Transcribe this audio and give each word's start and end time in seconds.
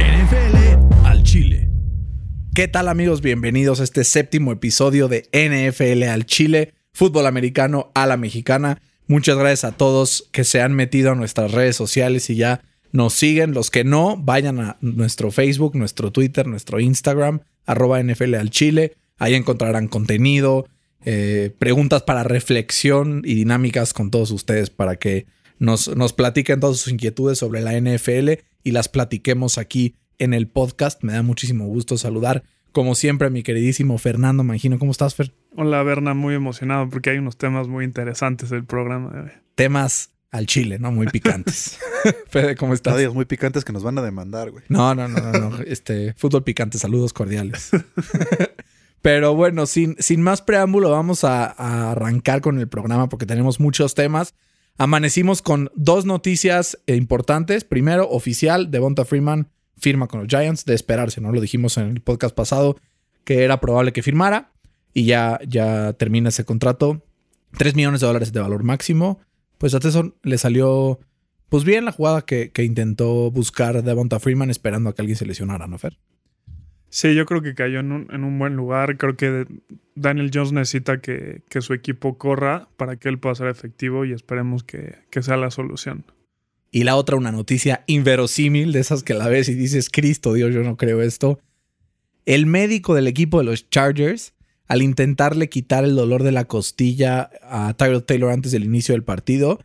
NFL 0.00 1.06
al 1.06 1.22
Chile. 1.22 1.70
¿Qué 2.54 2.68
tal 2.68 2.88
amigos? 2.88 3.22
Bienvenidos 3.22 3.80
a 3.80 3.84
este 3.84 4.04
séptimo 4.04 4.52
episodio 4.52 5.08
de 5.08 5.30
NFL 5.32 6.02
al 6.02 6.26
Chile, 6.26 6.74
fútbol 6.92 7.26
americano 7.26 7.90
a 7.94 8.06
la 8.06 8.18
mexicana. 8.18 8.82
Muchas 9.06 9.36
gracias 9.36 9.64
a 9.64 9.76
todos 9.76 10.28
que 10.32 10.44
se 10.44 10.62
han 10.62 10.74
metido 10.74 11.12
a 11.12 11.14
nuestras 11.14 11.52
redes 11.52 11.76
sociales 11.76 12.30
y 12.30 12.36
ya 12.36 12.62
nos 12.92 13.12
siguen. 13.12 13.52
Los 13.52 13.70
que 13.70 13.84
no, 13.84 14.16
vayan 14.16 14.60
a 14.60 14.78
nuestro 14.80 15.30
Facebook, 15.30 15.76
nuestro 15.76 16.10
Twitter, 16.10 16.46
nuestro 16.46 16.80
Instagram, 16.80 17.40
arroba 17.66 18.02
NFL 18.02 18.34
al 18.36 18.50
Chile. 18.50 18.94
Ahí 19.18 19.34
encontrarán 19.34 19.88
contenido, 19.88 20.66
eh, 21.04 21.54
preguntas 21.58 22.02
para 22.02 22.22
reflexión 22.22 23.22
y 23.24 23.34
dinámicas 23.34 23.92
con 23.92 24.10
todos 24.10 24.30
ustedes 24.30 24.70
para 24.70 24.96
que 24.96 25.26
nos, 25.58 25.94
nos 25.94 26.12
platiquen 26.12 26.60
todas 26.60 26.78
sus 26.78 26.92
inquietudes 26.92 27.38
sobre 27.38 27.60
la 27.60 27.78
NFL 27.78 28.30
y 28.62 28.70
las 28.70 28.88
platiquemos 28.88 29.58
aquí 29.58 29.96
en 30.18 30.32
el 30.32 30.48
podcast. 30.48 31.02
Me 31.02 31.12
da 31.12 31.22
muchísimo 31.22 31.66
gusto 31.66 31.98
saludar, 31.98 32.44
como 32.74 32.94
siempre, 32.94 33.28
a 33.28 33.30
mi 33.30 33.42
queridísimo 33.42 33.96
Fernando 33.96 34.44
Mangino. 34.44 34.78
¿Cómo 34.78 34.90
estás, 34.90 35.14
Fer? 35.14 35.32
Hola, 35.56 35.82
Berna, 35.82 36.12
muy 36.12 36.34
emocionado 36.34 36.90
porque 36.90 37.10
hay 37.10 37.18
unos 37.18 37.38
temas 37.38 37.68
muy 37.68 37.84
interesantes 37.84 38.50
del 38.50 38.64
programa 38.64 39.10
de 39.12 39.20
hoy. 39.20 39.30
Temas 39.54 40.10
al 40.32 40.46
chile, 40.46 40.78
¿no? 40.80 40.90
Muy 40.90 41.06
picantes. 41.06 41.78
Fede, 42.28 42.56
¿cómo 42.56 42.74
estás? 42.74 42.98
Digas 42.98 43.14
muy 43.14 43.24
picantes 43.24 43.64
que 43.64 43.72
nos 43.72 43.84
van 43.84 43.96
a 43.96 44.02
demandar, 44.02 44.50
güey. 44.50 44.64
No, 44.68 44.94
no, 44.94 45.08
no, 45.08 45.20
no, 45.20 45.32
no. 45.32 45.58
Este, 45.66 46.14
fútbol 46.14 46.42
picante, 46.42 46.76
saludos 46.76 47.12
cordiales. 47.12 47.70
Pero 49.02 49.34
bueno, 49.34 49.66
sin, 49.66 49.94
sin 50.00 50.20
más 50.20 50.42
preámbulo, 50.42 50.90
vamos 50.90 51.22
a, 51.22 51.46
a 51.46 51.92
arrancar 51.92 52.40
con 52.40 52.58
el 52.58 52.68
programa 52.68 53.08
porque 53.08 53.24
tenemos 53.24 53.60
muchos 53.60 53.94
temas. 53.94 54.34
Amanecimos 54.76 55.42
con 55.42 55.70
dos 55.76 56.04
noticias 56.04 56.76
importantes. 56.86 57.62
Primero, 57.62 58.08
oficial, 58.10 58.72
Devonta 58.72 59.04
Freeman 59.04 59.48
firma 59.76 60.06
con 60.06 60.20
los 60.20 60.28
Giants, 60.28 60.64
de 60.64 60.74
esperarse, 60.74 61.20
¿no? 61.20 61.32
Lo 61.32 61.40
dijimos 61.40 61.76
en 61.78 61.88
el 61.88 62.00
podcast 62.00 62.34
pasado 62.34 62.76
que 63.24 63.42
era 63.42 63.60
probable 63.60 63.92
que 63.92 64.02
firmara 64.02 64.52
y 64.92 65.06
ya, 65.06 65.40
ya 65.46 65.92
termina 65.94 66.28
ese 66.28 66.44
contrato. 66.44 67.02
3 67.56 67.74
millones 67.74 68.00
de 68.00 68.06
dólares 68.06 68.32
de 68.32 68.40
valor 68.40 68.62
máximo. 68.62 69.20
Pues 69.58 69.74
a 69.74 69.80
Tesson 69.80 70.14
le 70.22 70.38
salió 70.38 71.00
pues 71.48 71.64
bien 71.64 71.84
la 71.84 71.92
jugada 71.92 72.22
que, 72.22 72.50
que 72.50 72.64
intentó 72.64 73.30
buscar 73.30 73.82
Devonta 73.82 74.18
Freeman 74.20 74.50
esperando 74.50 74.90
a 74.90 74.94
que 74.94 75.02
alguien 75.02 75.16
se 75.16 75.26
lesionara, 75.26 75.66
¿no, 75.66 75.78
Fer? 75.78 75.98
Sí, 76.88 77.14
yo 77.14 77.26
creo 77.26 77.42
que 77.42 77.54
cayó 77.54 77.80
en 77.80 77.90
un, 77.90 78.06
en 78.12 78.22
un 78.22 78.38
buen 78.38 78.54
lugar. 78.54 78.96
Creo 78.96 79.16
que 79.16 79.46
Daniel 79.96 80.30
Jones 80.32 80.52
necesita 80.52 81.00
que, 81.00 81.42
que, 81.48 81.60
su 81.60 81.74
equipo 81.74 82.18
corra 82.18 82.68
para 82.76 82.96
que 82.96 83.08
él 83.08 83.18
pueda 83.18 83.34
ser 83.34 83.48
efectivo 83.48 84.04
y 84.04 84.12
esperemos 84.12 84.62
que, 84.62 84.98
que 85.10 85.22
sea 85.22 85.36
la 85.36 85.50
solución. 85.50 86.04
Y 86.74 86.82
la 86.82 86.96
otra, 86.96 87.14
una 87.14 87.30
noticia 87.30 87.84
inverosímil, 87.86 88.72
de 88.72 88.80
esas 88.80 89.04
que 89.04 89.14
la 89.14 89.28
ves 89.28 89.48
y 89.48 89.54
dices, 89.54 89.88
Cristo 89.88 90.32
Dios, 90.32 90.52
yo 90.52 90.64
no 90.64 90.76
creo 90.76 91.02
esto. 91.02 91.38
El 92.26 92.46
médico 92.46 92.96
del 92.96 93.06
equipo 93.06 93.38
de 93.38 93.44
los 93.44 93.70
Chargers, 93.70 94.34
al 94.66 94.82
intentarle 94.82 95.48
quitar 95.48 95.84
el 95.84 95.94
dolor 95.94 96.24
de 96.24 96.32
la 96.32 96.46
costilla 96.46 97.30
a 97.42 97.74
Tyrell 97.74 98.02
Taylor 98.02 98.32
antes 98.32 98.50
del 98.50 98.64
inicio 98.64 98.92
del 98.92 99.04
partido, 99.04 99.60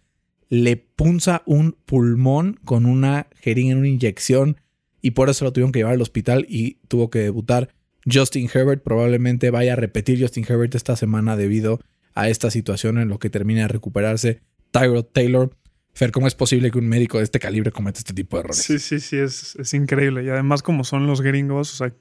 le 0.49 0.77
punza 0.77 1.41
un 1.47 1.75
pulmón 1.87 2.59
con 2.63 2.85
una 2.85 3.25
jeringa, 3.41 3.75
una 3.75 3.87
inyección, 3.87 4.57
y 5.01 5.11
por 5.11 5.31
eso 5.31 5.45
lo 5.45 5.51
tuvieron 5.51 5.71
que 5.71 5.79
llevar 5.79 5.95
al 5.95 6.03
hospital 6.03 6.45
y 6.47 6.75
tuvo 6.89 7.09
que 7.09 7.21
debutar. 7.21 7.69
Justin 8.05 8.47
Herbert 8.53 8.83
probablemente 8.83 9.49
vaya 9.49 9.73
a 9.73 9.77
repetir 9.77 10.21
Justin 10.21 10.45
Herbert 10.47 10.75
esta 10.75 10.95
semana 10.95 11.35
debido 11.35 11.79
a 12.13 12.29
esta 12.29 12.51
situación 12.51 12.99
en 12.99 13.07
lo 13.07 13.17
que 13.17 13.31
termina 13.31 13.61
de 13.61 13.69
recuperarse 13.69 14.41
Tyrell 14.69 15.07
Taylor. 15.11 15.57
Fer, 15.93 16.11
¿cómo 16.11 16.27
es 16.27 16.35
posible 16.35 16.71
que 16.71 16.77
un 16.77 16.87
médico 16.87 17.17
de 17.17 17.23
este 17.23 17.39
calibre 17.39 17.71
cometa 17.71 17.99
este 17.99 18.13
tipo 18.13 18.37
de 18.37 18.41
errores? 18.41 18.61
Sí, 18.61 18.79
sí, 18.79 18.99
sí, 18.99 19.17
es, 19.17 19.55
es 19.55 19.73
increíble. 19.73 20.23
Y 20.23 20.29
además, 20.29 20.61
como 20.63 20.83
son 20.83 21.07
los 21.07 21.21
gringos, 21.21 21.73
o 21.73 21.75
sea, 21.75 21.93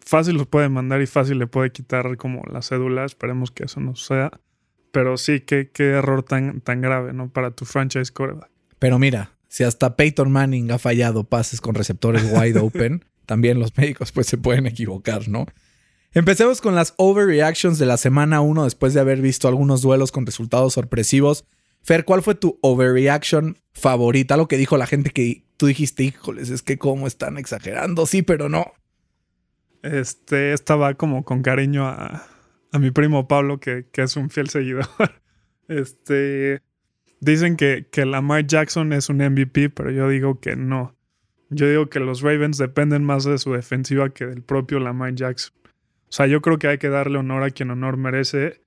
fácil 0.00 0.36
los 0.36 0.46
puede 0.46 0.68
mandar 0.68 1.02
y 1.02 1.06
fácil 1.06 1.38
le 1.38 1.46
puede 1.46 1.70
quitar 1.70 2.16
como 2.16 2.42
la 2.50 2.62
cédula. 2.62 3.04
Esperemos 3.04 3.50
que 3.50 3.64
eso 3.64 3.80
no 3.80 3.94
sea. 3.96 4.30
Pero 4.90 5.16
sí, 5.16 5.40
qué, 5.40 5.70
qué 5.72 5.90
error 5.90 6.22
tan, 6.22 6.60
tan 6.60 6.80
grave, 6.80 7.12
¿no? 7.12 7.28
Para 7.28 7.50
tu 7.50 7.64
franchise 7.64 8.12
quarterback. 8.12 8.50
Pero 8.78 8.98
mira, 8.98 9.32
si 9.48 9.64
hasta 9.64 9.96
Peyton 9.96 10.30
Manning 10.30 10.70
ha 10.70 10.78
fallado 10.78 11.24
pases 11.24 11.60
con 11.60 11.74
receptores 11.74 12.24
wide 12.32 12.58
open, 12.58 13.04
también 13.26 13.58
los 13.58 13.76
médicos 13.76 14.12
pues 14.12 14.26
se 14.26 14.38
pueden 14.38 14.66
equivocar, 14.66 15.28
¿no? 15.28 15.46
Empecemos 16.12 16.60
con 16.60 16.76
las 16.76 16.94
overreactions 16.96 17.78
de 17.78 17.86
la 17.86 17.96
semana 17.96 18.40
1 18.40 18.64
después 18.64 18.94
de 18.94 19.00
haber 19.00 19.20
visto 19.20 19.48
algunos 19.48 19.82
duelos 19.82 20.12
con 20.12 20.26
resultados 20.26 20.74
sorpresivos. 20.74 21.44
Fer, 21.84 22.06
¿cuál 22.06 22.22
fue 22.22 22.34
tu 22.34 22.58
overreaction 22.62 23.58
favorita? 23.74 24.38
Lo 24.38 24.48
que 24.48 24.56
dijo 24.56 24.78
la 24.78 24.86
gente 24.86 25.10
que 25.10 25.44
tú 25.58 25.66
dijiste, 25.66 26.02
híjoles, 26.02 26.48
es 26.48 26.62
que 26.62 26.78
cómo 26.78 27.06
están 27.06 27.36
exagerando, 27.36 28.06
sí, 28.06 28.22
pero 28.22 28.48
no. 28.48 28.72
Este, 29.82 30.54
estaba 30.54 30.94
como 30.94 31.24
con 31.24 31.42
cariño 31.42 31.86
a, 31.86 32.26
a 32.72 32.78
mi 32.78 32.90
primo 32.90 33.28
Pablo, 33.28 33.60
que, 33.60 33.86
que, 33.92 34.00
es 34.02 34.16
un 34.16 34.30
fiel 34.30 34.48
seguidor. 34.48 34.86
Este, 35.66 36.60
dicen 37.20 37.56
que, 37.56 37.86
que 37.90 38.04
Lamar 38.04 38.46
Jackson 38.46 38.92
es 38.92 39.08
un 39.08 39.16
MVP, 39.16 39.70
pero 39.70 39.90
yo 39.90 40.10
digo 40.10 40.38
que 40.38 40.56
no. 40.56 40.94
Yo 41.48 41.66
digo 41.66 41.88
que 41.88 42.00
los 42.00 42.20
Ravens 42.20 42.58
dependen 42.58 43.02
más 43.02 43.24
de 43.24 43.38
su 43.38 43.52
defensiva 43.52 44.10
que 44.10 44.26
del 44.26 44.42
propio 44.42 44.78
Lamar 44.78 45.14
Jackson. 45.14 45.54
O 45.64 46.12
sea, 46.12 46.26
yo 46.26 46.42
creo 46.42 46.58
que 46.58 46.68
hay 46.68 46.76
que 46.76 46.90
darle 46.90 47.16
honor 47.16 47.42
a 47.44 47.50
quien 47.50 47.70
honor 47.70 47.96
merece. 47.96 48.60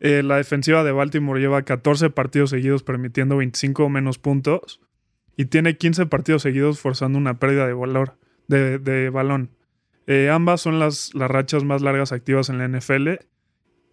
Eh, 0.00 0.22
la 0.22 0.36
defensiva 0.36 0.84
de 0.84 0.92
Baltimore 0.92 1.40
lleva 1.40 1.62
14 1.62 2.10
partidos 2.10 2.50
seguidos 2.50 2.82
permitiendo 2.82 3.36
25 3.36 3.84
o 3.84 3.88
menos 3.88 4.18
puntos 4.18 4.80
y 5.36 5.46
tiene 5.46 5.76
15 5.76 6.06
partidos 6.06 6.42
seguidos 6.42 6.80
forzando 6.80 7.18
una 7.18 7.38
pérdida 7.38 7.66
de 7.66 7.72
valor 7.72 8.16
de, 8.48 9.10
balón. 9.10 9.50
Eh, 10.06 10.30
ambas 10.30 10.60
son 10.60 10.78
las, 10.78 11.14
las 11.14 11.30
rachas 11.30 11.64
más 11.64 11.82
largas 11.82 12.12
activas 12.12 12.48
en 12.48 12.58
la 12.58 12.68
NFL. 12.68 13.14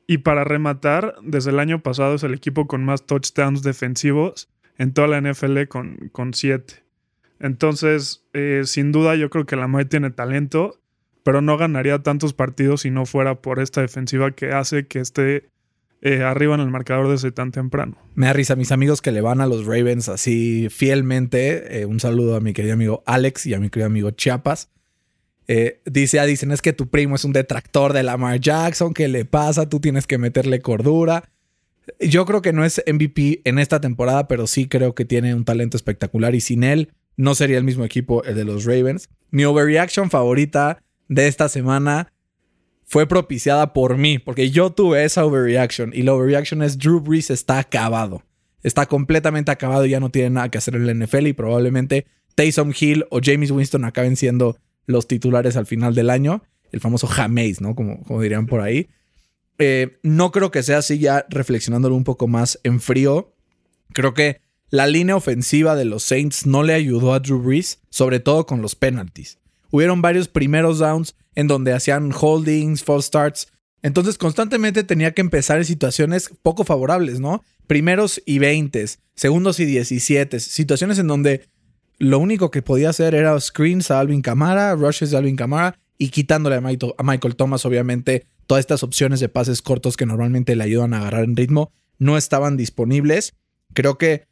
Y 0.06 0.20
para 0.20 0.44
rematar, 0.44 1.16
desde 1.24 1.52
el 1.52 1.60
año 1.60 1.82
pasado 1.82 2.16
es 2.16 2.24
el 2.24 2.34
equipo 2.34 2.68
con 2.68 2.84
más 2.84 3.06
touchdowns 3.06 3.64
defensivos 3.64 4.50
en 4.78 4.94
toda 4.94 5.08
la 5.08 5.22
NFL 5.22 5.64
con, 5.68 6.10
con 6.12 6.34
7. 6.34 6.84
Entonces, 7.40 8.26
eh, 8.34 8.64
sin 8.66 8.92
duda 8.92 9.16
yo 9.16 9.30
creo 9.30 9.46
que 9.46 9.56
Lamar 9.56 9.86
tiene 9.86 10.12
talento, 10.12 10.80
pero 11.24 11.42
no 11.42 11.58
ganaría 11.58 12.04
tantos 12.04 12.34
partidos 12.34 12.82
si 12.82 12.92
no 12.92 13.06
fuera 13.06 13.42
por 13.42 13.60
esta 13.60 13.82
defensiva 13.82 14.32
que 14.32 14.52
hace 14.52 14.88
que 14.88 15.00
esté 15.00 15.50
eh, 16.06 16.22
arriba 16.22 16.54
en 16.54 16.60
el 16.60 16.70
marcador 16.70 17.08
desde 17.08 17.32
tan 17.32 17.52
temprano. 17.52 17.98
Me 18.14 18.26
da 18.26 18.34
risa, 18.34 18.58
mis 18.58 18.74
amigos 18.74 19.02
que 19.02 19.14
le 19.14 19.22
van 19.22 19.40
a 19.40 19.48
los 19.48 19.66
Ravens 19.66 20.10
así 20.10 20.68
fielmente. 20.70 21.80
Eh, 21.80 21.86
un 21.86 22.02
saludo 22.02 22.36
a 22.36 22.42
mi 22.42 22.52
querido 22.52 22.74
amigo 22.74 23.04
Alex 23.06 23.46
y 23.46 23.54
a 23.54 23.60
mi 23.62 23.70
querido 23.70 23.88
amigo 23.88 24.12
Chiapas. 24.12 24.70
Eh, 25.48 25.82
dice, 25.86 26.20
ah, 26.20 26.26
dicen, 26.26 26.52
es 26.52 26.62
que 26.62 26.74
tu 26.74 26.90
primo 26.90 27.16
es 27.16 27.24
un 27.24 27.32
detractor 27.32 27.94
de 27.94 28.04
Lamar 28.04 28.42
Jackson, 28.42 28.94
¿qué 28.94 29.08
le 29.08 29.24
pasa? 29.24 29.70
Tú 29.70 29.80
tienes 29.80 30.06
que 30.06 30.18
meterle 30.18 30.60
cordura. 30.60 31.30
Yo 32.02 32.26
creo 32.26 32.42
que 32.42 32.52
no 32.52 32.66
es 32.66 32.84
MVP 32.86 33.42
en 33.46 33.58
esta 33.58 33.80
temporada, 33.80 34.28
pero 34.28 34.46
sí 34.46 34.68
creo 34.68 34.96
que 34.96 35.06
tiene 35.06 35.34
un 35.34 35.46
talento 35.46 35.78
espectacular 35.78 36.36
y 36.36 36.42
sin 36.42 36.66
él 36.66 36.92
no 37.16 37.34
sería 37.34 37.58
el 37.58 37.64
mismo 37.64 37.86
equipo 37.86 38.26
el 38.26 38.36
de 38.36 38.44
los 38.44 38.66
Ravens. 38.66 39.08
Mi 39.32 39.46
overreaction 39.46 40.10
favorita 40.10 40.84
de 41.08 41.28
esta 41.28 41.48
semana 41.48 42.13
fue 42.86 43.08
propiciada 43.08 43.74
por 43.74 43.98
mí, 43.98 44.20
porque 44.20 44.52
yo 44.52 44.72
tuve 44.72 45.04
esa 45.04 45.26
overreaction 45.26 45.92
y 45.94 46.04
la 46.04 46.14
overreaction 46.14 46.62
es 46.62 46.78
Drew 46.78 47.00
Brees 47.00 47.30
está 47.30 47.60
acabado. 47.60 48.24
Está 48.62 48.86
completamente 48.86 49.52
acabado 49.52 49.86
y 49.86 49.92
ya 49.92 50.00
no 50.00 50.10
tiene 50.10 50.30
nada 50.30 50.50
que 50.50 50.58
hacer 50.58 50.76
en 50.76 50.88
la 50.88 50.94
NFL 50.94 51.28
y 51.28 51.34
probablemente 51.34 52.06
Taysom 52.36 52.74
Hill 52.78 53.06
o 53.10 53.20
James 53.22 53.52
Winston 53.52 53.86
acaben 53.86 54.16
siendo 54.16 54.58
los 54.86 55.08
titulares 55.08 55.58
al 55.58 55.66
final 55.66 55.96
del 55.96 56.10
año. 56.10 56.44
El 56.72 56.80
famoso 56.80 57.08
Jameis, 57.08 57.62
¿no? 57.62 57.76
Como, 57.76 58.22
dirían 58.22 58.48
por 58.48 58.62
ahí. 58.62 58.90
Eh, 59.60 60.00
no 60.02 60.32
creo 60.32 60.50
que 60.50 60.64
sea 60.64 60.80
así 60.80 60.98
ya 60.98 61.26
reflexionándolo 61.30 61.96
un 61.96 62.04
poco 62.04 62.28
más 62.28 62.60
en 62.64 62.80
frío. 62.80 63.36
Creo 63.92 64.14
que 64.14 64.42
la 64.70 64.88
línea 64.88 65.16
ofensiva 65.16 65.76
de 65.76 65.86
los 65.86 66.04
Saints 66.04 66.48
no 66.48 66.64
le 66.64 66.74
ayudó 66.74 67.14
a 67.14 67.20
Drew 67.20 67.40
Brees, 67.40 67.80
sobre 67.90 68.20
todo 68.20 68.48
con 68.48 68.62
los 68.62 68.76
penalties. 68.76 69.38
Hubieron 69.74 70.04
varios 70.04 70.28
primeros 70.28 70.78
downs 70.78 71.16
en 71.34 71.48
donde 71.48 71.74
hacían 71.74 72.12
holdings, 72.14 72.84
false 72.84 73.08
starts. 73.08 73.48
Entonces 73.82 74.20
constantemente 74.20 74.84
tenía 74.84 75.16
que 75.16 75.22
empezar 75.22 75.58
en 75.58 75.66
situaciones 75.66 76.30
poco 76.44 76.64
favorables, 76.64 77.20
¿no? 77.20 77.44
Primeros 77.66 78.22
y 78.24 78.38
veintes, 78.38 79.00
segundos 79.16 79.60
y 79.60 79.66
diecisiete, 79.66 80.40
situaciones 80.40 81.00
en 81.00 81.08
donde 81.08 81.50
lo 81.98 82.20
único 82.20 82.52
que 82.52 82.62
podía 82.62 82.92
hacer 82.92 83.16
era 83.16 83.40
screens 83.42 83.90
a 83.90 84.00
Alvin 84.00 84.22
Kamara, 84.22 84.76
rushes 84.76 85.10
de 85.10 85.18
Alvin 85.18 85.36
Kamara 85.36 85.80
y 85.98 86.10
quitándole 86.10 86.58
a 86.58 86.62
Michael, 86.62 86.94
a 87.00 87.02
Michael 87.02 87.36
Thomas, 87.36 87.66
obviamente, 87.66 88.28
todas 88.46 88.60
estas 88.60 88.84
opciones 88.84 89.22
de 89.22 89.30
pases 89.30 89.64
cortos 89.64 89.98
que 89.98 90.06
normalmente 90.06 90.56
le 90.56 90.66
ayudan 90.66 90.94
a 90.94 91.00
agarrar 91.00 91.24
en 91.24 91.36
ritmo 91.36 91.72
no 91.98 92.16
estaban 92.16 92.58
disponibles. 92.58 93.34
Creo 93.74 93.98
que 93.98 94.28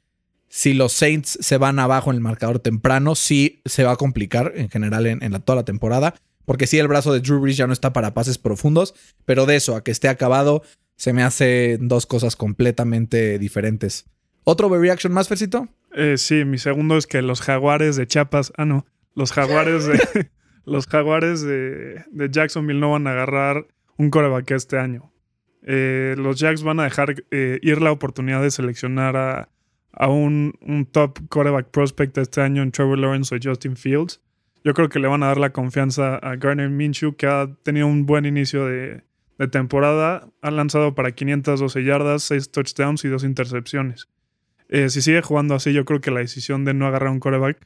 si 0.52 0.74
los 0.74 0.92
Saints 0.92 1.38
se 1.40 1.58
van 1.58 1.80
abajo 1.80 2.12
en 2.12 2.18
el 2.18 2.22
marcador 2.22 2.60
temprano, 2.60 3.16
sí 3.16 3.62
se 3.64 3.86
va 3.86 3.94
a 3.94 3.96
complicar 3.96 4.52
en 4.56 4.70
general 4.70 5.08
en, 5.08 5.24
en 5.24 5.32
la, 5.32 5.40
toda 5.40 5.56
la 5.56 5.66
temporada. 5.66 6.14
Porque 6.44 6.68
sí, 6.68 6.78
el 6.78 6.90
brazo 6.90 7.14
de 7.14 7.22
Drew 7.22 7.40
Brees 7.40 7.56
ya 7.56 7.68
no 7.68 7.74
está 7.74 7.94
para 7.94 8.14
pases 8.14 8.38
profundos, 8.38 8.94
pero 9.24 9.46
de 9.46 9.56
eso 9.56 9.78
a 9.78 9.84
que 9.84 9.92
esté 9.92 10.10
acabado, 10.10 10.62
se 10.98 11.14
me 11.14 11.24
hace 11.24 11.78
dos 11.80 12.06
cosas 12.06 12.36
completamente 12.36 13.40
diferentes. 13.40 14.06
¿Otro 14.44 14.68
overreaction 14.68 15.14
más, 15.14 15.30
Fercito? 15.30 15.70
Eh, 15.96 16.18
sí, 16.18 16.44
mi 16.44 16.58
segundo 16.58 16.98
es 16.98 17.08
que 17.08 17.22
los 17.22 17.42
jaguares 17.42 17.96
de 17.96 18.06
Chiapas, 18.06 18.52
ah, 18.58 18.66
no, 18.66 18.86
los 19.16 19.32
jaguares 19.32 19.86
de, 19.86 20.00
los 20.66 20.86
jaguares 20.86 21.42
de, 21.42 22.04
de 22.12 22.30
Jacksonville 22.30 22.80
no 22.80 22.92
van 22.92 23.08
a 23.08 23.12
agarrar 23.12 23.68
un 23.98 24.10
coreback 24.10 24.52
este 24.52 24.78
año. 24.78 25.14
Eh, 25.64 26.16
los 26.18 26.40
Jacks 26.40 26.64
van 26.64 26.80
a 26.82 26.84
dejar 26.84 27.24
eh, 27.32 27.60
ir 27.62 27.82
la 27.82 27.92
oportunidad 27.92 28.42
de 28.42 28.52
seleccionar 28.52 29.16
a, 29.16 29.50
a 29.94 30.08
un, 30.08 30.54
top 30.92 31.20
quarterback 31.30 31.68
prospect 31.68 32.18
este 32.18 32.42
año 32.42 32.62
en 32.64 32.72
Trevor 32.72 33.00
Lawrence 33.00 33.36
o 33.36 33.40
Justin 33.42 33.76
Fields. 33.76 34.22
Yo 34.64 34.74
creo 34.74 34.90
que 34.90 35.00
le 35.00 35.08
van 35.08 35.24
a 35.24 35.28
dar 35.28 35.38
la 35.38 35.52
confianza 35.52 36.18
a 36.18 36.36
Garner 36.36 36.70
Minshew, 36.70 37.16
que 37.16 37.26
ha 37.28 37.50
tenido 37.64 37.88
un 37.88 38.06
buen 38.06 38.26
inicio 38.26 38.66
de, 38.66 39.04
temporada. 39.52 40.28
Ha 40.44 40.52
lanzado 40.52 40.94
para 40.94 41.14
512 41.14 41.84
yardas, 41.84 42.22
6 42.24 42.52
touchdowns 42.52 43.04
y 43.06 43.08
2 43.08 43.24
intercepciones. 43.24 44.08
Eh, 44.70 44.90
si 44.90 45.02
sigue 45.02 45.24
jugando 45.24 45.56
así, 45.56 45.74
yo 45.74 45.84
creo 45.84 46.00
que 46.00 46.12
la 46.12 46.20
decisión 46.20 46.64
de 46.64 46.76
no 46.76 46.86
agarrar 46.86 47.10
un 47.10 47.20
coreback 47.20 47.58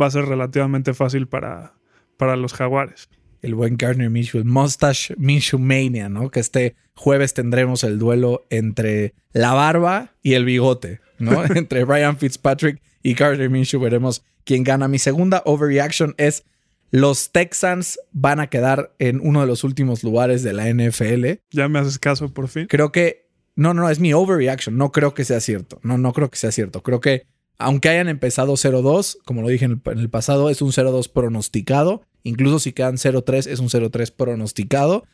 va 0.00 0.06
a 0.06 0.10
ser 0.10 0.26
relativamente 0.26 0.94
fácil 0.94 1.26
para, 1.26 1.74
para 2.16 2.36
los 2.36 2.54
jaguares. 2.54 3.08
El 3.42 3.56
buen 3.56 3.76
Gardner 3.76 4.08
Minshew, 4.08 4.40
el 4.40 4.46
Mustache 4.46 5.14
Minshew 5.18 5.58
Mania, 5.58 6.08
¿no? 6.08 6.30
Que 6.30 6.40
este 6.40 6.76
jueves 6.94 7.34
tendremos 7.34 7.84
el 7.84 7.98
duelo 7.98 8.46
entre 8.50 9.14
la 9.32 9.52
barba 9.52 10.14
y 10.22 10.34
el 10.34 10.44
bigote, 10.44 11.00
¿no? 11.18 11.44
entre 11.54 11.84
Brian 11.84 12.18
Fitzpatrick 12.18 12.80
y 13.02 13.14
Gardner 13.14 13.50
Minshew. 13.50 13.80
Veremos 13.80 14.22
quién 14.44 14.64
gana. 14.64 14.88
Mi 14.88 14.98
segunda 14.98 15.42
overreaction 15.44 16.14
es 16.18 16.44
los 16.90 17.32
Texans 17.32 17.98
van 18.12 18.40
a 18.40 18.46
quedar 18.48 18.94
en 18.98 19.20
uno 19.20 19.40
de 19.40 19.46
los 19.46 19.64
últimos 19.64 20.04
lugares 20.04 20.42
de 20.42 20.52
la 20.52 20.72
NFL. 20.72 21.40
Ya 21.50 21.68
me 21.68 21.78
haces 21.78 21.98
caso 21.98 22.32
por 22.32 22.48
fin. 22.48 22.66
Creo 22.68 22.92
que 22.92 23.26
no, 23.56 23.74
no, 23.74 23.88
es 23.90 23.98
mi 23.98 24.12
overreaction. 24.12 24.76
No 24.76 24.92
creo 24.92 25.14
que 25.14 25.24
sea 25.24 25.40
cierto. 25.40 25.80
No, 25.82 25.98
no 25.98 26.12
creo 26.12 26.30
que 26.30 26.38
sea 26.38 26.52
cierto. 26.52 26.82
Creo 26.82 27.00
que 27.00 27.26
aunque 27.58 27.88
hayan 27.88 28.08
empezado 28.08 28.52
0-2, 28.52 29.18
como 29.24 29.42
lo 29.42 29.48
dije 29.48 29.64
en 29.64 29.82
el, 29.84 29.92
en 29.92 29.98
el 29.98 30.10
pasado, 30.10 30.50
es 30.50 30.60
un 30.62 30.72
0-2 30.72 31.10
pronosticado. 31.10 32.02
Incluso 32.22 32.58
si 32.58 32.72
quedan 32.72 32.96
0-3, 32.96 33.50
es 33.50 33.60
un 33.60 33.68
0-3 33.68 34.12
pronosticado. 34.14 35.04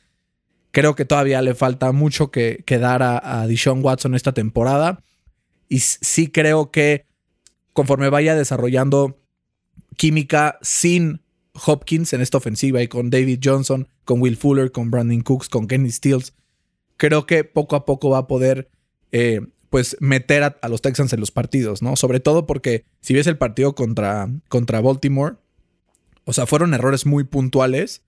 Creo 0.73 0.95
que 0.95 1.05
todavía 1.05 1.41
le 1.41 1.55
falta 1.55 1.93
mucho 1.93 2.31
que, 2.31 2.65
que 2.67 2.79
dar 2.79 3.03
a, 3.03 3.43
a 3.43 3.47
Deshaun 3.47 3.85
Watson 3.85 4.15
esta 4.15 4.33
temporada. 4.33 5.05
Y 5.73 5.79
sí 5.81 6.27
creo 6.27 6.71
que 6.71 7.07
conforme 7.73 8.11
vaya 8.11 8.37
desarrollando 8.37 9.19
química 9.97 10.59
sin 10.61 11.23
Hopkins 11.65 12.13
en 12.13 12.21
esta 12.21 12.37
ofensiva 12.37 12.83
y 12.83 12.89
con 12.89 13.09
David 13.09 13.41
Johnson, 13.43 13.89
con 14.05 14.21
Will 14.21 14.37
Fuller, 14.37 14.71
con 14.71 14.91
Brandon 14.91 15.23
Cooks, 15.23 15.49
con 15.49 15.67
Kenny 15.67 15.91
Stills, 15.91 16.35
creo 16.99 17.25
que 17.25 17.45
poco 17.45 17.75
a 17.75 17.87
poco 17.87 18.11
va 18.11 18.19
a 18.19 18.27
poder 18.27 18.71
eh, 19.13 19.41
pues 19.71 19.97
meter 19.99 20.43
a, 20.43 20.59
a, 20.61 20.69
los 20.69 20.83
Texans 20.83 21.15
en 21.15 21.21
los 21.21 21.31
partidos, 21.31 21.81
¿no? 21.81 21.97
Sobre 21.97 22.21
todo 22.21 22.45
porque 22.45 22.85
si 23.01 23.15
ves 23.15 23.27
el 23.27 23.39
partido 23.39 23.75
contra, 23.75 24.29
contra 24.51 24.83
Baltimore, 24.83 25.37
o 26.27 26.35
sea, 26.35 26.45
fueron 26.45 26.75
errores 26.75 27.07
muy 27.07 27.25
puntuales. 27.25 28.03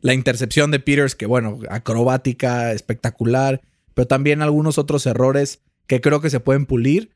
La 0.00 0.14
intercepción 0.14 0.70
de 0.70 0.80
Peters, 0.80 1.16
que 1.16 1.26
bueno, 1.26 1.58
acrobática, 1.68 2.72
espectacular, 2.72 3.60
pero 3.92 4.08
también 4.08 4.40
algunos 4.40 4.78
otros 4.78 5.04
errores 5.04 5.60
que 5.90 6.00
creo 6.00 6.20
que 6.20 6.30
se 6.30 6.38
pueden 6.38 6.66
pulir. 6.66 7.10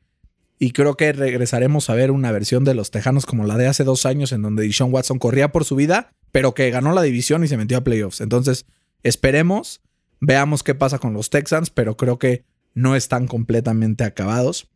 Y 0.59 0.71
creo 0.71 0.97
que 0.97 1.13
regresaremos 1.13 1.89
a 1.89 1.95
ver 1.95 2.11
una 2.11 2.33
versión 2.33 2.65
de 2.65 2.73
los 2.73 2.91
Tejanos 2.91 3.25
como 3.25 3.45
la 3.45 3.55
de 3.55 3.67
hace 3.67 3.85
dos 3.85 4.05
años, 4.05 4.33
en 4.33 4.41
donde 4.41 4.63
Deshaun 4.63 4.93
Watson 4.93 5.17
corría 5.17 5.53
por 5.53 5.63
su 5.63 5.77
vida, 5.77 6.11
pero 6.33 6.53
que 6.53 6.69
ganó 6.71 6.91
la 6.91 7.01
división 7.01 7.41
y 7.45 7.47
se 7.47 7.55
metió 7.55 7.77
a 7.77 7.85
playoffs. 7.85 8.19
Entonces, 8.19 8.65
esperemos, 9.01 9.81
veamos 10.19 10.61
qué 10.61 10.75
pasa 10.75 10.99
con 10.99 11.13
los 11.13 11.29
Texans, 11.29 11.69
pero 11.69 11.95
creo 11.95 12.19
que 12.19 12.43
no 12.73 12.97
están 12.97 13.27
completamente 13.27 14.03
acabados. 14.03 14.69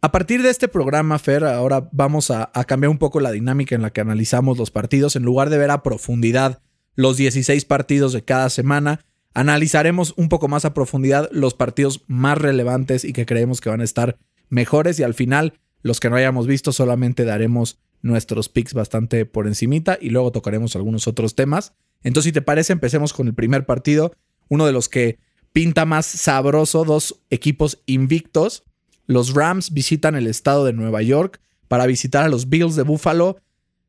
A 0.00 0.12
partir 0.12 0.40
de 0.40 0.50
este 0.50 0.68
programa, 0.68 1.18
Fer, 1.18 1.42
ahora 1.44 1.88
vamos 1.90 2.30
a, 2.30 2.52
a, 2.54 2.64
cambiar 2.64 2.90
un 2.90 2.98
poco 2.98 3.18
la 3.18 3.32
dinámica 3.32 3.74
en 3.74 3.82
la 3.82 3.90
que 3.90 4.00
analizamos 4.00 4.58
los 4.58 4.70
partidos. 4.70 5.16
En 5.16 5.24
lugar 5.24 5.50
de 5.50 5.58
ver 5.58 5.72
a 5.72 5.82
profundidad 5.82 6.62
los 6.94 7.16
16 7.16 7.64
partidos 7.64 8.12
de 8.12 8.22
cada 8.22 8.48
semana, 8.48 9.00
analizaremos 9.34 10.14
un 10.16 10.28
poco 10.28 10.48
más 10.48 10.64
a 10.64 10.74
profundidad 10.74 11.28
los 11.32 11.54
partidos 11.54 12.02
más 12.06 12.38
relevantes 12.38 13.04
y 13.04 13.12
que 13.12 13.26
creemos 13.26 13.60
que 13.60 13.68
van 13.68 13.80
a 13.80 13.84
estar 13.84 14.16
mejores. 14.48 14.98
Y 14.98 15.02
al 15.02 15.14
final, 15.14 15.60
los 15.82 16.00
que 16.00 16.08
no 16.08 16.16
hayamos 16.16 16.46
visto, 16.46 16.72
solamente 16.72 17.24
daremos 17.24 17.78
nuestros 18.02 18.48
picks 18.48 18.74
bastante 18.74 19.26
por 19.26 19.46
encimita 19.46 19.98
y 20.00 20.10
luego 20.10 20.32
tocaremos 20.32 20.76
algunos 20.76 21.06
otros 21.08 21.34
temas. 21.34 21.74
Entonces, 22.02 22.30
si 22.30 22.32
te 22.32 22.42
parece, 22.42 22.72
empecemos 22.72 23.12
con 23.12 23.26
el 23.26 23.34
primer 23.34 23.66
partido, 23.66 24.14
uno 24.48 24.66
de 24.66 24.72
los 24.72 24.88
que 24.88 25.18
pinta 25.52 25.84
más 25.84 26.06
sabroso, 26.06 26.84
dos 26.84 27.20
equipos 27.30 27.82
invictos 27.86 28.64
los 29.06 29.34
Rams 29.34 29.72
visitan 29.72 30.14
el 30.14 30.26
estado 30.26 30.64
de 30.64 30.72
Nueva 30.72 31.02
York 31.02 31.40
para 31.68 31.86
visitar 31.86 32.24
a 32.24 32.28
los 32.28 32.48
Bills 32.48 32.76
de 32.76 32.82
Buffalo. 32.82 33.38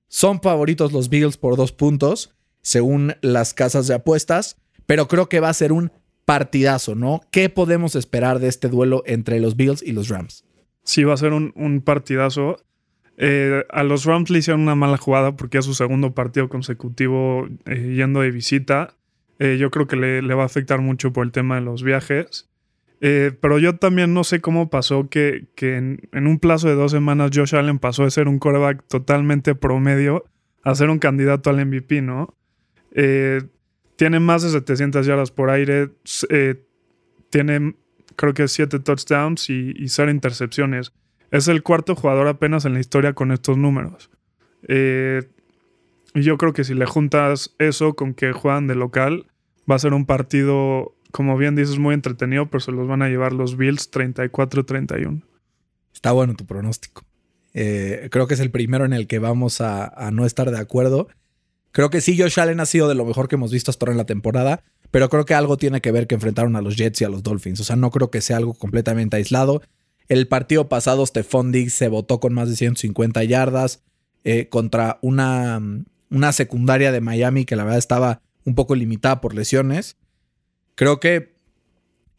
Son 0.07 0.42
favoritos 0.42 0.92
los 0.92 1.09
Bills 1.09 1.38
por 1.38 1.56
dos 1.56 1.71
puntos, 1.71 2.36
según 2.62 3.15
las 3.21 3.53
casas 3.53 3.88
de 3.88 3.95
apuestas, 3.95 4.57
pero 4.86 5.08
creo 5.08 5.30
que 5.30 5.40
va 5.40 5.50
a 5.50 5.54
ser 5.54 5.72
un 5.72 5.92
partidazo, 6.26 6.96
¿no? 6.96 7.22
¿Qué 7.32 7.50
podemos 7.50 7.96
esperar 7.96 8.40
de 8.40 8.48
este 8.48 8.68
duelo 8.68 9.04
entre 9.06 9.40
los 9.40 9.56
Bills 9.56 9.84
y 9.84 9.92
los 9.92 10.10
Rams? 10.10 10.44
Sí, 10.84 11.04
va 11.04 11.14
a 11.14 11.18
ser 11.18 11.34
un, 11.34 11.54
un 11.56 11.82
partidazo. 11.82 12.58
Eh, 13.18 13.64
a 13.70 13.84
los 13.84 14.06
Rams 14.06 14.30
le 14.30 14.40
hicieron 14.40 14.62
una 14.62 14.76
mala 14.76 14.98
jugada 14.98 15.36
porque 15.38 15.60
es 15.60 15.66
su 15.66 15.74
segundo 15.74 16.14
partido 16.14 16.50
consecutivo 16.50 17.48
eh, 17.66 17.94
yendo 17.96 18.22
de 18.22 18.32
visita. 18.32 18.96
Eh, 19.40 19.58
yo 19.60 19.72
creo 19.72 19.88
que 19.88 19.96
le, 19.96 20.22
le, 20.22 20.34
va 20.34 20.44
a 20.44 20.48
afectar 20.48 20.82
mucho 20.82 21.14
por 21.14 21.26
el 21.26 21.31
tema 21.31 21.56
de 21.56 21.62
los 21.62 21.84
viajes. 21.84 22.50
Pero 23.00 23.60
yo 23.60 23.76
también 23.76 24.16
no 24.16 24.24
sé 24.24 24.42
cómo 24.42 24.72
pasó 24.72 25.10
que, 25.10 25.46
que 25.54 25.76
en, 25.76 26.10
en, 26.12 26.26
un 26.26 26.40
plazo 26.40 26.70
de 26.70 26.74
dos 26.74 26.90
semanas 26.90 27.30
Josh 27.31 27.54
Allen 27.54 27.78
pasó 27.78 28.04
de 28.04 28.10
ser 28.10 28.28
un 28.28 28.40
quarterback 28.40 28.84
totalmente 28.88 29.54
promedio 29.54 30.26
a 30.64 30.74
ser 30.74 30.90
un 30.90 30.98
candidato 30.98 31.52
al 31.52 31.64
MVP, 31.64 32.02
¿no? 32.02 32.34
Tiene 33.95 34.19
más 34.19 34.44
de 34.44 34.50
700 34.50 35.06
yardas 35.06 35.31
por 35.31 35.50
aire, 35.50 35.92
eh, 36.30 36.63
tiene 37.30 37.75
creo 38.15 38.33
que 38.33 38.47
7 38.47 38.80
touchdowns 38.80 39.50
y, 39.50 39.74
y 39.75 39.89
0 39.89 40.12
intercepciones. 40.12 40.94
Es 41.31 41.47
el 41.47 41.63
cuarto 41.63 41.95
jugador 41.95 42.28
apenas 42.28 42.66
en 42.66 42.73
la 42.73 42.80
historia 42.80 43.14
con 43.14 43.31
estos 43.31 43.57
números. 43.57 44.09
Eh, 44.68 45.23
yo 46.14 46.37
creo 46.37 46.54
que 46.54 46.64
si 46.64 46.73
le 46.73 46.85
juntas 46.85 47.56
eso 47.59 47.94
con 47.95 48.14
que 48.14 48.31
juegan 48.31 48.68
de 48.68 48.75
local, 48.75 49.28
va 49.69 49.75
a 49.75 49.80
ser 49.80 49.94
un 49.94 50.06
partido 50.06 50.95
como 51.16 51.37
bien 51.37 51.56
dices, 51.56 51.80
muy 51.80 51.94
entretenido, 51.94 52.47
pero 52.47 52.59
se 52.59 52.73
los 52.73 52.90
van 52.90 53.02
a 53.02 53.07
llevar 53.07 53.31
los 53.31 53.56
Bills 53.56 53.90
34-31. 53.90 55.23
Está 55.94 56.11
bueno 56.11 56.33
tu 56.33 56.45
pronóstico. 56.45 57.06
Eh, 57.54 58.09
creo 58.11 58.28
que 58.28 58.33
es 58.33 58.42
el 58.42 58.52
primero 58.52 58.83
en 58.83 58.92
el 58.92 59.07
que 59.07 59.19
vamos 59.19 59.61
a, 59.61 60.09
no 60.11 60.25
estar 60.25 60.52
de 60.52 60.59
acuerdo. 60.59 61.07
Creo 61.76 61.90
que 61.90 62.00
sí, 62.00 62.18
Josh 62.18 62.40
Allen 62.40 62.62
ha 62.62 62.66
sido 62.66 62.88
de 62.88 62.96
lo 62.96 63.04
mejor 63.04 63.28
que 63.28 63.36
hemos 63.36 63.52
visto 63.52 63.70
hasta 63.70 63.84
ahora 63.84 63.92
en 63.92 63.98
la 63.98 64.06
temporada, 64.06 64.64
pero 64.92 65.10
creo 65.10 65.26
que 65.26 65.34
algo 65.34 65.58
tiene 65.58 65.82
que 65.82 65.92
ver 65.92 66.08
que 66.08 66.16
enfrentaron 66.16 66.56
a 66.56 66.62
los 66.62 66.78
Jets 66.78 67.02
y 67.02 67.04
a 67.04 67.10
los 67.10 67.22
Dolphins. 67.22 67.60
O 67.60 67.66
sea, 67.66 67.76
no 67.76 67.92
creo 67.92 68.10
que 68.10 68.22
sea 68.22 68.38
algo 68.38 68.54
completamente 68.54 69.18
aislado. 69.18 69.62
El 70.08 70.30
partido 70.30 70.70
pasado, 70.70 71.06
Stephon 71.06 71.52
Diggs 71.52 71.74
se 71.74 71.90
votó 71.90 72.22
con 72.22 72.34
más 72.34 72.48
de 72.48 72.56
150 72.56 73.22
yardas 73.26 73.84
eh, 74.24 74.48
contra 74.48 75.00
una, 75.02 75.62
una 76.10 76.32
secundaria 76.32 76.94
de 76.94 77.02
Miami 77.02 77.44
que 77.44 77.58
la 77.58 77.66
verdad 77.66 77.80
estaba 77.80 78.22
un 78.46 78.56
poco 78.56 78.74
limitada 78.74 79.20
por 79.20 79.36
lesiones. 79.36 79.98
Creo 80.76 81.02
que 81.02 81.36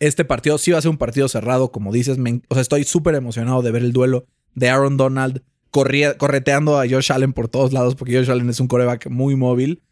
este 0.01 0.27
partido 0.27 0.59
sí 0.59 0.73
va 0.73 0.81
a 0.81 0.83
ser 0.83 0.91
un 0.91 0.99
partido 0.99 1.29
cerrado, 1.29 1.73
como 1.73 1.95
dices. 1.95 2.19
O 2.49 2.55
sea, 2.55 2.61
estoy 2.61 2.85
súper 2.85 3.15
emocionado 3.15 3.63
de 3.63 3.71
ver 3.71 3.85
el 3.85 3.95
duelo 3.95 4.27
de 4.55 4.69
Aaron 4.69 4.99
Donald 4.99 5.41
correteando 6.19 6.79
a 6.79 6.89
Josh 6.89 7.13
Allen 7.13 7.33
por 7.33 7.49
todos 7.49 7.73
lados, 7.73 7.95
porque 7.95 8.17
Josh 8.17 8.31
Allen 8.31 8.49
es 8.49 8.61
un 8.61 8.69
coreback 8.69 9.09
muy 9.09 9.37
móvil. 9.37 9.83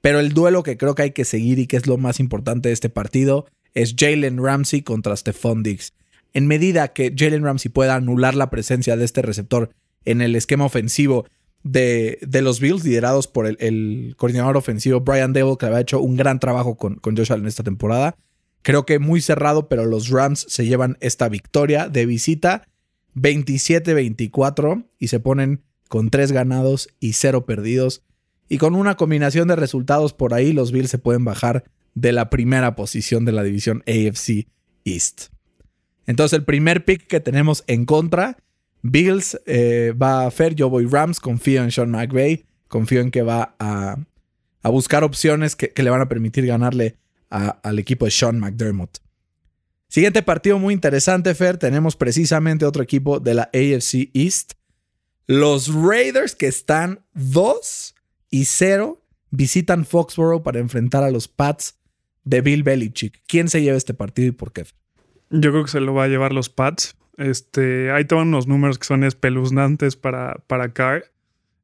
Pero 0.00 0.20
el 0.20 0.32
duelo 0.32 0.62
que 0.62 0.76
creo 0.76 0.94
que 0.94 1.02
hay 1.02 1.10
que 1.10 1.24
seguir 1.24 1.58
y 1.58 1.66
que 1.66 1.76
es 1.76 1.86
lo 1.86 1.96
más 1.96 2.20
importante 2.20 2.68
de 2.68 2.72
este 2.72 2.88
partido 2.88 3.46
es 3.74 3.94
Jalen 3.98 4.42
Ramsey 4.42 4.82
contra 4.82 5.16
Stephon 5.16 5.62
Diggs. 5.62 5.94
En 6.32 6.46
medida 6.46 6.88
que 6.88 7.12
Jalen 7.16 7.44
Ramsey 7.44 7.70
pueda 7.70 7.96
anular 7.96 8.34
la 8.34 8.50
presencia 8.50 8.96
de 8.96 9.04
este 9.04 9.22
receptor 9.22 9.70
en 10.04 10.20
el 10.20 10.36
esquema 10.36 10.64
ofensivo 10.64 11.26
de, 11.62 12.18
de 12.22 12.42
los 12.42 12.60
Bills, 12.60 12.84
liderados 12.84 13.26
por 13.26 13.46
el, 13.46 13.56
el, 13.58 14.14
coordinador 14.16 14.56
ofensivo 14.56 15.00
Brian 15.00 15.32
Dable, 15.32 15.56
que 15.58 15.66
había 15.66 15.80
hecho 15.80 16.00
un 16.00 16.16
gran 16.16 16.38
trabajo 16.38 16.76
con, 16.76 16.96
con 16.96 17.16
Josh 17.16 17.32
Allen 17.32 17.46
esta 17.46 17.64
temporada. 17.64 18.16
Creo 18.62 18.86
que 18.86 18.98
muy 18.98 19.20
cerrado, 19.20 19.68
pero 19.68 19.84
los 19.84 20.08
Rams 20.08 20.46
se 20.48 20.66
llevan 20.66 20.96
esta 21.00 21.28
victoria 21.28 21.88
de 21.88 22.06
visita 22.06 22.68
27-24 23.16 24.86
y 24.98 25.08
se 25.08 25.20
ponen 25.20 25.62
con 25.88 26.10
3 26.10 26.32
ganados 26.32 26.88
y 27.00 27.14
0 27.14 27.46
perdidos. 27.46 28.02
Y 28.48 28.58
con 28.58 28.74
una 28.74 28.96
combinación 28.96 29.48
de 29.48 29.56
resultados 29.56 30.12
por 30.12 30.34
ahí, 30.34 30.52
los 30.52 30.70
Bills 30.70 30.90
se 30.90 30.98
pueden 30.98 31.24
bajar 31.24 31.64
de 31.94 32.12
la 32.12 32.30
primera 32.30 32.76
posición 32.76 33.24
de 33.24 33.32
la 33.32 33.42
división 33.42 33.82
AFC 33.86 34.46
East. 34.84 35.28
Entonces, 36.06 36.38
el 36.38 36.44
primer 36.44 36.84
pick 36.84 37.06
que 37.06 37.20
tenemos 37.20 37.64
en 37.66 37.84
contra, 37.84 38.36
Bills 38.82 39.40
eh, 39.46 39.92
va 40.00 40.26
a 40.26 40.30
Fer, 40.30 40.54
yo 40.54 40.70
voy 40.70 40.86
Rams, 40.86 41.18
confío 41.18 41.64
en 41.64 41.72
Sean 41.72 41.90
McVay, 41.90 42.44
confío 42.68 43.00
en 43.00 43.10
que 43.10 43.22
va 43.22 43.56
a, 43.58 43.96
buscar 44.62 45.02
opciones 45.02 45.56
que, 45.56 45.72
le 45.82 45.90
van 45.90 46.00
a 46.00 46.08
permitir 46.08 46.46
ganarle 46.46 46.96
al 47.28 47.78
equipo 47.78 48.04
de 48.04 48.10
Sean 48.12 48.38
McDermott. 48.38 48.98
Siguiente 49.88 50.22
partido 50.22 50.58
muy 50.58 50.74
interesante, 50.74 51.34
Fer, 51.34 51.58
tenemos 51.58 51.96
precisamente 51.96 52.66
otro 52.66 52.82
equipo 52.82 53.20
de 53.20 53.34
la 53.34 53.42
AFC 53.44 54.10
East. 54.14 54.52
Los 55.26 55.72
Raiders 55.74 56.34
que 56.34 56.46
están 56.46 57.04
2 57.14 57.94
y 58.30 58.44
0 58.44 59.00
visitan 59.30 59.84
Foxborough 59.84 60.42
para 60.42 60.58
enfrentar 60.58 61.04
a 61.04 61.10
los 61.10 61.28
Pats 61.28 61.78
de 62.24 62.40
Bill 62.40 62.62
Belichick. 62.62 63.22
¿Quién 63.26 63.48
se 63.48 63.62
lleva 63.62 63.76
este 63.76 63.94
partido 63.94 64.28
y 64.28 64.32
por 64.32 64.52
qué? 64.52 64.66
Yo 65.30 65.50
creo 65.50 65.64
que 65.64 65.70
se 65.70 65.80
lo 65.80 65.94
va 65.94 66.04
a 66.04 66.08
llevar 66.08 66.32
los 66.32 66.48
Pats. 66.48 66.96
Este, 67.16 67.90
ahí 67.90 68.04
toman 68.04 68.28
unos 68.28 68.46
números 68.46 68.78
que 68.78 68.86
son 68.86 69.04
espeluznantes 69.04 69.96
para, 69.96 70.42
para 70.46 70.72
Carr. 70.72 71.04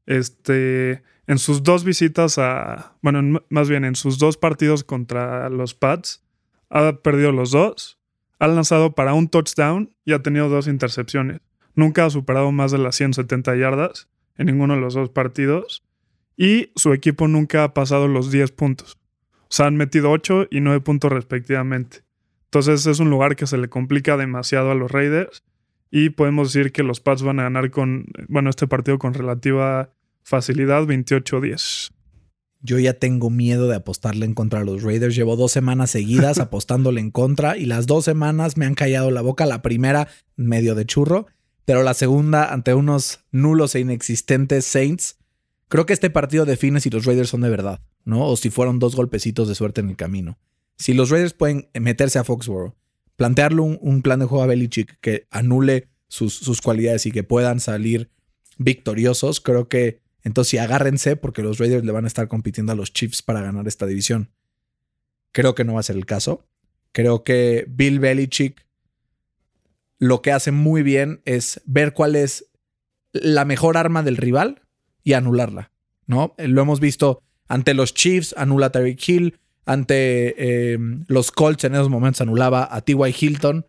Este, 0.06 1.02
en 1.26 1.38
sus 1.38 1.62
dos 1.62 1.84
visitas 1.84 2.38
a. 2.38 2.96
Bueno, 3.02 3.40
más 3.48 3.68
bien 3.68 3.84
en 3.84 3.94
sus 3.94 4.18
dos 4.18 4.36
partidos 4.36 4.84
contra 4.84 5.48
los 5.48 5.74
Pats, 5.74 6.24
ha 6.70 6.92
perdido 7.02 7.32
los 7.32 7.50
dos. 7.50 7.98
Ha 8.42 8.48
lanzado 8.48 8.96
para 8.96 9.14
un 9.14 9.28
touchdown 9.28 9.94
y 10.04 10.14
ha 10.14 10.22
tenido 10.24 10.48
dos 10.48 10.66
intercepciones. 10.66 11.40
Nunca 11.76 12.04
ha 12.04 12.10
superado 12.10 12.50
más 12.50 12.72
de 12.72 12.78
las 12.78 12.96
170 12.96 13.54
yardas 13.54 14.08
en 14.36 14.46
ninguno 14.46 14.74
de 14.74 14.80
los 14.80 14.94
dos 14.94 15.10
partidos. 15.10 15.84
Y 16.36 16.72
su 16.74 16.92
equipo 16.92 17.28
nunca 17.28 17.62
ha 17.62 17.72
pasado 17.72 18.08
los 18.08 18.32
10 18.32 18.50
puntos. 18.50 18.98
O 19.42 19.46
sea, 19.50 19.66
han 19.66 19.76
metido 19.76 20.10
8 20.10 20.48
y 20.50 20.58
9 20.58 20.80
puntos 20.80 21.12
respectivamente. 21.12 21.98
Entonces 22.46 22.84
es 22.88 22.98
un 22.98 23.10
lugar 23.10 23.36
que 23.36 23.46
se 23.46 23.58
le 23.58 23.68
complica 23.68 24.16
demasiado 24.16 24.72
a 24.72 24.74
los 24.74 24.90
Raiders 24.90 25.44
y 25.92 26.10
podemos 26.10 26.52
decir 26.52 26.72
que 26.72 26.82
los 26.82 26.98
Pats 26.98 27.22
van 27.22 27.38
a 27.38 27.44
ganar 27.44 27.70
con, 27.70 28.06
bueno, 28.26 28.50
este 28.50 28.66
partido 28.66 28.98
con 28.98 29.14
relativa 29.14 29.90
facilidad 30.24 30.82
28-10. 30.82 31.92
Yo 32.62 32.78
ya 32.78 32.94
tengo 32.94 33.28
miedo 33.28 33.66
de 33.66 33.74
apostarle 33.74 34.24
en 34.24 34.34
contra 34.34 34.60
de 34.60 34.66
los 34.66 34.82
Raiders. 34.82 35.16
Llevo 35.16 35.36
dos 35.36 35.50
semanas 35.50 35.90
seguidas 35.90 36.38
apostándole 36.40 37.00
en 37.00 37.10
contra 37.10 37.56
y 37.56 37.66
las 37.66 37.86
dos 37.86 38.04
semanas 38.04 38.56
me 38.56 38.66
han 38.66 38.74
callado 38.74 39.10
la 39.10 39.20
boca. 39.20 39.46
La 39.46 39.62
primera 39.62 40.08
medio 40.36 40.74
de 40.74 40.86
churro, 40.86 41.26
pero 41.64 41.82
la 41.82 41.94
segunda 41.94 42.52
ante 42.52 42.74
unos 42.74 43.20
nulos 43.32 43.74
e 43.74 43.80
inexistentes 43.80 44.64
Saints. 44.64 45.18
Creo 45.68 45.86
que 45.86 45.92
este 45.92 46.10
partido 46.10 46.44
define 46.44 46.80
si 46.80 46.90
los 46.90 47.04
Raiders 47.04 47.30
son 47.30 47.40
de 47.40 47.50
verdad, 47.50 47.80
¿no? 48.04 48.28
O 48.28 48.36
si 48.36 48.50
fueron 48.50 48.78
dos 48.78 48.94
golpecitos 48.94 49.48
de 49.48 49.54
suerte 49.54 49.80
en 49.80 49.88
el 49.88 49.96
camino. 49.96 50.38
Si 50.76 50.92
los 50.92 51.10
Raiders 51.10 51.32
pueden 51.32 51.68
meterse 51.80 52.18
a 52.18 52.24
Foxborough, 52.24 52.74
plantearle 53.16 53.60
un, 53.60 54.02
plan 54.02 54.18
de 54.18 54.26
juego 54.26 54.44
a 54.44 54.46
Belichick 54.46 54.98
que 55.00 55.26
anule 55.30 55.88
sus, 56.08 56.34
sus, 56.34 56.60
cualidades 56.60 57.06
y 57.06 57.12
que 57.12 57.24
puedan 57.24 57.60
salir 57.60 58.10
victoriosos, 58.58 59.40
creo 59.40 59.68
que 59.68 60.01
entonces 60.24 60.60
agárrense 60.60 61.16
porque 61.16 61.42
los 61.42 61.58
Raiders 61.58 61.84
le 61.84 61.92
van 61.92 62.04
a 62.04 62.08
estar 62.08 62.28
compitiendo 62.28 62.72
a 62.72 62.76
los 62.76 62.92
Chiefs 62.92 63.22
para 63.22 63.42
ganar 63.42 63.66
esta 63.66 63.86
división. 63.86 64.30
Creo 65.32 65.54
que 65.54 65.64
no 65.64 65.74
va 65.74 65.80
a 65.80 65.84
ser 65.84 65.96
el 65.96 66.06
caso. 66.06 66.46
Creo 66.92 67.24
que 67.24 67.64
Bill 67.68 67.98
Belichick 67.98 68.66
lo 69.98 70.20
que 70.20 70.32
hace 70.32 70.50
muy 70.50 70.82
bien 70.82 71.22
es 71.24 71.60
ver 71.64 71.92
cuál 71.92 72.16
es 72.16 72.46
la 73.12 73.44
mejor 73.44 73.76
arma 73.76 74.02
del 74.02 74.16
rival 74.16 74.62
y 75.04 75.12
anularla, 75.12 75.70
¿no? 76.06 76.34
Lo 76.38 76.62
hemos 76.62 76.80
visto 76.80 77.22
ante 77.46 77.74
los 77.74 77.94
Chiefs, 77.94 78.34
anula 78.36 78.66
a 78.66 78.72
Tyreek 78.72 79.08
Hill, 79.08 79.38
ante 79.64 80.34
eh, 80.72 80.78
los 81.06 81.30
Colts 81.30 81.64
en 81.64 81.74
esos 81.74 81.88
momentos 81.88 82.20
anulaba 82.20 82.68
a 82.70 82.80
T.Y. 82.80 83.14
Hilton. 83.20 83.66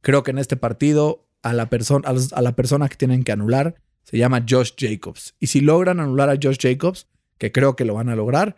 Creo 0.00 0.22
que 0.22 0.30
en 0.30 0.38
este 0.38 0.56
partido 0.56 1.26
a 1.42 1.52
la, 1.52 1.68
persona, 1.68 2.08
a 2.08 2.42
la 2.42 2.56
persona 2.56 2.88
que 2.88 2.96
tienen 2.96 3.22
que 3.22 3.32
anular 3.32 3.74
se 4.04 4.18
llama 4.18 4.44
Josh 4.48 4.72
Jacobs. 4.78 5.34
Y 5.40 5.48
si 5.48 5.60
logran 5.60 6.00
anular 6.00 6.30
a 6.30 6.38
Josh 6.40 6.58
Jacobs, 6.60 7.08
que 7.38 7.52
creo 7.52 7.74
que 7.74 7.84
lo 7.84 7.94
van 7.94 8.08
a 8.08 8.16
lograr, 8.16 8.56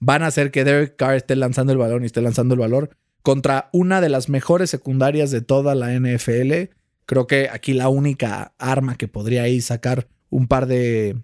van 0.00 0.22
a 0.22 0.26
hacer 0.26 0.50
que 0.50 0.64
Derek 0.64 0.96
Carr 0.96 1.14
esté 1.14 1.36
lanzando 1.36 1.72
el 1.72 1.78
balón 1.78 2.02
y 2.02 2.06
esté 2.06 2.20
lanzando 2.20 2.54
el 2.54 2.60
valor 2.60 2.90
contra 3.22 3.68
una 3.72 4.00
de 4.00 4.08
las 4.08 4.28
mejores 4.28 4.70
secundarias 4.70 5.30
de 5.30 5.42
toda 5.42 5.74
la 5.74 5.92
NFL. 5.92 6.72
Creo 7.06 7.26
que 7.26 7.48
aquí 7.50 7.74
la 7.74 7.88
única 7.88 8.54
arma 8.58 8.96
que 8.96 9.08
podría 9.08 9.42
ahí 9.42 9.60
sacar 9.60 10.08
un 10.30 10.48
par 10.48 10.66
de, 10.66 11.16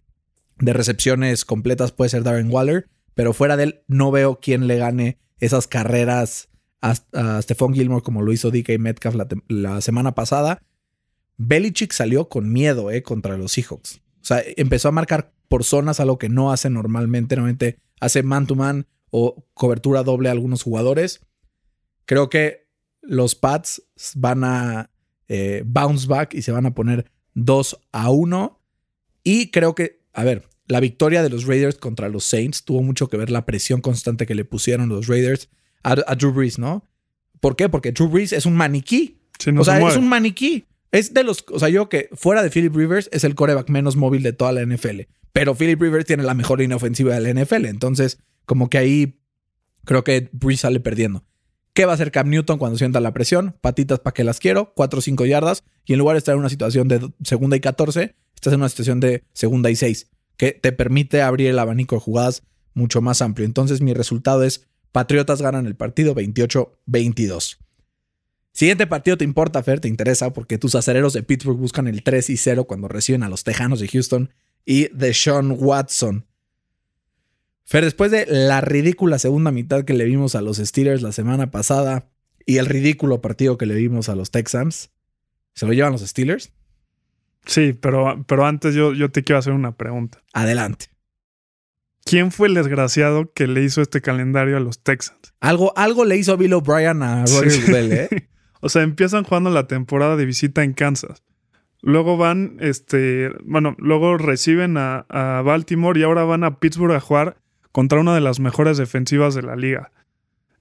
de 0.59 0.73
recepciones 0.73 1.45
completas 1.45 1.93
puede 1.93 2.11
ser 2.11 2.23
Darren 2.23 2.51
Waller 2.51 2.89
pero 3.17 3.33
fuera 3.33 3.57
de 3.57 3.65
él 3.65 3.81
no 3.89 4.13
veo 4.13 4.41
quién 4.41 4.69
le 4.69 4.77
gane 4.77 5.19
esas 5.41 5.67
carreras 5.67 6.51
a, 6.83 6.95
Stephon 7.41 7.75
Gilmore 7.75 8.03
como 8.03 8.21
lo 8.21 8.31
hizo 8.31 8.51
DK 8.51 8.79
Metcalf 8.79 9.17
la, 9.49 9.81
semana 9.81 10.15
pasada. 10.15 10.63
Belichick 11.39 11.93
salió 11.93 12.29
con 12.29 12.53
miedo 12.53 12.91
eh, 12.91 13.03
contra 13.03 13.37
los 13.37 13.53
Seahawks. 13.53 13.97
O 13.97 14.25
sea, 14.25 14.43
empezó 14.57 14.89
a 14.89 14.93
marcar 14.93 15.33
por 15.49 15.65
zonas, 15.65 16.01
algo 16.01 16.19
que 16.19 16.29
no 16.29 16.53
hace 16.53 16.71
normalmente. 16.71 17.37
Normalmente 17.37 17.79
hace 18.01 18.23
man 18.23 18.47
to 18.47 18.55
man 18.55 18.87
o 19.11 19.47
cobertura 19.55 20.03
doble 20.03 20.29
a 20.29 20.33
algunos 20.33 20.63
jugadores. 20.63 21.21
Creo 22.05 22.29
que 22.29 22.69
los 23.03 23.35
Pats 23.35 23.83
van 24.15 24.45
a 24.45 24.91
eh, 25.29 25.63
bounce 25.65 26.07
back 26.07 26.35
y 26.35 26.43
se 26.43 26.53
van 26.53 26.67
a 26.67 26.75
poner 26.75 27.11
2 27.35 27.79
a 27.93 28.11
1. 28.11 28.61
Y 29.23 29.51
creo 29.51 29.75
que, 29.75 30.03
a 30.13 30.25
ver, 30.25 30.49
la 30.67 30.81
victoria 30.81 31.23
de 31.23 31.31
los 31.31 31.47
Raiders 31.47 31.77
contra 31.77 32.09
los 32.09 32.25
Saints 32.25 32.65
tuvo 32.65 32.83
mucho 32.83 33.09
que 33.09 33.17
ver 33.17 33.31
la 33.31 33.47
presión 33.47 33.81
constante 33.81 34.27
que 34.27 34.35
le 34.35 34.45
pusieron 34.45 34.89
los 34.89 35.07
Raiders 35.07 35.49
a, 35.83 35.95
Drew 36.17 36.33
Brees, 36.33 36.59
¿no? 36.59 36.85
¿Por 37.41 37.55
qué? 37.55 37.69
Porque 37.69 37.93
Drew 37.93 38.09
Brees 38.09 38.33
es 38.33 38.47
un 38.47 38.57
maniquí. 38.57 39.21
o 39.57 39.65
sea, 39.65 39.79
es 39.89 39.97
un 39.97 40.09
maniquí. 40.09 40.65
Es 40.97 41.13
de 41.13 41.25
los. 41.25 41.45
O 41.51 41.59
sea, 41.59 41.69
yo 41.69 41.91
que 41.91 42.09
fuera 42.15 42.43
de 42.43 42.49
Philip 42.49 42.75
Rivers 42.75 43.11
es 43.13 43.23
el 43.25 43.35
coreback 43.35 43.69
menos 43.69 43.97
móvil 43.97 44.23
de 44.23 44.33
toda 44.33 44.53
la 44.53 44.65
NFL. 44.65 45.03
Pero 45.33 45.55
Philip 45.55 45.79
Rivers 45.79 46.07
tiene 46.07 46.23
la 46.23 46.33
mejor 46.33 46.61
línea 46.61 46.79
ofensiva 46.79 47.15
de 47.15 47.21
la 47.21 47.43
NFL. 47.43 47.67
Entonces, 47.67 48.19
como 48.47 48.71
que 48.71 48.79
ahí 48.79 49.21
creo 49.85 50.05
que 50.05 50.31
Brees 50.33 50.61
sale 50.61 50.81
perdiendo. 50.81 51.23
¿Qué 51.75 51.85
va 51.85 51.93
a 51.93 51.97
hacer 51.97 52.11
Cam 52.11 52.31
Newton 52.31 52.57
cuando 52.57 52.79
sienta 52.79 53.01
la 53.01 53.13
presión? 53.13 53.57
Patitas 53.61 54.01
para 54.01 54.15
que 54.15 54.25
las 54.25 54.39
quiero, 54.39 54.73
4 54.75 54.99
o 54.99 55.03
5 55.03 55.27
yardas. 55.27 55.65
Y 55.85 55.93
en 55.93 55.99
lugar 55.99 56.15
de 56.15 56.19
estar 56.19 56.33
en 56.33 56.39
una 56.39 56.49
situación 56.49 56.89
de 56.89 57.13
segunda 57.23 57.59
y 57.59 57.61
14, 57.61 58.15
estás 58.35 58.55
en 58.55 58.61
una 58.61 58.71
situación 58.71 58.99
de 59.01 59.25
segunda 59.35 59.71
y 59.71 59.77
6 59.77 60.09
que 60.39 60.53
te 60.53 60.73
permite 60.73 61.21
abrir 61.21 61.49
el 61.49 61.59
abanico 61.59 61.97
de 61.97 62.01
jugadas 62.01 62.43
mucho 62.73 63.03
más 63.03 63.21
amplio. 63.21 63.45
Entonces 63.45 63.83
mi 63.83 63.93
resultado 63.93 64.45
es 64.45 64.67
Patriotas 64.93 65.43
ganan 65.43 65.67
el 65.67 65.77
partido 65.77 66.15
28-22. 66.15 67.59
Siguiente 68.57 68.87
partido 68.87 69.19
te 69.19 69.25
importa, 69.25 69.63
Fer, 69.63 69.81
te 69.81 69.89
interesa 69.89 70.33
porque 70.33 70.57
tus 70.57 70.75
acereros 70.77 71.13
de 71.13 71.23
Pittsburgh 71.23 71.59
buscan 71.59 71.89
el 71.89 72.03
3 72.03 72.31
y 72.31 72.39
0 72.39 72.65
cuando 72.65 72.89
reciben 72.89 73.23
a 73.23 73.29
los 73.29 73.45
Tejanos 73.45 73.81
de 73.81 73.89
Houston 73.89 74.33
y 74.65 74.89
de 74.97 75.13
Sean 75.13 75.55
Watson. 75.59 76.25
Fer, 77.67 77.85
después 77.85 78.11
de 78.11 78.25
la 78.25 78.63
ridícula 78.63 79.19
segunda 79.19 79.51
mitad 79.51 79.85
que 79.85 79.93
le 79.93 80.07
vimos 80.07 80.35
a 80.35 80.41
los 80.41 80.57
Steelers 80.57 81.03
la 81.03 81.13
semana 81.13 81.51
pasada 81.51 82.09
y 82.47 82.57
el 82.57 82.65
ridículo 82.65 83.21
partido 83.21 83.59
que 83.59 83.67
le 83.67 83.75
vimos 83.75 84.09
a 84.09 84.17
los 84.17 84.31
Texans, 84.31 84.91
¿se 85.53 85.67
lo 85.67 85.75
llevan 85.75 85.93
los 85.93 86.01
Steelers? 86.01 86.55
Sí, 87.45 87.75
pero, 87.75 88.25
pero 88.27 88.47
antes 88.47 88.75
yo, 88.75 88.95
yo 88.95 89.11
te 89.11 89.23
quiero 89.23 89.39
hacer 89.39 89.53
una 89.53 89.77
pregunta. 89.77 90.23
Adelante. 90.33 90.87
¿Quién 92.07 92.33
fue 92.33 92.49
el 92.49 92.55
desgraciado 92.55 93.31
que 93.35 93.49
le 93.49 93.63
hizo 93.63 93.83
este 93.83 94.01
calendario 94.01 94.57
a 94.57 94.61
los 94.61 94.83
Texans? 94.83 95.35
Algo, 95.41 95.77
algo 95.77 96.07
le 96.07 96.17
hizo 96.17 96.39
Bill 96.39 96.55
O'Brien 96.55 97.03
a 97.03 97.27
Roger 97.27 97.71
Bell, 97.71 97.93
¿eh? 97.93 98.29
o 98.61 98.69
sea, 98.69 98.83
empiezan 98.83 99.25
jugando 99.25 99.51
la 99.51 99.67
temporada 99.67 100.17
de 100.17 100.25
visita 100.25 100.65
en 100.65 100.73
Kansas. 100.73 101.23
Luego 101.83 102.17
van, 102.17 102.57
este, 102.61 103.31
bueno, 103.45 103.77
luego 103.79 104.17
reciben 104.19 104.77
a, 104.77 105.07
a, 105.09 105.43
Baltimore 105.43 105.99
y 105.99 106.03
ahora 106.03 106.25
van 106.25 106.43
a 106.43 106.59
Pittsburgh 106.59 106.95
a 106.95 107.01
jugar 107.01 107.37
contra 107.73 108.01
una 108.01 108.15
de 108.15 108.21
las 108.21 108.41
mejores 108.41 108.79
defensivas 108.79 109.35
de 109.35 109.43
la 109.43 109.57
liga. 109.57 109.93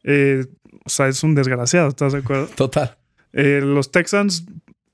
Eh, 0.04 0.46
o 0.84 0.90
sea, 0.90 1.08
es 1.08 1.24
un 1.24 1.34
desgraciado, 1.34 1.88
¿estás 1.88 2.14
de 2.14 2.20
acuerdo? 2.20 2.48
Total. 2.56 2.98
Eh, 3.34 3.62
los 3.64 3.92
Texans 3.92 4.46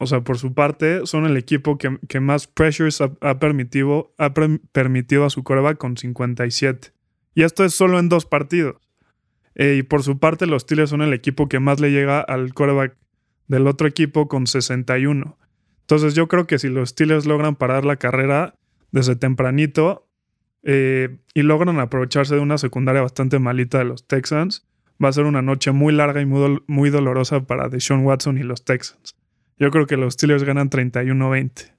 o 0.01 0.07
sea, 0.07 0.21
por 0.21 0.39
su 0.39 0.55
parte, 0.55 1.05
son 1.05 1.27
el 1.27 1.37
equipo 1.37 1.77
que, 1.77 2.19
más 2.19 2.47
pressures 2.47 3.01
ha, 3.01 3.37
permitido, 3.37 4.15
ha 4.17 4.33
permitido 4.33 5.25
a 5.25 5.29
su 5.29 5.43
coreback 5.43 5.77
con 5.77 5.95
57. 5.95 6.91
Y 7.35 7.43
esto 7.43 7.63
es 7.63 7.75
solo 7.75 7.99
en 7.99 8.09
dos 8.09 8.25
partidos. 8.25 8.77
Eh, 9.55 9.75
y 9.79 9.83
por 9.83 10.03
su 10.03 10.19
parte, 10.19 10.47
los 10.47 10.63
Steelers 10.63 10.89
son 10.89 11.01
el 11.01 11.13
equipo 11.13 11.49
que 11.49 11.59
más 11.59 11.79
le 11.79 11.91
llega 11.91 12.21
al 12.21 12.53
coreback 12.53 12.95
del 13.47 13.67
otro 13.67 13.87
equipo 13.87 14.27
con 14.27 14.47
61. 14.47 15.37
Entonces 15.81 16.15
yo 16.15 16.27
creo 16.27 16.47
que 16.47 16.57
si 16.57 16.69
los 16.69 16.89
Steelers 16.89 17.25
logran 17.25 17.55
parar 17.55 17.83
la 17.83 17.97
carrera 17.97 18.55
desde 18.91 19.15
tempranito 19.15 20.07
eh, 20.63 21.17
y 21.33 21.41
logran 21.41 21.79
aprovecharse 21.79 22.35
de 22.35 22.41
una 22.41 22.57
secundaria 22.57 23.01
bastante 23.01 23.39
malita 23.39 23.79
de 23.79 23.85
los 23.85 24.07
Texans, 24.07 24.65
va 25.03 25.09
a 25.09 25.13
ser 25.13 25.25
una 25.25 25.41
noche 25.41 25.71
muy 25.71 25.93
larga 25.93 26.21
y 26.21 26.25
muy, 26.25 26.89
dolorosa 26.89 27.41
para 27.41 27.67
Deshaun 27.67 28.05
Watson 28.05 28.37
y 28.37 28.43
los 28.43 28.63
Texans. 28.63 29.15
Yo 29.57 29.69
creo 29.71 29.85
que 29.85 29.97
los 29.97 30.13
Steelers 30.13 30.43
ganan 30.43 30.69
31-20. 30.69 31.73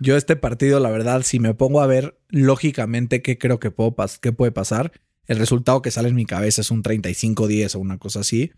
Yo 0.00 0.16
este 0.16 0.36
partido, 0.36 0.80
la 0.80 0.90
verdad, 0.90 1.22
si 1.22 1.38
me 1.38 1.54
pongo 1.54 1.80
a 1.80 1.86
ver 1.86 2.18
lógicamente 2.28 3.22
qué 3.22 3.38
creo 3.38 3.60
que, 3.60 3.72
qué 4.20 4.32
puede 4.32 4.52
pasar, 4.52 4.92
el 5.26 5.38
resultado 5.38 5.82
que 5.82 5.90
sale 5.90 6.08
en 6.08 6.14
mi 6.14 6.26
cabeza 6.26 6.60
es 6.60 6.70
un 6.70 6.82
35-10 6.82 7.74
o 7.74 7.78
una 7.78 7.98
cosa 7.98 8.20
así. 8.20 8.52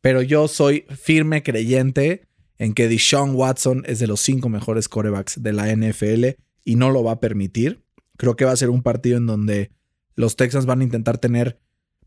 pero 0.00 0.22
yo 0.22 0.48
soy 0.48 0.86
firme 0.88 1.42
creyente 1.42 2.26
en 2.58 2.74
que 2.74 2.88
Deshaun 2.88 3.34
Watson 3.34 3.84
es 3.86 3.98
de 3.98 4.06
los 4.06 4.20
cinco 4.20 4.48
mejores 4.48 4.88
corebacks 4.88 5.42
de 5.42 5.52
la 5.52 5.74
NFL 5.74 6.38
y 6.64 6.76
no 6.76 6.90
lo 6.90 7.02
va 7.02 7.12
a 7.12 7.20
permitir. 7.20 7.82
Creo 8.16 8.36
que 8.36 8.44
va 8.44 8.52
a 8.52 8.56
ser 8.56 8.70
un 8.70 8.82
partido 8.82 9.16
en 9.16 9.26
donde 9.26 9.72
los 10.14 10.36
Texans 10.36 10.66
van 10.66 10.80
a 10.80 10.84
intentar 10.84 11.18
tener 11.18 11.58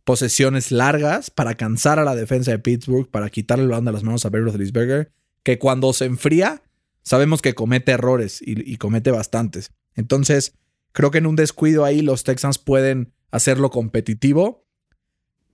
posesiones 0.04 0.72
largas 0.72 1.32
para 1.32 1.56
cansar 1.56 1.98
a 1.98 2.04
la 2.04 2.16
defensa 2.16 2.52
de 2.52 2.60
Pittsburgh, 2.60 3.10
para 3.10 3.30
quitarle 3.30 3.64
el 3.64 3.72
balón 3.72 3.86
de 3.86 3.94
las 3.94 4.04
manos 4.04 4.26
a 4.26 4.30
Ben 4.30 4.44
Roethlisberger, 4.44 5.12
que 5.44 5.58
cuando 5.58 5.92
se 5.94 6.06
enfría, 6.06 6.62
sabemos 7.02 7.42
que 7.42 7.56
comete 7.56 7.92
errores 7.92 8.42
y, 8.42 8.72
y 8.72 8.78
comete 8.78 9.12
bastantes. 9.12 9.72
Entonces, 9.96 10.54
creo 10.92 11.10
que 11.10 11.18
en 11.18 11.26
un 11.26 11.36
descuido 11.36 11.84
ahí 11.84 12.02
los 12.02 12.24
Texans 12.24 12.60
pueden 12.60 13.14
hacerlo 13.34 13.72
competitivo. 13.72 14.64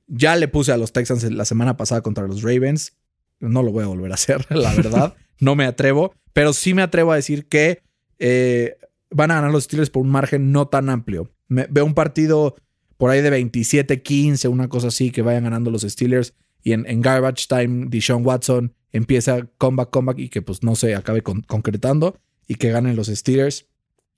Ya 0.07 0.35
le 0.35 0.49
puse 0.49 0.73
a 0.73 0.77
los 0.77 0.91
Texans 0.91 1.23
la 1.23 1.45
semana 1.45 1.77
pasada 1.77 2.01
contra 2.01 2.27
los 2.27 2.43
Ravens. 2.43 2.97
No 3.39 3.63
lo 3.63 3.71
voy 3.71 3.85
a 3.85 3.87
volver 3.87 4.11
a 4.11 4.15
hacer, 4.15 4.45
la 4.53 4.75
verdad. 4.75 5.15
no 5.39 5.55
me 5.55 5.65
atrevo, 5.65 6.13
pero 6.33 6.51
sí 6.51 6.73
me 6.73 6.81
atrevo 6.81 7.13
a 7.13 7.15
decir 7.15 7.47
que 7.47 7.81
eh, 8.19 8.75
van 9.09 9.31
a 9.31 9.35
ganar 9.35 9.51
los 9.51 9.63
Steelers 9.63 9.89
por 9.89 10.03
un 10.03 10.09
margen 10.09 10.51
no 10.51 10.67
tan 10.67 10.89
amplio. 10.89 11.31
veo 11.47 11.85
un 11.85 11.93
partido 11.93 12.57
por 12.97 13.11
ahí 13.11 13.21
de 13.21 13.31
27-15, 13.31 14.49
una 14.49 14.67
cosa 14.67 14.89
así, 14.89 15.09
que 15.09 15.21
vayan 15.21 15.45
ganando 15.45 15.71
los 15.71 15.83
Steelers. 15.83 16.33
Y 16.61 16.73
en, 16.73 16.83
garbage 16.99 17.47
time, 17.47 17.85
Deshaun 17.87 18.25
Watson 18.25 18.73
empieza 18.91 19.47
comeback, 19.57 19.89
comeback 19.89 20.19
y 20.19 20.27
que 20.27 20.41
pues 20.41 20.63
no 20.63 20.75
se 20.75 20.95
acabe 20.95 21.23
concretando 21.23 22.19
y 22.45 22.55
que 22.55 22.71
ganen 22.71 22.97
los 22.97 23.07
Steelers 23.07 23.67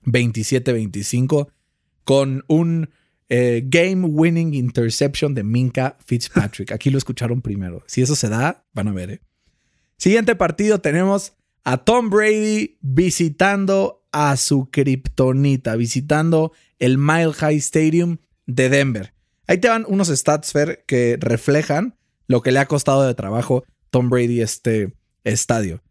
27-25 0.06 1.50
con 2.04 2.44
un 2.48 2.90
eh, 3.34 3.64
game 3.66 4.06
winning 4.08 4.54
interception 4.54 5.34
de 5.34 5.42
Minka 5.42 5.98
Fitzpatrick. 6.06 6.74
Aquí 6.74 6.90
lo 6.90 6.98
escucharon 6.98 7.42
primero. 7.42 7.82
Si 7.88 8.02
eso 8.02 8.14
se 8.14 8.28
da, 8.28 8.66
van 8.74 8.90
a 8.90 8.92
ver. 8.92 9.10
¿eh? 9.10 9.22
Siguiente 9.96 10.36
partido 10.36 10.82
tenemos 10.82 11.32
a 11.64 11.78
Tom 11.78 12.10
Brady 12.10 12.78
visitando 12.82 14.06
a 14.12 14.36
su 14.36 14.70
kriptonita, 14.70 15.78
visitando 15.78 16.52
el 16.78 16.98
Mile 16.98 17.32
High 17.32 17.56
Stadium 17.60 18.18
de 18.48 18.68
Denver. 18.68 19.14
Ahí 19.48 19.60
te 19.60 19.70
van 19.70 19.86
unos 19.88 20.10
stats, 20.10 20.52
Fer, 20.52 20.84
que 20.86 21.18
reflejan 21.18 21.96
lo 22.28 22.42
que 22.42 22.52
le 22.52 22.60
ha 22.60 22.66
costado 22.66 23.04
de 23.08 23.16
trabajo 23.16 23.64
Tom 23.92 24.10
Brady 24.10 24.42
este 24.42 24.94
estadio. 25.24 25.82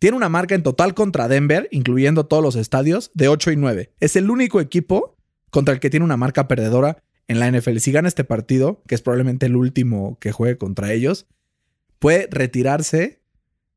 Tiene 0.00 0.16
una 0.16 0.28
marca 0.28 0.56
en 0.56 0.64
total 0.64 0.94
contra 0.94 1.28
Denver, 1.28 1.68
incluyendo 1.70 2.26
todos 2.26 2.42
los 2.42 2.56
estadios, 2.56 3.12
de 3.14 3.28
8 3.28 3.52
y 3.52 3.56
9. 3.56 3.92
Es 4.00 4.16
el 4.16 4.30
único 4.30 4.60
equipo 4.60 5.16
contra 5.52 5.74
el 5.74 5.80
que 5.80 5.90
tiene 5.90 6.04
una 6.04 6.16
marca 6.16 6.48
perdedora 6.48 7.04
en 7.28 7.38
la 7.38 7.48
NFL. 7.48 7.76
Si 7.76 7.92
gana 7.92 8.08
este 8.08 8.24
partido, 8.24 8.82
que 8.88 8.94
es 8.94 9.02
probablemente 9.02 9.46
el 9.46 9.54
último 9.54 10.18
que 10.18 10.32
juegue 10.32 10.56
contra 10.56 10.92
ellos, 10.92 11.26
puede 11.98 12.26
retirarse 12.30 13.20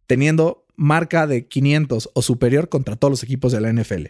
teniendo 0.08 0.66
marca 0.78 1.28
de 1.28 1.48
500 1.48 2.12
o 2.14 2.22
superior 2.22 2.70
contra 2.70 2.96
todos 2.96 3.12
los 3.12 3.24
equipos 3.24 3.52
de 3.52 3.60
la 3.60 3.72
NFL. 3.74 4.06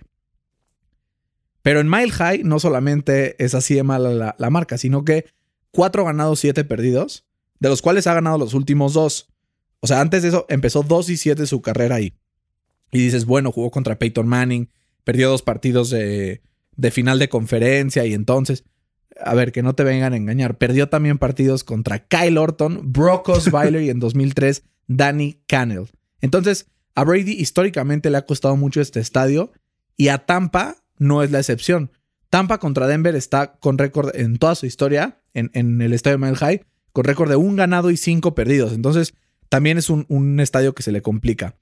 Pero 1.64 1.80
en 1.80 1.90
Mile 1.90 2.12
High 2.12 2.44
no 2.44 2.60
solamente 2.60 3.36
es 3.44 3.56
así 3.56 3.74
de 3.74 3.82
mala 3.82 4.36
la, 4.38 4.50
marca, 4.52 4.78
sino 4.78 5.04
que 5.04 5.26
4 5.72 6.06
ganados, 6.06 6.40
7 6.42 6.66
perdidos, 6.66 7.26
de 7.60 7.70
los 7.70 7.82
cuales 7.82 8.06
ha 8.06 8.14
ganado 8.14 8.38
los 8.38 8.54
últimos 8.54 8.94
dos. 8.94 9.34
O 9.80 9.88
sea, 9.88 10.02
antes 10.02 10.22
de 10.22 10.30
eso 10.30 10.46
empezó 10.50 10.84
2 10.84 11.10
y 11.10 11.18
7 11.18 11.48
su 11.48 11.64
carrera 11.64 11.96
ahí. 11.96 12.14
Y 12.92 13.00
dices, 13.00 13.26
bueno, 13.26 13.52
jugó 13.52 13.72
contra 13.72 13.98
Peyton 13.98 14.28
Manning, 14.28 14.70
perdió 15.04 15.30
dos 15.30 15.42
partidos 15.42 15.90
de, 15.90 16.44
de 16.78 16.92
final 16.92 17.20
de 17.20 17.30
conferencia 17.30 18.06
y 18.06 18.14
entonces, 18.14 18.64
a 19.20 19.34
ver, 19.34 19.52
que 19.52 19.64
no 19.64 19.76
te 19.76 19.84
vengan 19.84 20.14
a 20.14 20.18
engañar, 20.18 20.58
perdió 20.58 20.90
también 20.90 21.18
partidos 21.18 21.64
contra 21.64 22.00
Kyle 22.00 22.38
Orton, 22.38 22.92
Brock 22.92 23.30
Osweiler 23.30 23.82
y 23.82 23.90
en 23.90 24.00
2003 24.00 24.64
Danny 24.88 25.42
Cannell. 25.48 25.90
Entonces, 26.22 26.68
a 26.96 27.04
Brady 27.04 27.34
históricamente 27.34 28.10
le 28.10 28.18
ha 28.18 28.26
costado 28.26 28.56
mucho 28.56 28.82
este 28.82 29.00
estadio 29.00 29.52
y 29.98 30.10
a 30.10 30.20
Tampa 30.20 30.78
no 30.98 31.24
es 31.24 31.32
la 31.32 31.40
excepción. 31.40 31.92
Tampa 32.30 32.58
contra 32.60 32.88
Denver 32.88 33.16
está 33.16 33.54
con 33.54 33.78
récord 33.78 34.16
en 34.16 34.38
toda 34.38 34.56
su 34.56 34.66
historia, 34.66 35.22
en, 35.34 35.82
el 35.82 35.94
estadio 35.94 36.18
Mile 36.18 36.36
High, 36.36 36.66
con 36.92 37.06
récord 37.06 37.30
de 37.30 37.36
un 37.36 37.56
ganado 37.56 37.92
y 37.92 37.98
cinco 37.98 38.36
perdidos. 38.36 38.74
Entonces, 38.74 39.14
también 39.50 39.78
es 39.78 39.90
un, 39.90 40.40
estadio 40.40 40.74
que 40.74 40.84
se 40.84 40.92
le 40.92 41.02
complica. 41.02 41.56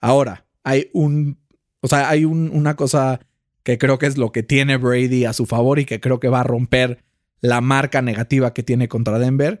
Ahora, 0.00 0.46
hay 0.62 0.90
un. 0.92 1.38
O 1.80 1.88
sea, 1.88 2.08
hay 2.08 2.24
una 2.24 2.76
cosa 2.76 3.20
que 3.64 3.78
creo 3.78 3.98
que 3.98 4.06
es 4.06 4.16
lo 4.16 4.30
que 4.30 4.42
tiene 4.42 4.76
Brady 4.76 5.24
a 5.24 5.32
su 5.32 5.46
favor 5.46 5.78
y 5.78 5.86
que 5.86 6.00
creo 6.00 6.20
que 6.20 6.28
va 6.28 6.40
a 6.40 6.44
romper 6.44 7.02
la 7.40 7.60
marca 7.60 8.02
negativa 8.02 8.54
que 8.54 8.62
tiene 8.62 8.88
contra 8.88 9.18
Denver, 9.18 9.60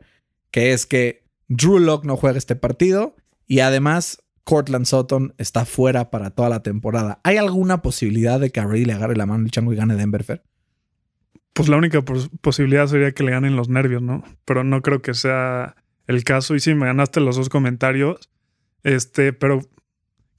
que 0.50 0.72
es 0.72 0.86
que 0.86 1.24
Drew 1.48 1.78
Locke 1.78 2.06
no 2.06 2.16
juega 2.16 2.38
este 2.38 2.54
partido 2.54 3.16
y 3.46 3.60
además 3.60 4.22
Cortland 4.44 4.84
Sutton 4.84 5.34
está 5.38 5.64
fuera 5.64 6.10
para 6.10 6.30
toda 6.30 6.50
la 6.50 6.62
temporada. 6.62 7.20
¿Hay 7.24 7.38
alguna 7.38 7.82
posibilidad 7.82 8.38
de 8.38 8.50
que 8.50 8.60
a 8.60 8.66
Brady 8.66 8.84
le 8.84 8.92
agarre 8.92 9.16
la 9.16 9.26
mano 9.26 9.44
el 9.44 9.50
chango 9.50 9.72
y 9.72 9.76
gane 9.76 9.96
Denver, 9.96 10.22
Fer? 10.22 10.42
Pues 11.54 11.68
la 11.68 11.76
única 11.76 12.02
posibilidad 12.02 12.86
sería 12.86 13.12
que 13.12 13.22
le 13.22 13.30
ganen 13.30 13.56
los 13.56 13.68
nervios, 13.68 14.02
¿no? 14.02 14.22
Pero 14.44 14.64
no 14.64 14.82
creo 14.82 15.02
que 15.02 15.14
sea 15.14 15.76
el 16.06 16.24
caso. 16.24 16.54
Y 16.54 16.60
sí, 16.60 16.74
me 16.74 16.86
ganaste 16.86 17.20
los 17.20 17.36
dos 17.36 17.48
comentarios. 17.48 18.28
Este, 18.82 19.32
pero 19.32 19.60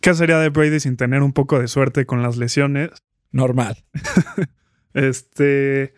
¿qué 0.01 0.13
sería 0.13 0.38
de 0.39 0.49
Brady 0.49 0.80
sin 0.80 0.97
tener 0.97 1.23
un 1.23 1.32
poco 1.34 1.60
de 1.60 1.67
suerte 1.67 2.06
con 2.06 2.21
las 2.21 2.38
lesiones? 2.38 2.91
Normal. 3.31 3.83
este. 4.93 5.93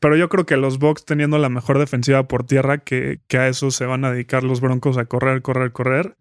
Pero 0.00 0.16
yo 0.16 0.28
creo 0.28 0.46
que 0.46 0.56
los 0.56 0.78
Bucks 0.78 1.04
teniendo 1.04 1.38
la 1.38 1.48
mejor 1.48 1.78
defensiva 1.78 2.28
por 2.28 2.44
tierra, 2.44 2.78
que, 2.78 3.20
que 3.26 3.38
a 3.38 3.48
eso 3.48 3.70
se 3.72 3.84
van 3.84 4.04
a 4.04 4.12
dedicar 4.12 4.44
los 4.44 4.60
Broncos 4.60 4.96
a 4.96 5.06
correr, 5.06 5.42
correr, 5.42 5.72
correr 5.72 6.16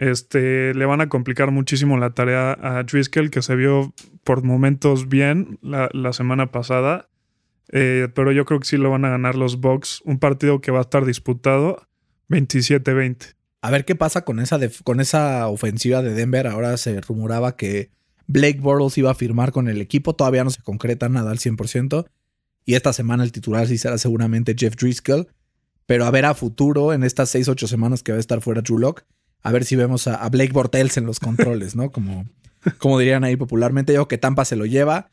este, 0.00 0.72
le 0.72 0.86
van 0.86 1.02
a 1.02 1.10
complicar 1.10 1.50
muchísimo 1.50 1.98
la 1.98 2.14
tarea 2.14 2.56
a 2.58 2.82
Driscoll, 2.84 3.28
que 3.28 3.42
se 3.42 3.54
vio 3.54 3.92
por 4.24 4.42
momentos 4.42 5.10
bien 5.10 5.58
la, 5.60 5.90
semana 6.14 6.50
pasada. 6.50 7.10
Eh, 7.70 8.08
pero 8.14 8.32
yo 8.32 8.46
creo 8.46 8.60
que 8.60 8.66
sí 8.66 8.78
lo 8.78 8.88
van 8.88 9.04
a 9.04 9.10
ganar 9.10 9.34
los 9.34 9.60
Bucks. 9.60 10.00
Un 10.06 10.18
partido 10.18 10.62
que 10.62 10.70
va 10.70 10.78
a 10.78 10.82
estar 10.82 11.04
disputado 11.04 11.86
27-20. 12.30 13.34
A 13.60 13.70
ver 13.70 13.84
qué 13.84 13.94
pasa 13.94 14.24
con 14.24 14.40
esa, 14.40 14.58
con 14.84 15.00
esa 15.00 15.46
ofensiva 15.48 16.00
de 16.00 16.14
Denver. 16.14 16.46
Ahora 16.46 16.78
se 16.78 16.98
rumoraba 17.02 17.56
que 17.56 17.90
Blake 18.32 18.60
Bortles 18.60 18.96
iba 18.96 19.10
a 19.10 19.14
firmar 19.14 19.50
con 19.50 19.68
el 19.68 19.80
equipo. 19.80 20.14
Todavía 20.14 20.44
no 20.44 20.50
se 20.50 20.62
concreta 20.62 21.08
nada 21.08 21.32
al 21.32 21.38
100%. 21.38 22.06
Y 22.64 22.74
esta 22.74 22.92
semana 22.92 23.24
el 23.24 23.32
titular 23.32 23.66
sí 23.66 23.76
será 23.76 23.98
seguramente 23.98 24.54
Jeff 24.56 24.76
Driscoll. 24.76 25.26
Pero 25.86 26.04
a 26.04 26.10
ver 26.12 26.24
a 26.24 26.34
futuro, 26.34 26.92
en 26.92 27.02
estas 27.02 27.34
6-8 27.34 27.66
semanas 27.66 28.04
que 28.04 28.12
va 28.12 28.18
a 28.18 28.20
estar 28.20 28.40
fuera 28.40 28.62
Drew 28.62 28.78
Locke, 28.78 29.04
a 29.42 29.50
ver 29.50 29.64
si 29.64 29.74
vemos 29.74 30.06
a, 30.06 30.28
Blake 30.28 30.52
Bortels 30.52 30.96
en 30.96 31.06
los 31.06 31.18
controles, 31.18 31.74
¿no? 31.74 31.90
Como, 31.90 32.28
como 32.78 33.00
dirían 33.00 33.24
ahí 33.24 33.34
popularmente. 33.34 33.94
Yo 33.94 34.06
que 34.06 34.18
Tampa 34.18 34.44
se 34.44 34.54
lo 34.54 34.64
lleva. 34.64 35.10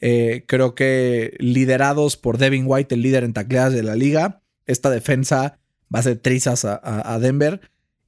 Eh, 0.00 0.44
creo 0.48 0.74
que 0.74 1.36
liderados 1.38 2.16
por 2.16 2.38
Devin 2.38 2.64
White, 2.66 2.96
el 2.96 3.02
líder 3.02 3.22
en 3.22 3.34
tacleadas 3.34 3.72
de 3.72 3.84
la 3.84 3.94
liga, 3.94 4.42
esta 4.66 4.90
defensa 4.90 5.58
va 5.94 6.00
a 6.00 6.02
ser 6.02 6.18
trizas 6.18 6.64
a, 6.64 7.18
Denver 7.20 7.60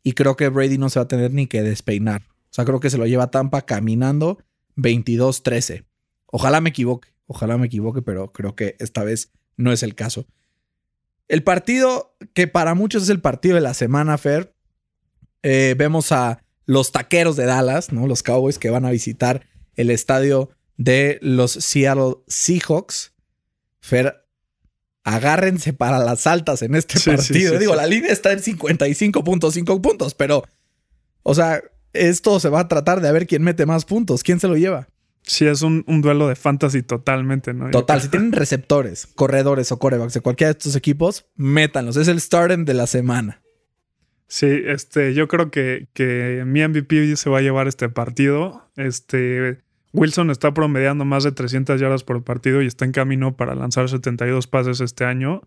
y 0.03 0.13
creo 0.13 0.37
que 0.37 0.49
Brady 0.49 0.79
no 0.79 0.91
se 0.91 0.99
va 0.99 1.05
a 1.05 1.09
tener 1.09 1.33
ni 1.33 1.47
que 1.47 1.63
despeinar. 1.63 2.23
O 2.51 2.53
sea, 2.53 2.65
creo 2.65 2.81
que 2.81 2.91
se 2.91 2.99
lo 2.99 3.07
lleva 3.07 3.31
Tampa 3.31 3.63
caminando 3.63 4.39
22-13. 4.77 5.85
Ojalá 6.27 6.61
me 6.61 6.71
equivoque, 6.71 7.09
ojalá 7.27 7.57
me 7.59 7.67
equivoque, 7.67 8.03
pero 8.03 8.33
creo 8.33 8.57
que 8.57 8.77
esta 8.81 9.05
vez 9.05 9.33
no 9.57 9.73
es 9.73 9.83
el 9.83 9.95
caso. 9.95 10.27
El 11.29 11.45
partido 11.45 12.17
que 12.35 12.49
para 12.49 12.75
muchos 12.75 13.05
es 13.05 13.09
el 13.09 13.21
partido 13.21 13.55
de 13.55 13.61
la 13.61 13.75
semana, 13.75 14.19
Fer, 14.19 14.55
eh, 15.43 15.75
vemos 15.79 16.11
a 16.11 16.43
los 16.67 16.93
taqueros 16.93 17.37
de 17.37 17.47
Dallas, 17.47 17.93
¿no? 17.93 18.07
Los 18.07 18.23
Cowboys 18.23 18.59
que 18.59 18.71
van 18.71 18.85
a 18.85 18.91
visitar 18.91 19.47
el 19.77 19.91
estadio 19.91 20.51
de 20.77 21.19
los 21.23 21.53
Seattle 21.53 22.17
Seahawks. 22.27 23.15
Fer, 23.81 24.27
agárrense 25.05 25.73
para 25.73 25.99
las 25.99 26.27
altas 26.27 26.63
en 26.63 26.75
este 26.75 26.99
partido. 27.01 27.59
Digo, 27.59 27.75
la 27.75 27.87
línea 27.87 28.13
está 28.13 28.33
en 28.33 28.41
55.5 28.41 29.81
puntos, 29.81 30.15
pero, 30.15 30.45
o 31.23 31.35
sea, 31.35 31.63
esto 31.93 32.39
se 32.41 32.49
va 32.49 32.61
a 32.61 32.69
tratar 32.69 33.01
de 33.01 33.13
ver 33.13 33.27
quién 33.27 33.43
mete 33.43 33.67
más 33.67 33.85
puntos, 33.85 34.23
quién 34.23 34.41
se 34.41 34.49
lo 34.49 34.57
lleva. 34.57 34.89
Sí, 35.23 35.47
es 35.47 35.63
un, 35.63 35.85
duelo 36.03 36.29
de 36.29 36.35
fantasy 36.35 36.83
totalmente, 36.83 37.53
¿no? 37.55 37.71
Total, 37.71 38.01
si 38.01 38.09
tienen 38.11 38.33
receptores, 38.33 39.07
corredores 39.07 39.71
o 39.73 39.79
corebacks 39.79 40.15
de 40.15 40.21
cualquiera 40.21 40.53
de 40.53 40.59
estos 40.59 40.77
equipos, 40.77 41.27
métanlos. 41.37 41.97
Es 41.97 42.09
el 42.09 42.21
starting 42.21 42.65
de 42.65 42.75
la 42.75 42.87
semana. 42.87 43.43
Sí, 44.27 44.47
este, 44.47 45.13
yo 45.13 45.29
creo 45.29 45.51
que, 45.51 45.89
que 45.93 46.45
mi 46.47 46.67
MVP 46.67 47.17
se 47.17 47.31
va 47.31 47.39
a 47.39 47.43
llevar 47.43 47.69
este 47.69 47.89
partido. 47.89 48.71
Este, 48.77 49.59
Wilson 49.93 50.31
está 50.31 50.55
promediando 50.55 51.05
más 51.05 51.25
de 51.25 51.33
300 51.33 51.81
yardas 51.81 52.05
por 52.05 52.23
partido 52.23 52.63
y 52.63 52.67
está 52.67 52.85
en 52.85 52.93
camino 52.93 53.37
para 53.37 53.55
lanzar 53.55 53.89
72 53.89 54.47
pases 54.47 54.81
este 54.81 55.05
año. 55.05 55.43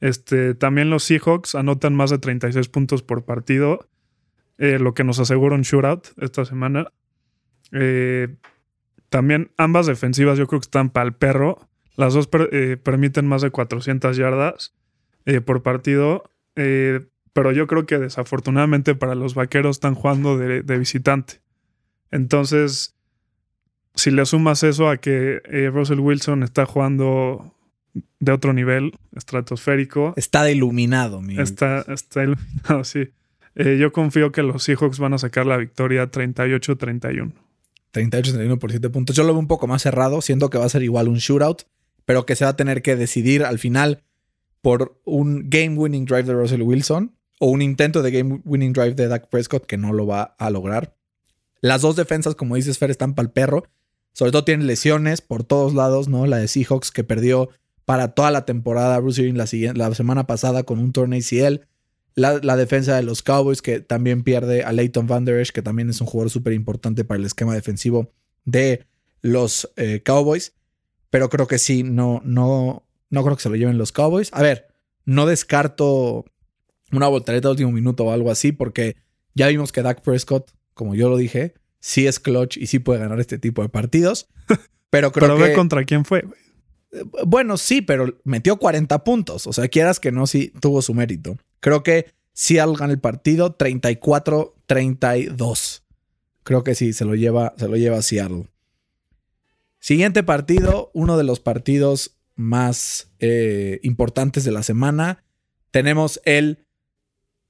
Este, 0.00 0.54
también 0.54 0.90
los 0.90 1.04
Seahawks 1.04 1.54
anotan 1.54 1.94
más 1.94 2.10
de 2.10 2.18
36 2.18 2.68
puntos 2.68 3.02
por 3.02 3.24
partido, 3.24 3.88
eh, 4.58 4.78
lo 4.78 4.94
que 4.94 5.04
nos 5.04 5.18
asegura 5.18 5.54
un 5.54 5.62
shootout 5.62 6.08
esta 6.18 6.44
semana. 6.44 6.92
Eh, 7.72 8.34
también 9.08 9.50
ambas 9.56 9.86
defensivas 9.86 10.38
yo 10.38 10.46
creo 10.46 10.60
que 10.60 10.66
están 10.66 10.90
para 10.90 11.06
el 11.06 11.14
perro. 11.14 11.68
Las 11.96 12.14
dos 12.14 12.28
eh, 12.52 12.76
permiten 12.82 13.26
más 13.26 13.42
de 13.42 13.50
400 13.50 14.16
yardas 14.16 14.74
por 15.44 15.62
partido 15.64 16.30
pero 16.54 17.52
yo 17.52 17.66
creo 17.66 17.84
que 17.84 17.98
desafortunadamente 17.98 18.94
para 18.94 19.14
los 19.14 19.34
vaqueros 19.34 19.76
están 19.76 19.94
jugando 19.94 20.38
de, 20.38 20.62
de 20.62 20.78
visitante. 20.78 21.40
Entonces, 22.10 22.94
si 23.94 24.10
le 24.10 24.24
sumas 24.24 24.62
eso 24.62 24.88
a 24.88 24.96
que 24.96 25.42
Russell 25.70 25.98
Wilson 25.98 26.44
está 26.44 26.64
jugando 26.64 27.56
de 28.20 28.32
otro 28.32 28.52
nivel, 28.52 28.92
estratosférico. 29.14 30.14
Está 30.16 30.50
iluminado, 30.50 31.20
mi. 31.20 31.38
Está, 31.38 31.84
está 31.88 32.24
iluminado, 32.24 32.84
sí. 32.84 33.10
Eh, 33.56 33.78
yo 33.78 33.90
confío 33.90 34.32
que 34.32 34.42
los 34.42 34.62
Seahawks 34.62 34.98
van 34.98 35.14
a 35.14 35.18
sacar 35.18 35.46
la 35.46 35.56
victoria 35.56 36.10
38-31. 36.10 37.32
38-31 37.92 38.58
por 38.58 38.70
7 38.70 38.90
puntos. 38.90 39.16
Yo 39.16 39.24
lo 39.24 39.32
veo 39.32 39.40
un 39.40 39.46
poco 39.46 39.66
más 39.66 39.82
cerrado. 39.82 40.20
Siento 40.20 40.50
que 40.50 40.58
va 40.58 40.66
a 40.66 40.68
ser 40.68 40.82
igual 40.82 41.08
un 41.08 41.16
shootout, 41.16 41.62
pero 42.04 42.26
que 42.26 42.36
se 42.36 42.44
va 42.44 42.50
a 42.50 42.56
tener 42.56 42.82
que 42.82 42.96
decidir 42.96 43.44
al 43.44 43.58
final 43.58 44.04
por 44.60 45.00
un 45.04 45.48
game-winning 45.48 46.04
drive 46.04 46.24
de 46.24 46.34
Russell 46.34 46.62
Wilson 46.62 47.14
o 47.38 47.48
un 47.48 47.62
intento 47.62 48.02
de 48.02 48.10
game-winning 48.10 48.72
drive 48.72 48.94
de 48.94 49.08
Dak 49.08 49.28
Prescott 49.28 49.66
que 49.66 49.78
no 49.78 49.92
lo 49.92 50.06
va 50.06 50.34
a 50.38 50.50
lograr. 50.50 50.94
Las 51.62 51.80
dos 51.80 51.96
defensas, 51.96 52.34
como 52.34 52.56
dices, 52.56 52.78
Fer, 52.78 52.90
están 52.90 53.14
para 53.14 53.26
el 53.26 53.32
perro. 53.32 53.64
Sobre 54.12 54.32
todo 54.32 54.44
tienen 54.44 54.66
lesiones 54.66 55.20
por 55.22 55.44
todos 55.44 55.74
lados, 55.74 56.08
¿no? 56.08 56.26
La 56.26 56.38
de 56.38 56.48
Seahawks 56.48 56.90
que 56.90 57.04
perdió 57.04 57.48
para 57.84 58.08
toda 58.08 58.30
la 58.30 58.44
temporada 58.44 58.98
Bruce 58.98 59.22
Irving 59.22 59.38
la, 59.38 59.46
la 59.74 59.94
semana 59.94 60.26
pasada 60.26 60.64
con 60.64 60.78
un 60.78 60.92
torneo 60.92 61.20
ACL. 61.20 61.66
La, 62.16 62.40
la, 62.42 62.56
defensa 62.56 62.96
de 62.96 63.02
los 63.02 63.22
Cowboys, 63.22 63.62
que 63.62 63.80
también 63.80 64.24
pierde 64.24 64.64
a 64.64 64.72
Leighton 64.72 65.06
Van 65.06 65.24
Der 65.24 65.38
Esch, 65.38 65.52
que 65.52 65.62
también 65.62 65.90
es 65.90 66.00
un 66.00 66.06
jugador 66.06 66.30
súper 66.30 66.54
importante 66.54 67.04
para 67.04 67.18
el 67.18 67.26
esquema 67.26 67.54
defensivo 67.54 68.10
de 68.44 68.86
los 69.20 69.70
eh, 69.76 70.02
Cowboys. 70.04 70.54
Pero 71.10 71.28
creo 71.28 71.46
que 71.46 71.58
sí, 71.58 71.82
no, 71.82 72.22
no, 72.24 72.86
no 73.10 73.22
creo 73.22 73.36
que 73.36 73.42
se 73.42 73.50
lo 73.50 73.56
lleven 73.56 73.78
los 73.78 73.92
Cowboys. 73.92 74.30
A 74.32 74.42
ver, 74.42 74.68
no 75.04 75.26
descarto 75.26 76.24
una 76.90 77.08
voltereta 77.08 77.48
de 77.48 77.52
último 77.52 77.72
minuto 77.72 78.04
o 78.04 78.12
algo 78.12 78.30
así, 78.30 78.52
porque 78.52 78.96
ya 79.34 79.48
vimos 79.48 79.70
que 79.70 79.82
Dak 79.82 80.02
Prescott, 80.02 80.52
como 80.74 80.94
yo 80.94 81.08
lo 81.08 81.16
dije, 81.16 81.54
sí 81.80 82.06
es 82.06 82.18
clutch 82.18 82.56
y 82.56 82.66
sí 82.66 82.78
puede 82.78 83.00
ganar 83.00 83.20
este 83.20 83.38
tipo 83.38 83.62
de 83.62 83.68
partidos. 83.68 84.28
Pero 84.90 85.12
creo 85.12 85.28
pero 85.28 85.36
que. 85.36 85.50
ve 85.50 85.54
contra 85.54 85.84
quién 85.84 86.04
fue. 86.04 86.24
Bueno, 87.26 87.56
sí, 87.56 87.82
pero 87.82 88.18
metió 88.24 88.56
40 88.56 89.02
puntos. 89.02 89.46
O 89.48 89.52
sea, 89.52 89.68
quieras 89.68 89.98
que 89.98 90.12
no, 90.12 90.26
sí 90.26 90.52
tuvo 90.60 90.80
su 90.80 90.94
mérito. 90.94 91.36
Creo 91.60 91.82
que 91.82 92.12
Seattle 92.32 92.76
gana 92.78 92.92
el 92.92 93.00
partido 93.00 93.56
34-32. 93.56 95.82
Creo 96.42 96.62
que 96.62 96.74
sí, 96.74 96.92
se 96.92 97.04
lo 97.04 97.14
lleva, 97.14 97.54
se 97.56 97.66
lo 97.66 97.76
lleva 97.76 98.02
Seattle. 98.02 98.48
Siguiente 99.78 100.22
partido, 100.22 100.90
uno 100.94 101.16
de 101.16 101.24
los 101.24 101.40
partidos 101.40 102.18
más 102.34 103.10
eh, 103.18 103.80
importantes 103.82 104.44
de 104.44 104.52
la 104.52 104.62
semana. 104.62 105.24
Tenemos 105.70 106.20
el 106.24 106.66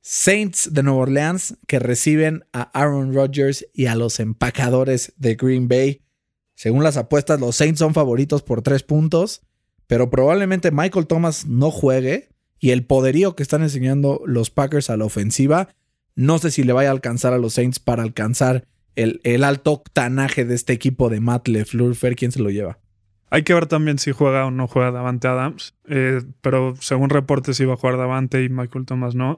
Saints 0.01 0.73
de 0.73 0.85
Nueva 0.85 1.01
Orleans 1.01 1.57
que 1.67 1.81
reciben 1.81 2.45
a 2.53 2.63
Aaron 2.79 3.13
Rodgers 3.13 3.67
y 3.73 3.87
a 3.87 3.97
los 3.97 4.21
empacadores 4.21 5.13
de 5.17 5.35
Green 5.35 5.67
Bay. 5.67 6.03
Según 6.55 6.85
las 6.85 6.97
apuestas, 6.97 7.41
los 7.41 7.57
Saints 7.57 7.81
son 7.81 7.93
favoritos 7.93 8.43
por 8.43 8.63
tres 8.63 8.85
puntos, 8.85 9.43
pero 9.89 10.09
probablemente 10.09 10.71
Michael 10.71 11.09
Thomas 11.09 11.47
no 11.47 11.73
juegue 11.73 12.29
y 12.59 12.71
el 12.71 12.85
poderío 12.85 13.37
que 13.37 13.43
están 13.43 13.63
enseñando 13.63 14.23
los 14.27 14.51
Packers 14.51 14.91
a 14.91 14.97
la 14.97 15.05
ofensiva, 15.05 15.69
no 16.15 16.39
sé 16.39 16.51
si 16.51 16.65
le 16.65 16.73
vaya 16.73 16.89
a 16.89 16.93
alcanzar 16.93 17.33
a 17.33 17.39
los 17.39 17.55
Saints 17.55 17.79
para 17.79 18.03
alcanzar 18.03 18.67
el, 18.95 19.45
alto 19.45 19.73
octanaje 19.73 20.45
de 20.45 20.55
este 20.55 20.73
equipo 20.73 21.11
de 21.11 21.21
Matt 21.21 21.49
LeFleur. 21.49 21.95
¿quién 22.17 22.33
se 22.33 22.41
lo 22.41 22.51
lleva? 22.51 22.79
Hay 23.31 23.43
que 23.43 23.55
ver 23.55 23.67
también 23.67 23.99
si 23.99 24.13
juega 24.13 24.47
o 24.47 24.51
no 24.51 24.67
juega 24.67 24.91
Davante 24.91 25.29
Adams, 25.29 25.75
eh, 25.89 26.23
pero 26.41 26.75
según 26.81 27.11
reportes 27.11 27.61
iba 27.61 27.75
a 27.75 27.77
jugar 27.77 27.99
Davante 27.99 28.43
y 28.43 28.49
Michael 28.49 28.87
Thomas 28.87 29.15
no. 29.15 29.37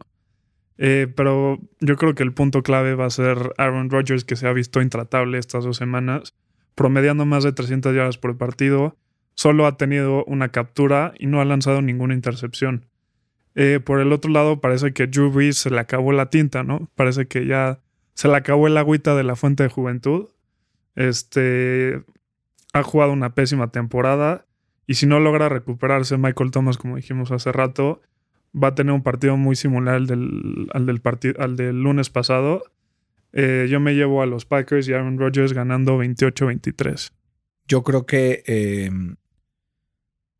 Eh, 0.76 1.12
pero 1.16 1.59
yo 1.81 1.96
creo 1.96 2.14
que 2.14 2.22
el 2.22 2.33
punto 2.33 2.62
clave 2.62 2.94
va 2.94 3.07
a 3.07 3.11
ser 3.11 3.52
Aaron 3.59 3.90
Rodgers, 3.90 4.24
que 4.24 4.37
se 4.37 4.46
ha 4.46 4.52
visto 4.52 4.81
intratable 4.81 5.38
estas 5.38 5.64
dos 5.64 5.76
semanas 5.76 6.35
promediando 6.76 7.26
más 7.26 7.42
de 7.42 7.52
300 7.52 7.94
yardas 7.94 8.18
por 8.18 8.38
partido. 8.38 8.96
Solo 9.35 9.66
ha 9.66 9.76
tenido 9.76 10.24
una 10.26 10.50
captura 10.50 11.12
y 11.18 11.26
no 11.26 11.40
ha 11.40 11.44
lanzado 11.44 11.83
ninguna 11.83 12.14
intercepción. 12.14 12.87
Eh, 13.61 13.81
por 13.81 13.99
el 13.99 14.12
otro 14.12 14.31
lado, 14.31 14.61
parece 14.61 14.92
que 14.92 15.09
Drew 15.09 15.33
Brees 15.33 15.59
se 15.59 15.68
le 15.68 15.81
acabó 15.81 16.12
la 16.12 16.31
tinta, 16.31 16.62
¿no? 16.62 16.88
Parece 16.94 17.27
que 17.27 17.44
ya 17.44 17.81
se 18.14 18.29
le 18.29 18.37
acabó 18.37 18.68
el 18.68 18.77
agüita 18.77 19.16
de 19.16 19.25
la 19.25 19.35
fuente 19.35 19.64
de 19.64 19.68
juventud. 19.68 20.29
Este 20.94 22.01
ha 22.73 22.85
jugado 22.85 23.12
una 23.12 23.35
pésima 23.35 23.73
temporada 23.73 24.47
y 24.87 24.94
si 24.94 25.07
no 25.07 25.18
logra 25.18 25.49
recuperarse 25.49 26.16
Michael 26.18 26.53
Thomas, 26.53 26.79
como 26.79 26.94
dijimos 26.94 27.33
hace 27.33 27.51
rato, 27.51 28.01
va 28.55 28.68
a 28.68 28.75
tener 28.77 28.92
un 28.92 29.03
partido 29.03 29.37
muy 29.37 29.57
similar 29.57 29.97
al 29.97 30.07
del, 30.07 30.68
al 31.37 31.57
del, 31.57 31.83
lunes 31.83 32.11
pasado 32.11 32.62
eh, 33.33 33.66
yo 33.68 33.81
me 33.81 33.97
llevo 33.97 34.23
a 34.23 34.27
los 34.27 34.44
Packers 34.44 34.88
y 34.88 34.92
Aaron 34.92 35.18
Rodgers 35.18 35.53
ganando 35.53 35.99
28-23. 35.99 37.11
Yo 37.66 37.83
creo 37.83 38.07
que. 38.07 38.44
Eh, 38.47 38.90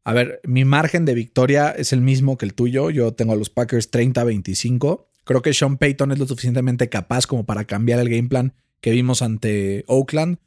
a 0.09 0.15
ver, 0.15 0.41
mi 0.45 0.65
margen 0.65 1.05
de 1.05 1.15
victoria 1.15 1.71
es 1.71 1.93
el 1.93 2.01
mismo 2.01 2.39
que 2.39 2.47
el 2.47 2.55
tuyo. 2.55 2.91
Yo 2.91 3.13
tengo 3.13 3.33
a 3.33 3.37
los 3.37 3.51
Packers 3.51 3.91
30-25. 3.91 5.05
Creo 5.25 5.43
que 5.43 5.53
Sean 5.53 5.77
Payton 5.77 6.13
es 6.13 6.19
lo 6.19 6.27
suficientemente 6.27 6.89
capaz 6.89 7.27
como 7.27 7.45
para 7.45 7.65
cambiar 7.65 8.01
el 8.01 8.09
game 8.09 8.29
plan 8.29 8.55
que 8.81 8.91
vimos 8.91 9.21
ante 9.21 9.85
Oakland 9.87 10.39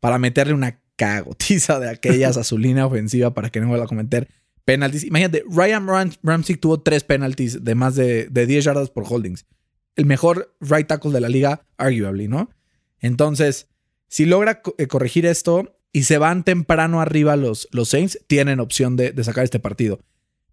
para 0.00 0.18
meterle 0.18 0.54
una 0.54 0.80
cagotiza 0.96 1.78
de 1.78 1.90
aquellas 1.90 2.36
a 2.38 2.44
su 2.44 2.56
línea 2.56 2.86
ofensiva 2.86 3.34
para 3.34 3.50
que 3.50 3.60
no 3.60 3.68
vuelva 3.68 3.84
a 3.84 3.88
cometer 3.88 4.28
penalties. 4.64 5.04
Imagínate, 5.04 5.44
Ryan 5.48 5.86
Ramsey 6.22 6.56
tuvo 6.56 6.80
tres 6.80 7.04
penalties 7.04 7.64
de 7.64 7.74
más 7.74 7.94
de, 7.94 8.28
de 8.30 8.46
10 8.46 8.64
yardas 8.64 8.90
por 8.90 9.04
holdings 9.06 9.44
el 9.96 10.06
mejor 10.06 10.54
right 10.60 10.86
tackle 10.86 11.12
de 11.12 11.20
la 11.20 11.28
liga, 11.28 11.66
arguably, 11.76 12.28
¿no? 12.28 12.50
Entonces, 13.00 13.68
si 14.08 14.24
logra 14.24 14.62
eh, 14.78 14.86
corregir 14.86 15.26
esto 15.26 15.78
y 15.92 16.04
se 16.04 16.18
van 16.18 16.44
temprano 16.44 17.00
arriba 17.00 17.36
los, 17.36 17.68
los 17.70 17.90
Saints, 17.90 18.18
tienen 18.26 18.60
opción 18.60 18.96
de, 18.96 19.12
de, 19.12 19.24
sacar 19.24 19.44
este 19.44 19.60
partido. 19.60 20.00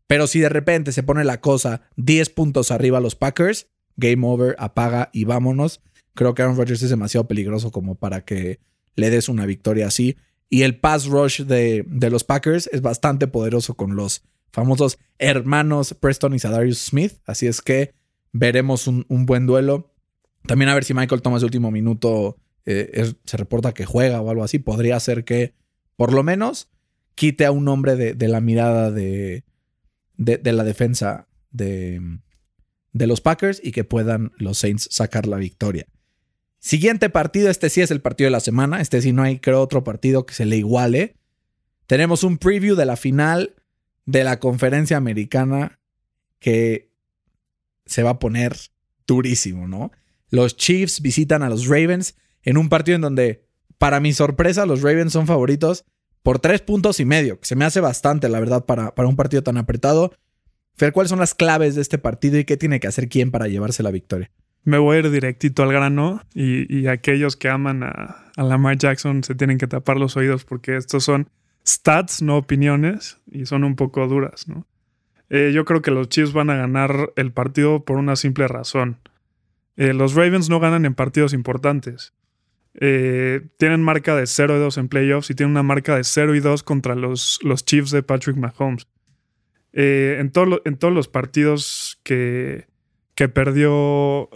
Pero 0.07 0.27
si 0.27 0.39
de 0.39 0.49
repente 0.49 0.91
se 0.91 1.03
pone 1.03 1.23
la 1.23 1.39
cosa 1.39 1.81
10 1.97 2.29
puntos 2.31 2.71
arriba 2.71 2.99
los 2.99 3.15
Packers, 3.15 3.67
game 3.95 4.25
over, 4.25 4.55
apaga 4.59 5.09
y 5.13 5.23
vámonos. 5.23 5.81
Creo 6.13 6.33
que 6.33 6.41
Aaron 6.41 6.57
Rodgers 6.57 6.81
es 6.81 6.89
demasiado 6.89 7.27
peligroso 7.27 7.71
como 7.71 7.95
para 7.95 8.25
que 8.25 8.59
le 8.95 9.09
des 9.09 9.29
una 9.29 9.45
victoria 9.45 9.87
así. 9.87 10.17
Y 10.49 10.63
el 10.63 10.79
pass 10.79 11.05
rush 11.05 11.43
de, 11.43 11.85
de 11.87 12.09
los 12.09 12.23
Packers 12.23 12.67
es 12.71 12.81
bastante 12.81 13.27
poderoso 13.27 13.75
con 13.75 13.95
los 13.95 14.23
famosos 14.51 14.97
hermanos 15.19 15.93
Preston 15.93 16.33
y 16.33 16.39
Sadarius 16.39 16.79
Smith. 16.79 17.19
Así 17.25 17.47
es 17.47 17.61
que 17.61 17.93
veremos 18.31 18.87
un, 18.87 19.05
buen 19.25 19.45
duelo. 19.45 19.93
También 20.45 20.69
a 20.69 20.73
ver 20.73 20.83
si 20.83 20.93
Michael 20.93 21.21
Thomas 21.21 21.41
de 21.41 21.45
último 21.45 21.71
minuto 21.71 22.37
eh, 22.71 23.13
se 23.25 23.37
reporta 23.37 23.73
que 23.73 23.85
juega 23.85 24.21
o 24.21 24.29
algo 24.29 24.43
así. 24.43 24.59
Podría 24.59 24.99
ser 24.99 25.23
que, 25.23 25.53
por 25.95 26.13
lo 26.13 26.23
menos, 26.23 26.69
quite 27.15 27.45
a 27.45 27.51
un 27.51 27.67
hombre 27.67 27.95
de, 27.95 28.27
la 28.27 28.41
mirada 28.41 28.91
de, 28.91 29.43
de, 30.17 30.53
la 30.53 30.63
defensa 30.63 31.27
de, 31.51 31.99
de 32.93 33.07
los 33.07 33.21
Packers 33.21 33.59
y 33.63 33.71
que 33.71 33.83
puedan 33.83 34.31
los 34.37 34.59
Saints 34.59 34.87
sacar 34.91 35.25
la 35.25 35.37
victoria. 35.37 35.87
Siguiente 36.59 37.09
partido, 37.09 37.49
este 37.49 37.69
sí 37.69 37.81
es 37.81 37.89
el 37.89 38.01
partido 38.01 38.27
de 38.27 38.31
la 38.31 38.39
semana. 38.39 38.81
Este 38.81 39.01
sí 39.01 39.13
no 39.13 39.23
hay, 39.23 39.39
creo, 39.39 39.61
otro 39.61 39.83
partido 39.83 40.25
que 40.25 40.33
se 40.33 40.45
le 40.45 40.57
iguale. 40.57 41.15
Tenemos 41.87 42.23
un 42.23 42.37
preview 42.37 42.75
de 42.75 42.85
la 42.85 42.97
final 42.97 43.55
de 44.05 44.23
la 44.23 44.39
conferencia 44.39 44.97
americana 44.97 45.79
que 46.39 46.91
se 47.85 48.03
va 48.03 48.11
a 48.11 48.19
poner 48.19 48.55
durísimo, 49.07 49.67
¿no? 49.67 49.91
Los 50.29 50.55
Chiefs 50.55 51.01
visitan 51.01 51.41
a 51.41 51.49
los 51.49 51.67
Ravens 51.67 52.15
en 52.43 52.57
un 52.57 52.69
partido 52.69 52.95
en 52.95 53.01
donde, 53.01 53.45
para 53.77 53.99
mi 53.99 54.13
sorpresa, 54.13 54.65
los 54.65 54.81
Ravens 54.81 55.13
son 55.13 55.27
favoritos 55.27 55.85
por 56.23 56.39
tres 56.39 56.61
puntos 56.61 56.99
y 56.99 57.05
medio, 57.05 57.39
que 57.39 57.45
se 57.45 57.55
me 57.55 57.65
hace 57.65 57.79
bastante, 57.79 58.29
la 58.29 58.39
verdad, 58.39 58.65
para, 58.65 58.93
para 58.93 59.07
un 59.07 59.15
partido 59.15 59.43
tan 59.43 59.57
apretado. 59.57 60.13
Fer, 60.75 60.91
¿cuáles 60.91 61.09
son 61.09 61.19
las 61.19 61.33
claves 61.33 61.75
de 61.75 61.81
este 61.81 61.97
partido 61.97 62.37
y 62.37 62.45
qué 62.45 62.57
tiene 62.57 62.79
que 62.79 62.87
hacer 62.87 63.09
quién 63.09 63.31
para 63.31 63.47
llevarse 63.47 63.83
la 63.83 63.91
victoria? 63.91 64.29
Me 64.63 64.77
voy 64.77 64.97
a 64.97 64.99
ir 64.99 65.11
directito 65.11 65.63
al 65.63 65.71
grano 65.71 66.21
y, 66.33 66.87
aquellos 66.87 67.35
que 67.37 67.49
aman 67.49 67.83
a, 67.83 68.31
a 68.35 68.43
Lamar 68.43 68.77
Jackson 68.77 69.23
se 69.23 69.35
tienen 69.35 69.57
que 69.57 69.67
tapar 69.67 69.97
los 69.97 70.17
oídos 70.17 70.43
porque 70.43 70.75
estos 70.75 71.03
son 71.03 71.29
stats, 71.65 72.21
no 72.21 72.37
opiniones, 72.37 73.17
y 73.31 73.45
son 73.45 73.63
un 73.63 73.75
poco 73.75 74.07
duras, 74.07 74.47
¿no? 74.47 74.65
Eh, 75.29 75.51
yo 75.53 75.63
creo 75.65 75.81
que 75.81 75.91
los 75.91 76.09
Chiefs 76.09 76.33
van 76.33 76.49
a 76.49 76.55
ganar 76.55 77.13
el 77.15 77.31
partido 77.31 77.85
por 77.85 77.97
una 77.97 78.15
simple 78.15 78.47
razón. 78.47 78.97
Eh, 79.77 79.93
los 79.93 80.15
Ravens 80.15 80.49
no 80.49 80.59
ganan 80.59 80.85
en 80.85 80.95
partidos 80.95 81.33
importantes. 81.33 82.13
Eh, 82.75 83.47
tienen 83.57 83.81
marca 83.81 84.15
de 84.15 84.27
0 84.27 84.57
y 84.57 84.59
2 84.59 84.77
en 84.77 84.89
playoffs 84.89 85.29
y 85.29 85.35
tienen 85.35 85.51
una 85.51 85.63
marca 85.63 85.95
de 85.95 86.03
0 86.03 86.35
y 86.35 86.39
2 86.39 86.63
contra 86.63 86.95
los, 86.95 87.39
los 87.43 87.65
Chiefs 87.65 87.91
de 87.91 88.03
Patrick 88.03 88.37
Mahomes. 88.37 88.87
en, 89.73 90.31
en, 90.65 90.77
todos 90.77 90.93
los 90.93 91.07
partidos 91.07 91.99
que, 92.03 92.67
que 93.15 93.27
perdió, 93.27 94.29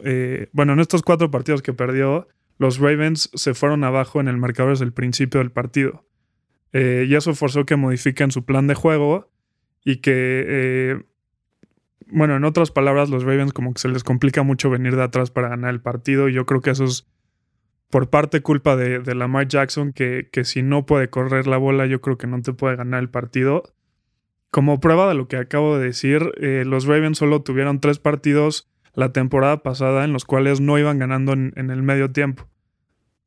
bueno, 0.52 0.74
en 0.74 0.80
estos 0.80 1.04
cuatro 1.04 1.32
partidos 1.32 1.62
que 1.62 1.74
perdió, 1.74 2.28
los 2.58 2.80
Ravens 2.80 3.30
se 3.34 3.54
fueron 3.54 3.84
abajo 3.84 4.20
en 4.20 4.28
el 4.28 4.38
marcador 4.38 4.74
desde 4.74 4.86
el 4.86 4.94
principio 4.94 5.40
del 5.40 5.52
partido. 5.52 6.06
y 6.74 7.14
eso 7.14 7.34
forzó 7.36 7.66
que 7.66 7.76
modifiquen 7.76 8.32
su 8.32 8.46
plan 8.46 8.68
de 8.68 8.76
juego 8.76 9.32
y 9.86 9.98
que 9.98 10.46
eh, 10.48 11.04
bueno, 12.08 12.36
en 12.36 12.44
otras 12.44 12.70
palabras, 12.70 13.10
los 13.10 13.24
Ravens 13.24 13.54
como 13.54 13.74
que 13.74 13.82
se 13.82 13.90
les 13.90 14.04
complica 14.04 14.44
mucho 14.44 14.70
venir 14.70 14.96
de 14.96 15.04
atrás 15.04 15.32
para 15.32 15.50
ganar 15.50 15.72
el 15.72 15.82
partido. 15.82 16.30
Y 16.30 16.34
yo 16.34 16.46
creo 16.46 16.62
que 16.62 16.70
eso 16.70 16.84
es 16.84 17.08
por 17.94 18.10
parte 18.10 18.42
culpa 18.42 18.76
de, 18.76 18.98
de 19.00 19.14
Lamar 19.14 19.48
Jackson, 19.48 19.94
que, 19.94 20.28
que 20.32 20.46
si 20.46 20.64
no 20.64 20.84
puede 20.88 21.12
correr 21.12 21.46
la 21.46 21.58
bola, 21.58 21.86
yo 21.86 22.02
creo 22.02 22.18
que 22.18 22.26
no 22.26 22.42
te 22.42 22.52
puede 22.52 22.76
ganar 22.76 23.00
el 23.04 23.10
partido. 23.12 23.62
Como 24.50 24.80
prueba 24.80 25.08
de 25.08 25.14
lo 25.14 25.28
que 25.28 25.38
acabo 25.38 25.78
de 25.78 25.86
decir, 25.86 26.32
eh, 26.42 26.64
los 26.66 26.86
Ravens 26.86 27.20
solo 27.20 27.44
tuvieron 27.44 27.80
tres 27.80 28.00
partidos 28.00 28.68
la 28.96 29.12
temporada 29.14 29.62
pasada 29.62 30.06
en 30.06 30.12
los 30.12 30.26
cuales 30.26 30.60
no 30.60 30.80
iban 30.80 30.98
ganando 30.98 31.34
en, 31.34 31.54
en 31.56 31.70
el 31.70 31.84
medio 31.84 32.12
tiempo. 32.12 32.50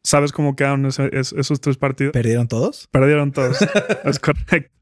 ¿Sabes 0.02 0.33
cómo 0.33 0.57
quedaron 0.57 0.85
ese- 0.87 1.11
esos 1.12 1.61
tres 1.61 1.76
partidos? 1.76 2.12
¿Perdieron 2.12 2.48
todos? 2.48 2.88
Perdieron 2.90 3.31
todos. 3.31 3.59
es 4.05 4.18
correcto. 4.18 4.72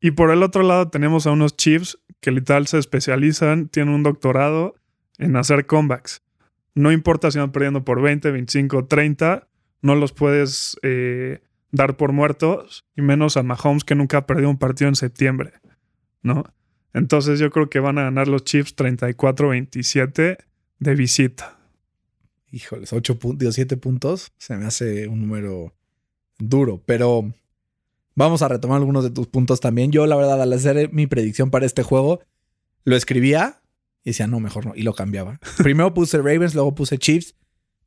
Y 0.00 0.10
por 0.12 0.30
el 0.32 0.42
otro 0.42 0.64
lado 0.64 0.88
tenemos 0.90 1.28
a 1.28 1.30
unos 1.30 1.56
Chiefs 1.56 1.96
que 2.20 2.32
literal 2.32 2.66
se 2.66 2.78
especializan, 2.78 3.68
tienen 3.68 3.94
un 3.94 4.02
doctorado 4.02 4.74
en 5.18 5.36
hacer 5.36 5.66
comebacks. 5.66 6.22
No 6.74 6.92
importa 6.92 7.30
si 7.30 7.38
van 7.38 7.52
perdiendo 7.52 7.84
por 7.84 8.00
20, 8.00 8.30
25, 8.30 8.86
30, 8.86 9.48
no 9.82 9.94
los 9.94 10.12
puedes 10.12 10.78
eh, 10.82 11.40
dar 11.70 11.96
por 11.96 12.12
muertos, 12.12 12.86
y 12.96 13.02
menos 13.02 13.36
a 13.36 13.42
Mahomes 13.42 13.84
que 13.84 13.94
nunca 13.94 14.18
ha 14.18 14.26
perdido 14.26 14.50
un 14.50 14.58
partido 14.58 14.88
en 14.88 14.94
septiembre, 14.94 15.52
¿no? 16.22 16.44
Entonces 16.94 17.38
yo 17.38 17.50
creo 17.50 17.70
que 17.70 17.80
van 17.80 17.98
a 17.98 18.04
ganar 18.04 18.28
los 18.28 18.44
Chiefs 18.44 18.76
34-27 18.76 20.38
de 20.78 20.94
visita. 20.94 21.58
Híjoles, 22.50 22.92
8 22.92 23.18
puntos, 23.18 23.54
7 23.54 23.76
puntos. 23.78 24.32
Se 24.36 24.56
me 24.56 24.66
hace 24.66 25.08
un 25.08 25.22
número 25.22 25.74
duro, 26.38 26.82
pero 26.84 27.32
vamos 28.14 28.42
a 28.42 28.48
retomar 28.48 28.76
algunos 28.76 29.04
de 29.04 29.10
tus 29.10 29.26
puntos 29.26 29.60
también. 29.60 29.90
Yo, 29.90 30.06
la 30.06 30.16
verdad, 30.16 30.40
al 30.42 30.52
hacer 30.52 30.92
mi 30.92 31.06
predicción 31.06 31.50
para 31.50 31.64
este 31.64 31.82
juego, 31.82 32.20
lo 32.84 32.94
escribía 32.94 33.61
y 34.04 34.10
decía, 34.10 34.26
no, 34.26 34.40
mejor 34.40 34.66
no, 34.66 34.72
y 34.74 34.82
lo 34.82 34.94
cambiaba. 34.94 35.38
Primero 35.58 35.94
puse 35.94 36.18
Ravens, 36.18 36.54
luego 36.54 36.74
puse 36.74 36.98
Chiefs, 36.98 37.34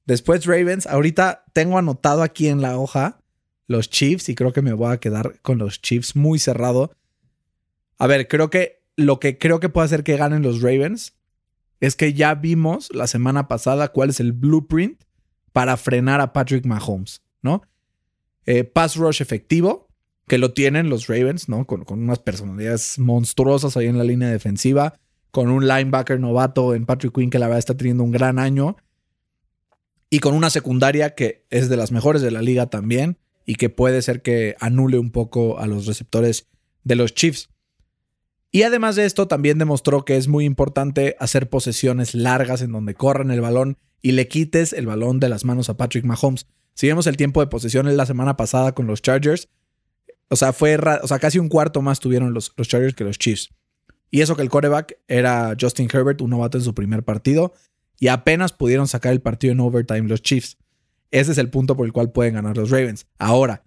después 0.05 0.45
Ravens. 0.45 0.87
Ahorita 0.87 1.45
tengo 1.53 1.77
anotado 1.77 2.23
aquí 2.23 2.47
en 2.47 2.61
la 2.61 2.77
hoja 2.77 3.19
los 3.67 3.89
Chiefs 3.89 4.29
y 4.29 4.35
creo 4.35 4.53
que 4.53 4.61
me 4.61 4.73
voy 4.73 4.93
a 4.93 4.97
quedar 4.97 5.41
con 5.41 5.57
los 5.57 5.81
Chiefs 5.81 6.15
muy 6.15 6.39
cerrado. 6.39 6.91
A 7.97 8.07
ver, 8.07 8.27
creo 8.27 8.49
que 8.49 8.83
lo 8.95 9.19
que 9.19 9.37
creo 9.37 9.59
que 9.59 9.69
puede 9.69 9.85
hacer 9.85 10.03
que 10.03 10.17
ganen 10.17 10.43
los 10.43 10.61
Ravens 10.61 11.17
es 11.79 11.95
que 11.95 12.13
ya 12.13 12.35
vimos 12.35 12.89
la 12.93 13.07
semana 13.07 13.47
pasada 13.47 13.89
cuál 13.89 14.09
es 14.09 14.19
el 14.19 14.31
blueprint 14.31 15.03
para 15.51 15.77
frenar 15.77 16.21
a 16.21 16.33
Patrick 16.33 16.65
Mahomes, 16.65 17.21
¿no? 17.41 17.63
Eh, 18.45 18.63
pass 18.63 18.95
rush 18.95 19.21
efectivo, 19.21 19.87
que 20.27 20.37
lo 20.37 20.53
tienen 20.53 20.89
los 20.89 21.07
Ravens, 21.07 21.49
¿no? 21.49 21.65
Con, 21.65 21.83
con 21.83 22.01
unas 22.01 22.19
personalidades 22.19 22.99
monstruosas 22.99 23.75
ahí 23.75 23.87
en 23.87 23.97
la 23.97 24.03
línea 24.03 24.29
defensiva, 24.29 24.99
con 25.35 25.49
un 25.49 25.67
linebacker 25.67 26.17
novato 26.17 26.73
en 26.73 26.85
Patrick 26.85 27.13
Quinn 27.13 27.29
que 27.29 27.39
la 27.39 27.47
verdad 27.47 27.59
está 27.59 27.75
teniendo 27.75 28.05
un 28.05 28.11
gran 28.11 28.39
año, 28.39 28.77
y 30.09 30.19
con 30.19 30.33
una 30.33 30.49
secundaria 30.49 31.13
que 31.13 31.45
es 31.49 31.67
de 31.67 31.75
las 31.75 31.91
mejores 31.91 32.21
de 32.21 32.31
la 32.31 32.41
liga 32.41 32.67
también, 32.67 33.17
y 33.45 33.55
que 33.55 33.69
puede 33.69 34.01
ser 34.01 34.21
que 34.21 34.55
anule 34.61 34.97
un 34.97 35.11
poco 35.11 35.59
a 35.59 35.67
los 35.67 35.87
receptores 35.87 36.47
de 36.85 36.95
los 36.95 37.13
Chiefs. 37.13 37.49
Y 38.49 38.63
además 38.63 38.95
de 38.95 39.03
esto, 39.03 39.27
también 39.27 39.57
demostró 39.57 40.05
que 40.05 40.15
es 40.15 40.29
muy 40.29 40.45
importante 40.45 41.17
hacer 41.19 41.49
posesiones 41.49 42.15
largas 42.15 42.61
en 42.61 42.71
donde 42.71 42.95
corran 42.95 43.29
el 43.29 43.41
balón 43.41 43.77
y 44.01 44.13
le 44.13 44.29
quites 44.29 44.71
el 44.71 44.85
balón 44.85 45.19
de 45.19 45.27
las 45.27 45.43
manos 45.43 45.67
a 45.67 45.75
Patrick 45.75 46.05
Mahomes. 46.05 46.47
Si 46.75 46.87
vemos 46.87 47.07
el 47.07 47.17
tiempo 47.17 47.41
de 47.41 47.47
posesión 47.47 47.93
la 47.97 48.05
semana 48.05 48.37
pasada 48.37 48.73
con 48.73 48.87
los 48.87 49.01
Chargers, 49.01 49.49
o 50.29 50.37
sea, 50.37 50.53
fue 50.53 50.77
o 50.77 51.07
sea, 51.09 51.19
casi 51.19 51.39
un 51.39 51.49
cuarto 51.49 51.81
más 51.81 51.99
tuvieron 51.99 52.33
los, 52.33 52.53
los 52.55 52.69
Chargers 52.69 52.95
que 52.95 53.03
los 53.03 53.19
Chiefs. 53.19 53.49
Y 54.15 54.21
eso 54.21 54.37
que 54.37 54.43
el 54.43 54.49
quarterback 54.49 54.97
era 55.09 55.57
Justin 55.59 55.89
Herbert, 55.91 56.21
un 56.21 56.29
novato 56.29 56.57
en 56.57 56.63
su 56.63 56.73
primer 56.73 57.03
partido, 57.03 57.53
y 57.99 58.07
apenas 58.07 58.53
pudieron 58.53 58.87
sacar 58.87 59.11
el 59.11 59.19
partido 59.19 59.51
en 59.51 59.59
overtime 59.59 60.07
los 60.07 60.21
Chiefs. 60.21 60.57
Ese 61.11 61.33
es 61.33 61.37
el 61.37 61.49
punto 61.49 61.75
por 61.75 61.85
el 61.85 61.91
cual 61.91 62.13
pueden 62.13 62.35
ganar 62.35 62.55
los 62.55 62.69
Ravens. 62.69 63.07
Ahora, 63.19 63.65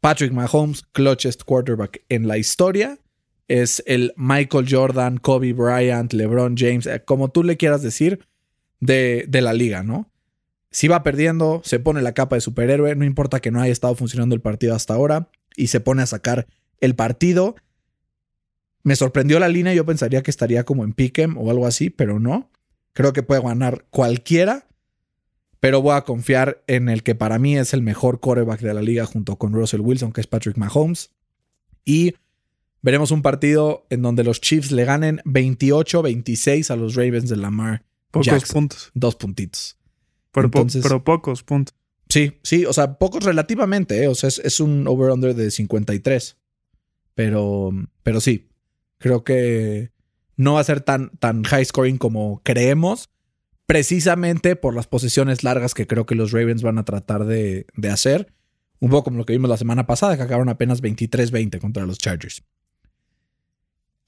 Patrick 0.00 0.32
Mahomes, 0.32 0.80
clutchest 0.92 1.42
quarterback 1.42 2.04
en 2.08 2.26
la 2.26 2.38
historia, 2.38 3.00
es 3.48 3.82
el 3.84 4.14
Michael 4.16 4.64
Jordan, 4.66 5.18
Kobe 5.18 5.52
Bryant, 5.52 6.14
LeBron 6.14 6.54
James, 6.56 6.86
eh, 6.86 7.02
como 7.04 7.30
tú 7.30 7.42
le 7.42 7.58
quieras 7.58 7.82
decir, 7.82 8.26
de, 8.80 9.26
de 9.28 9.42
la 9.42 9.52
liga, 9.52 9.82
¿no? 9.82 10.10
Si 10.70 10.88
va 10.88 11.02
perdiendo, 11.02 11.60
se 11.66 11.80
pone 11.80 12.00
la 12.00 12.14
capa 12.14 12.36
de 12.36 12.40
superhéroe, 12.40 12.96
no 12.96 13.04
importa 13.04 13.40
que 13.40 13.50
no 13.50 13.60
haya 13.60 13.72
estado 13.74 13.94
funcionando 13.94 14.34
el 14.34 14.40
partido 14.40 14.74
hasta 14.74 14.94
ahora, 14.94 15.28
y 15.54 15.66
se 15.66 15.80
pone 15.80 16.00
a 16.00 16.06
sacar 16.06 16.46
el 16.80 16.94
partido. 16.94 17.56
Me 18.84 18.96
sorprendió 18.96 19.38
la 19.38 19.48
línea, 19.48 19.74
yo 19.74 19.84
pensaría 19.86 20.22
que 20.22 20.30
estaría 20.30 20.64
como 20.64 20.84
en 20.84 20.92
Pick'em 20.92 21.36
o 21.38 21.50
algo 21.50 21.66
así, 21.66 21.90
pero 21.90 22.18
no. 22.18 22.50
Creo 22.92 23.12
que 23.12 23.22
puede 23.22 23.40
ganar 23.42 23.86
cualquiera, 23.90 24.66
pero 25.60 25.80
voy 25.80 25.94
a 25.94 26.02
confiar 26.02 26.62
en 26.66 26.88
el 26.88 27.02
que 27.02 27.14
para 27.14 27.38
mí 27.38 27.56
es 27.56 27.72
el 27.74 27.82
mejor 27.82 28.18
quarterback 28.20 28.60
de 28.60 28.74
la 28.74 28.82
liga 28.82 29.06
junto 29.06 29.36
con 29.36 29.52
Russell 29.52 29.80
Wilson, 29.80 30.12
que 30.12 30.20
es 30.20 30.26
Patrick 30.26 30.56
Mahomes. 30.56 31.10
Y 31.84 32.14
veremos 32.82 33.12
un 33.12 33.22
partido 33.22 33.86
en 33.88 34.02
donde 34.02 34.24
los 34.24 34.40
Chiefs 34.40 34.72
le 34.72 34.84
ganen 34.84 35.20
28-26 35.24 36.70
a 36.70 36.76
los 36.76 36.94
Ravens 36.96 37.28
de 37.28 37.36
Lamar. 37.36 37.84
Pocos 38.10 38.26
Jackson. 38.26 38.54
puntos. 38.54 38.90
Dos 38.94 39.16
puntitos. 39.16 39.78
Pero, 40.32 40.50
po- 40.50 40.58
Entonces- 40.58 40.82
pero 40.82 41.04
pocos 41.04 41.42
puntos. 41.42 41.74
Sí, 42.08 42.32
sí, 42.42 42.66
o 42.66 42.72
sea, 42.74 42.98
pocos 42.98 43.24
relativamente, 43.24 44.02
¿eh? 44.02 44.08
o 44.08 44.14
sea, 44.14 44.28
es, 44.28 44.38
es 44.40 44.60
un 44.60 44.86
over-under 44.86 45.34
de 45.34 45.50
53. 45.50 46.36
Pero, 47.14 47.70
pero 48.02 48.20
sí, 48.20 48.48
creo 49.02 49.24
que 49.24 49.90
no 50.36 50.54
va 50.54 50.60
a 50.60 50.64
ser 50.64 50.80
tan, 50.80 51.10
tan 51.18 51.42
high 51.44 51.64
scoring 51.64 51.98
como 51.98 52.40
creemos, 52.42 53.10
precisamente 53.66 54.56
por 54.56 54.74
las 54.74 54.86
posiciones 54.86 55.44
largas 55.44 55.74
que 55.74 55.86
creo 55.86 56.06
que 56.06 56.14
los 56.14 56.32
Ravens 56.32 56.62
van 56.62 56.78
a 56.78 56.84
tratar 56.84 57.26
de, 57.26 57.66
de 57.76 57.90
hacer. 57.90 58.32
Un 58.80 58.90
poco 58.90 59.04
como 59.04 59.18
lo 59.18 59.26
que 59.26 59.34
vimos 59.34 59.48
la 59.48 59.56
semana 59.56 59.86
pasada, 59.86 60.16
que 60.16 60.22
acabaron 60.22 60.48
apenas 60.48 60.82
23-20 60.82 61.60
contra 61.60 61.86
los 61.86 61.98
Chargers. 61.98 62.42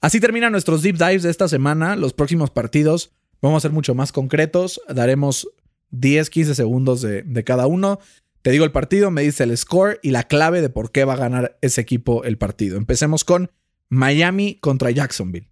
Así 0.01 0.19
terminan 0.19 0.51
nuestros 0.51 0.81
deep 0.81 0.97
dives 0.97 1.23
de 1.23 1.29
esta 1.29 1.47
semana. 1.47 1.95
Los 1.95 2.13
próximos 2.13 2.51
partidos 2.51 3.13
vamos 3.41 3.61
a 3.61 3.67
ser 3.67 3.71
mucho 3.71 3.95
más 3.95 4.11
concretos. 4.11 4.81
Daremos 4.89 5.47
10, 5.91 6.29
15 6.29 6.55
segundos 6.55 7.01
de, 7.01 7.23
de 7.23 7.43
cada 7.43 7.67
uno. 7.67 7.99
Te 8.41 8.51
digo 8.51 8.65
el 8.65 8.71
partido, 8.71 9.09
me 9.09 9.23
dice 9.23 9.43
el 9.43 9.57
score 9.57 9.99
y 10.03 10.11
la 10.11 10.23
clave 10.23 10.61
de 10.61 10.69
por 10.69 10.91
qué 10.91 11.05
va 11.05 11.13
a 11.13 11.17
ganar 11.17 11.57
ese 11.61 11.81
equipo 11.81 12.23
el 12.25 12.37
partido. 12.37 12.77
Empecemos 12.77 13.23
con 13.23 13.49
Miami 13.95 14.57
contra 14.61 14.91
Jacksonville. 14.91 15.47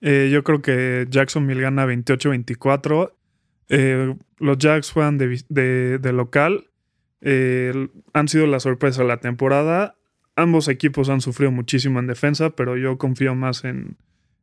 Eh, 0.00 0.30
yo 0.32 0.42
creo 0.44 0.62
que 0.62 1.06
Jacksonville 1.10 1.60
gana 1.60 1.86
28-24. 1.86 3.12
Eh, 3.68 4.14
los 4.38 4.58
Jacks 4.58 4.90
juegan 4.90 5.18
de, 5.18 5.26
vis- 5.28 5.46
de- 5.48 5.98
de 5.98 6.12
local. 6.12 6.70
Eh, 7.20 7.88
han 8.12 8.28
sido 8.28 8.46
la 8.46 8.60
sorpresa 8.60 9.02
de 9.02 9.08
la 9.08 9.18
temporada. 9.20 9.96
Ambos 10.36 10.68
equipos 10.68 11.08
han 11.10 11.20
sufrido 11.20 11.50
muchísimo 11.50 11.98
en 12.00 12.06
defensa, 12.06 12.50
pero 12.50 12.76
yo 12.76 12.96
confío 12.98 13.34
más 13.34 13.64
en, 13.64 13.96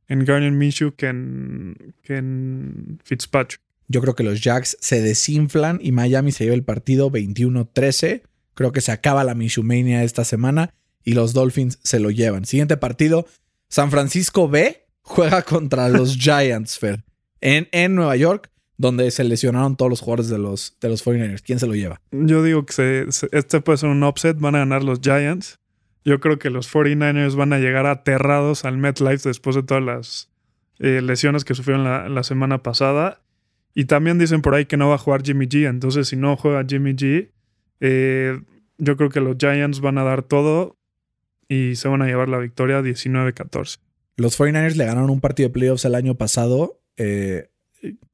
en 0.08 0.26
Garner 0.26 0.52
Minshew 0.52 0.94
que 0.96 1.08
en, 1.08 1.96
que 2.04 2.18
en 2.18 3.00
Fitzpatrick. 3.04 3.62
Yo 3.88 4.02
creo 4.02 4.16
que 4.16 4.24
los 4.24 4.42
Jacks 4.42 4.78
se 4.80 5.02
desinflan 5.02 5.80
y 5.82 5.92
Miami 5.92 6.32
se 6.32 6.44
lleva 6.44 6.56
el 6.56 6.64
partido 6.64 7.10
21-13. 7.10 8.22
Creo 8.54 8.72
que 8.72 8.82
se 8.82 8.92
acaba 8.92 9.24
la 9.24 9.34
Mishumania 9.34 10.04
esta 10.04 10.24
semana 10.24 10.74
y 11.08 11.14
los 11.14 11.32
Dolphins 11.34 11.80
se 11.84 12.00
lo 12.02 12.12
llevan. 12.12 12.44
Siguiente 12.44 12.76
partido, 12.76 13.26
San 13.70 13.92
Francisco 13.92 14.50
B 14.50 14.86
juega 15.02 15.42
contra 15.42 15.88
los 15.88 16.18
Giants, 16.20 16.78
Fer, 16.78 17.06
en, 17.40 17.70
en 17.72 17.96
Nueva 17.96 18.18
York, 18.18 18.52
donde 18.78 19.10
se 19.12 19.24
lesionaron 19.24 19.78
todos 19.78 19.90
los 19.90 20.02
jugadores 20.02 20.28
de 20.30 20.38
los, 20.38 20.76
de 20.82 20.90
los 20.90 21.06
49ers. 21.06 21.42
¿Quién 21.42 21.60
se 21.60 21.68
lo 21.68 21.76
lleva? 21.76 22.02
Yo 22.12 22.44
digo 22.44 22.66
que 22.66 22.74
se- 22.74 23.12
se- 23.14 23.30
este 23.32 23.62
puede 23.62 23.78
ser 23.78 23.90
un 23.90 24.04
upset. 24.04 24.38
Van 24.38 24.56
a 24.56 24.60
ganar 24.60 24.84
los 24.84 25.00
Giants. 25.00 25.60
Yo 26.04 26.20
creo 26.20 26.40
que 26.40 26.50
los 26.50 26.70
49ers 26.70 27.36
van 27.36 27.54
a 27.54 27.60
llegar 27.60 27.86
aterrados 27.86 28.66
al 28.66 28.78
MetLife 28.78 29.30
después 29.30 29.56
de 29.56 29.64
todas 29.64 29.84
las 29.84 30.30
eh, 30.80 31.02
lesiones 31.02 31.46
que 31.46 31.56
sufrieron 31.56 31.86
la, 31.86 32.10
la 32.10 32.24
semana 32.24 32.62
pasada. 32.64 33.22
Y 33.74 33.86
también 33.86 34.20
dicen 34.20 34.42
por 34.42 34.56
ahí 34.56 34.66
que 34.66 34.76
no 34.78 34.90
va 34.90 34.96
a 34.96 35.00
jugar 35.00 35.24
Jimmy 35.24 35.48
G. 35.48 35.68
Entonces, 35.70 36.10
si 36.10 36.16
no 36.18 36.36
juega 36.36 36.66
Jimmy 36.68 36.94
G, 36.96 37.32
eh, 37.80 38.40
yo 38.78 38.98
creo 38.98 39.10
que 39.10 39.22
los 39.22 39.38
Giants 39.40 39.80
van 39.80 39.98
a 39.98 40.04
dar 40.04 40.22
todo 40.24 40.77
y 41.50 41.76
se 41.76 41.88
van 41.88 42.02
a 42.02 42.06
llevar 42.06 42.30
la 42.30 42.38
victoria 42.38 42.82
19-14. 42.82 43.80
Los 44.16 44.40
49ers 44.40 44.76
le 44.76 44.86
ganaron 44.86 45.10
un 45.10 45.22
partido 45.22 45.50
de 45.50 45.54
playoffs 45.54 45.86
el 45.86 45.96
año 45.96 46.16
pasado 46.16 46.82
eh, 46.98 47.50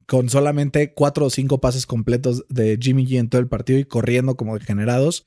con 0.06 0.28
solamente 0.28 0.92
cuatro 0.92 1.26
o 1.26 1.30
cinco 1.30 1.60
pases 1.60 1.86
completos 1.86 2.44
de 2.48 2.78
Jimmy 2.80 3.06
G 3.06 3.18
en 3.18 3.28
todo 3.28 3.40
el 3.40 3.48
partido 3.48 3.78
y 3.78 3.84
corriendo 3.84 4.36
como 4.36 4.58
degenerados 4.58 5.26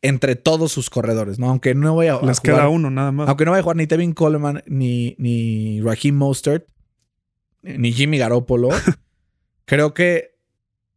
entre 0.00 0.34
todos 0.34 0.72
sus 0.72 0.90
corredores, 0.90 1.38
¿no? 1.38 1.48
Aunque 1.48 1.74
no 1.74 1.94
vaya 1.96 2.14
a 2.14 2.26
Les 2.26 2.40
jugar, 2.40 2.56
queda 2.56 2.68
uno 2.68 2.90
nada 2.90 3.12
más. 3.12 3.28
aunque 3.28 3.44
no 3.44 3.52
vaya 3.52 3.60
a 3.60 3.62
jugar 3.62 3.76
ni 3.76 3.86
Tevin 3.86 4.12
Coleman 4.12 4.62
ni, 4.66 5.14
ni 5.18 5.80
Raheem 5.80 6.16
Mostert 6.16 6.66
ni 7.62 7.92
Jimmy 7.92 8.18
Garoppolo, 8.18 8.70
creo 9.64 9.94
que, 9.94 10.34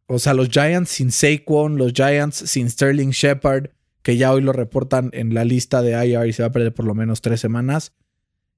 o 0.07 0.17
sea, 0.17 0.33
los 0.33 0.49
Giants 0.49 0.89
sin 0.89 1.11
Saquon, 1.11 1.77
los 1.77 1.93
Giants 1.93 2.37
sin 2.37 2.69
Sterling 2.69 3.11
Shepard, 3.11 3.69
que 4.05 4.17
ya 4.17 4.31
hoy 4.31 4.41
lo 4.41 4.53
reportan 4.53 5.09
en 5.13 5.33
la 5.33 5.43
lista 5.45 5.81
de 5.81 5.93
IR 6.05 6.27
y 6.27 6.31
se 6.31 6.43
va 6.43 6.49
a 6.49 6.51
perder 6.51 6.75
por 6.75 6.85
lo 6.85 6.93
menos 6.93 7.21
tres 7.21 7.39
semanas. 7.39 7.91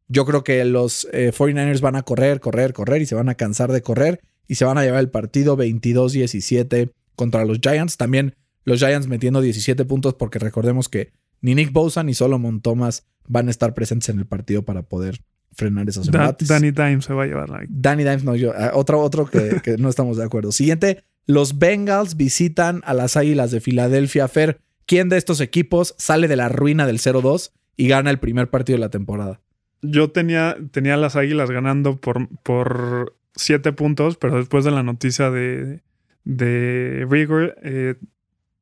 Yo 0.10 0.26
creo 0.26 0.44
que 0.44 0.66
los 0.66 1.08
49ers 1.10 1.80
van 1.80 1.96
a 1.96 2.04
correr, 2.04 2.42
correr, 2.42 2.74
correr 2.74 3.02
y 3.02 3.06
se 3.06 3.16
van 3.16 3.30
a 3.30 3.36
cansar 3.36 3.72
de 3.72 3.82
correr 3.82 4.20
y 4.46 4.56
se 4.56 4.66
van 4.66 4.78
a 4.78 4.84
llevar 4.84 5.00
el 5.00 5.10
partido 5.10 5.58
22-17 5.58 6.92
contra 7.16 7.46
los 7.46 7.60
Giants. 7.62 7.96
También 7.96 8.36
los 8.66 8.80
Giants 8.80 9.08
metiendo 9.08 9.40
17 9.40 9.86
puntos 9.86 10.16
porque 10.16 10.38
recordemos 10.38 10.90
que 10.90 11.14
ni 11.40 11.56
Nick 11.56 11.72
Bosa 11.72 12.04
ni 12.04 12.14
Solomon 12.14 12.60
Thomas 12.60 13.06
van 13.30 13.48
a 13.48 13.52
estar 13.52 13.74
presentes 13.74 14.10
en 14.10 14.20
el 14.20 14.26
partido 14.26 14.64
para 14.64 14.82
poder 14.82 15.22
frenar 15.54 15.88
esos 15.88 16.08
embates. 16.08 16.50
Danny 16.50 16.72
Dimes 16.72 17.06
se 17.06 17.14
va 17.14 17.24
a 17.24 17.26
llevar 17.26 17.50
la 17.50 17.64
Danny 17.70 18.04
Dimes 18.04 18.26
no, 18.26 18.36
yo. 18.36 18.52
ah, 18.54 18.72
otro, 18.74 19.00
otro 19.00 19.26
que, 19.28 19.62
que 19.64 19.78
no 19.78 19.88
estamos 19.88 20.18
de 20.18 20.26
acuerdo. 20.26 20.52
Siguiente, 20.52 21.06
los 21.26 21.58
Bengals 21.58 22.18
visitan 22.18 22.82
a 22.84 22.94
las 22.94 23.16
Águilas 23.16 23.52
de 23.52 23.62
Filadelfia. 23.62 24.28
Fer, 24.28 24.60
¿quién 24.88 25.10
de 25.10 25.18
estos 25.18 25.40
equipos 25.42 25.94
sale 26.00 26.28
de 26.28 26.36
la 26.36 26.50
ruina 26.50 26.88
del 26.88 26.98
0-2 26.98 27.52
y 27.76 27.88
gana 27.88 28.10
el 28.10 28.18
primer 28.18 28.50
partido 28.50 28.78
de 28.78 28.82
la 28.82 28.90
temporada? 28.90 29.40
Yo 29.84 30.10
tenía, 30.10 30.58
tenía 30.72 30.98
las 30.98 31.16
Águilas 31.16 31.52
ganando 31.52 31.98
por, 31.98 32.28
por 32.42 33.16
siete 33.36 33.74
puntos, 33.74 34.18
pero 34.18 34.38
después 34.38 34.66
de 34.66 34.72
la 34.72 34.82
noticia 34.82 35.30
de, 35.30 35.82
de 36.24 37.06
Rigor, 37.08 37.56
eh, 37.62 37.96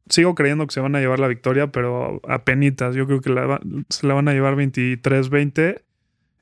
sigo 0.10 0.36
creyendo 0.36 0.68
que 0.68 0.74
se 0.74 0.82
van 0.82 0.96
a 0.96 1.00
llevar 1.00 1.20
la 1.20 1.30
victoria, 1.30 1.72
pero 1.72 2.20
a 2.28 2.44
penitas. 2.44 2.96
Yo 2.96 3.08
creo 3.08 3.22
que 3.22 3.30
se 3.90 4.06
la 4.06 4.14
van 4.14 4.28
a 4.28 4.34
llevar 4.34 4.56
23-20. 4.56 5.82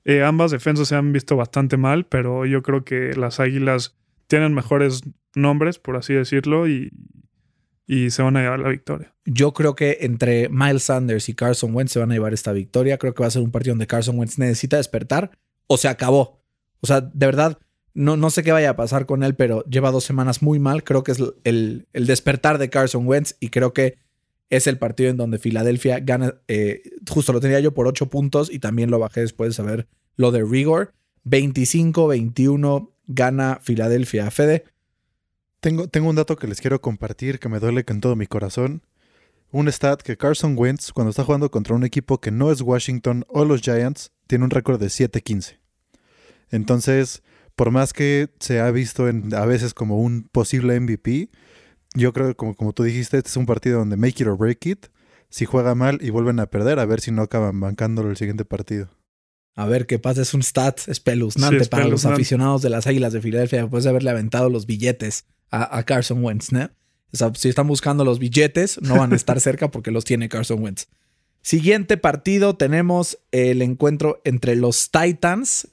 Eh, 0.06 0.24
ambas 0.24 0.52
defensas 0.52 0.88
se 0.88 0.96
han 0.96 1.14
visto 1.14 1.36
bastante 1.36 1.78
mal, 1.78 2.06
pero 2.06 2.46
yo 2.46 2.64
creo 2.64 2.84
que 2.84 3.14
las 3.16 3.40
Águilas 3.40 3.96
tienen 4.28 4.54
mejores 4.54 5.04
nombres, 5.36 5.78
por 5.78 5.96
así 5.96 6.14
decirlo, 6.14 6.68
y, 6.68 6.92
y 7.94 8.10
se 8.10 8.24
van 8.24 8.36
a 8.38 8.42
llevar 8.42 8.60
la 8.60 8.70
victoria. 8.70 9.14
Yo 9.26 9.54
creo 9.54 9.76
que 9.76 10.00
entre 10.02 10.50
Miles 10.50 10.84
Sanders 10.84 11.30
y 11.30 11.36
Carson 11.36 11.76
Wentz 11.76 11.92
se 11.92 12.00
van 12.00 12.12
a 12.12 12.16
llevar 12.16 12.34
esta 12.34 12.52
victoria. 12.52 12.98
Creo 12.98 13.14
que 13.14 13.22
va 13.22 13.28
a 13.28 13.32
ser 13.32 13.44
un 13.44 13.52
partido 13.52 13.74
donde 13.74 13.86
Carson 13.86 14.18
Wentz 14.18 14.40
necesita 14.40 14.78
despertar 14.78 15.32
o 15.68 15.78
se 15.78 15.88
acabó. 15.88 16.40
O 16.82 16.88
sea, 16.88 17.02
de 17.02 17.26
verdad, 17.26 17.60
no, 17.94 18.18
no 18.18 18.32
sé 18.32 18.42
qué 18.42 18.52
vaya 18.52 18.72
a 18.72 18.76
pasar 18.76 19.06
con 19.06 19.22
él, 19.24 19.36
pero 19.36 19.64
lleva 19.66 19.92
dos 19.92 20.06
semanas 20.06 20.42
muy 20.42 20.58
mal. 20.58 20.84
Creo 20.84 21.04
que 21.04 21.12
es 21.12 21.20
el, 21.44 21.88
el 21.94 22.08
despertar 22.08 22.58
de 22.58 22.72
Carson 22.72 23.08
Wentz 23.08 23.36
y 23.40 23.50
creo 23.50 23.74
que 23.74 23.98
es 24.50 24.66
el 24.66 24.80
partido 24.80 25.12
en 25.12 25.18
donde 25.18 25.38
Filadelfia 25.38 26.00
gana. 26.00 26.36
eh, 26.48 26.82
justo 27.08 27.32
lo 27.32 27.40
tenía 27.40 27.60
yo 27.60 27.76
por 27.76 27.88
ocho 27.88 28.10
puntos 28.10 28.52
y 28.52 28.58
también 28.58 28.90
lo 28.90 28.98
bajé 28.98 29.22
después 29.22 29.52
de 29.52 29.54
saber 29.54 29.88
lo 30.16 30.32
de 30.32 30.44
Rigor. 30.44 30.94
25-21 31.26 32.90
gana 33.06 33.60
Filadelfia. 33.62 34.32
Fede, 34.32 34.66
Tengo, 35.64 35.88
tengo 35.88 36.10
un 36.10 36.18
dato 36.18 36.36
que 36.36 36.46
les 36.46 36.60
quiero 36.60 36.82
compartir 36.82 37.40
que 37.40 37.48
me 37.48 37.60
duele 37.60 37.86
con 37.86 38.02
todo 38.02 38.18
mi 38.18 38.28
corazón. 38.28 38.82
Un 39.50 39.70
stat 39.70 40.02
que 40.02 40.18
Carson 40.18 40.56
Wentz, 40.58 40.92
cuando 40.92 41.12
está 41.12 41.24
jugando 41.24 41.50
contra 41.52 41.74
un 41.74 41.86
equipo 41.86 42.20
que 42.20 42.32
no 42.32 42.52
es 42.52 42.60
Washington 42.60 43.24
o 43.30 43.46
los 43.46 43.62
Giants, 43.62 44.12
tiene 44.28 44.44
un 44.44 44.50
récord 44.52 44.78
de 44.78 44.88
7-15. 44.88 45.60
Entonces, 46.50 47.24
por 47.56 47.72
más 47.72 47.94
que 47.94 48.28
se 48.42 48.60
ha 48.60 48.70
visto 48.72 49.08
en- 49.08 49.34
a 49.34 49.46
veces 49.46 49.74
como 49.74 50.02
un 50.02 50.24
posible 50.34 50.76
MVP, 50.76 51.30
yo 51.96 52.12
creo 52.12 52.28
que 52.28 52.36
como, 52.36 52.56
como 52.56 52.74
tú 52.74 52.84
dijiste, 52.84 53.16
este 53.18 53.30
es 53.30 53.38
un 53.38 53.46
partido 53.46 53.80
donde 53.80 53.96
make 53.96 54.22
it 54.22 54.28
or 54.28 54.38
break 54.38 54.66
it. 54.66 54.88
Si 55.30 55.46
juega 55.46 55.76
mal 55.76 56.00
y 56.02 56.10
vuelven 56.10 56.42
a 56.42 56.48
perder, 56.48 56.80
a 56.80 56.86
ver 56.86 57.00
si 57.00 57.12
no 57.12 57.22
acaban 57.22 57.60
bancándolo 57.62 58.10
el 58.10 58.18
siguiente 58.18 58.44
partido. 58.44 58.90
A 59.56 59.66
ver 59.66 59.86
qué 59.86 59.98
pasa, 59.98 60.24
es 60.24 60.34
un 60.34 60.42
stat 60.44 60.82
espeluznante 60.88 61.64
Sí, 61.64 61.70
para 61.70 61.88
los 61.88 62.06
aficionados 62.06 62.62
de 62.64 62.70
las 62.70 62.86
Águilas 62.86 63.14
de 63.14 63.22
Filadelfia 63.22 63.62
después 63.62 63.84
de 63.86 63.92
haberle 63.92 64.10
aventado 64.10 64.50
los 64.50 64.66
billetes 64.66 65.26
a, 65.50 65.78
a 65.78 65.84
Carson 65.84 66.24
Wentz, 66.24 66.52
¿no? 66.52 66.70
O 67.14 67.18
sea, 67.18 67.32
si 67.36 67.50
están 67.50 67.68
buscando 67.68 68.04
los 68.04 68.20
billetes, 68.20 68.82
no 68.82 68.98
van 68.98 69.14
a 69.14 69.16
estar 69.16 69.40
cerca 69.42 69.70
porque 69.70 69.92
los 69.92 70.04
tiene 70.04 70.30
Carson 70.30 70.64
Wentz. 70.64 70.88
Siguiente 71.42 71.98
partido, 71.98 72.56
tenemos 72.56 73.20
el 73.32 73.62
encuentro 73.62 74.22
entre 74.24 74.56
los 74.56 74.92
Titans 74.92 75.68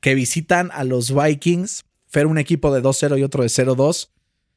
que 0.00 0.14
visitan 0.14 0.70
a 0.72 0.82
los 0.84 1.14
Vikings. 1.14 1.84
Fer, 2.06 2.26
un 2.26 2.38
equipo 2.38 2.74
de 2.74 2.82
2-0 2.82 3.18
y 3.18 3.22
otro 3.22 3.42
de 3.42 3.50
0-2. 3.50 4.08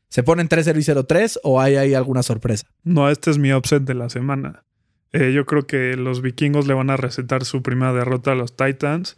¿Se 0.10 0.24
ponen 0.24 0.48
3-0 0.48 0.78
y 0.78 1.04
0-3 1.06 1.40
o 1.44 1.60
hay 1.60 1.76
ahí 1.76 1.94
alguna 1.94 2.24
sorpresa? 2.24 2.66
No, 2.84 3.10
este 3.10 3.30
es 3.30 3.38
mi 3.38 3.54
upset 3.54 3.84
de 3.84 3.94
la 3.94 4.10
semana. 4.10 4.64
Eh, 5.12 5.34
yo 5.34 5.46
creo 5.46 5.68
que 5.68 5.96
los 5.98 6.22
vikingos 6.22 6.66
le 6.66 6.74
van 6.74 6.90
a 6.90 6.98
recetar 6.98 7.46
su 7.46 7.62
primera 7.62 7.94
derrota 7.94 8.32
a 8.32 8.36
los 8.36 8.56
Titans. 8.56 9.18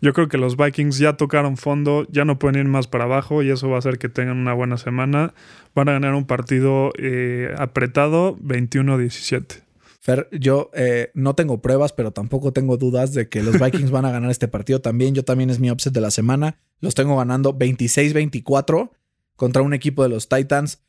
Yo 0.00 0.12
creo 0.12 0.28
que 0.28 0.38
los 0.38 0.56
Vikings 0.56 0.98
ya 0.98 1.16
tocaron 1.16 1.56
fondo, 1.56 2.06
ya 2.10 2.24
no 2.24 2.38
pueden 2.38 2.60
ir 2.60 2.68
más 2.68 2.86
para 2.86 3.04
abajo 3.04 3.42
y 3.42 3.50
eso 3.50 3.68
va 3.68 3.76
a 3.76 3.78
hacer 3.78 3.98
que 3.98 4.08
tengan 4.08 4.36
una 4.36 4.52
buena 4.52 4.76
semana. 4.76 5.34
Van 5.74 5.88
a 5.88 5.92
ganar 5.92 6.14
un 6.14 6.26
partido 6.26 6.92
eh, 6.98 7.54
apretado 7.58 8.36
21-17. 8.38 9.62
Fer, 10.00 10.28
yo 10.32 10.70
eh, 10.74 11.10
no 11.14 11.34
tengo 11.34 11.62
pruebas, 11.62 11.94
pero 11.94 12.10
tampoco 12.10 12.52
tengo 12.52 12.76
dudas 12.76 13.14
de 13.14 13.28
que 13.28 13.42
los 13.42 13.58
Vikings 13.60 13.90
van 13.90 14.04
a 14.04 14.10
ganar 14.10 14.30
este 14.30 14.48
partido 14.48 14.80
también. 14.80 15.14
Yo 15.14 15.24
también 15.24 15.48
es 15.48 15.60
mi 15.60 15.70
upset 15.70 15.94
de 15.94 16.02
la 16.02 16.10
semana. 16.10 16.58
Los 16.80 16.94
tengo 16.94 17.16
ganando 17.16 17.58
26-24 17.58 18.90
contra 19.36 19.62
un 19.62 19.72
equipo 19.72 20.02
de 20.02 20.10
los 20.10 20.28
Titans 20.28 20.82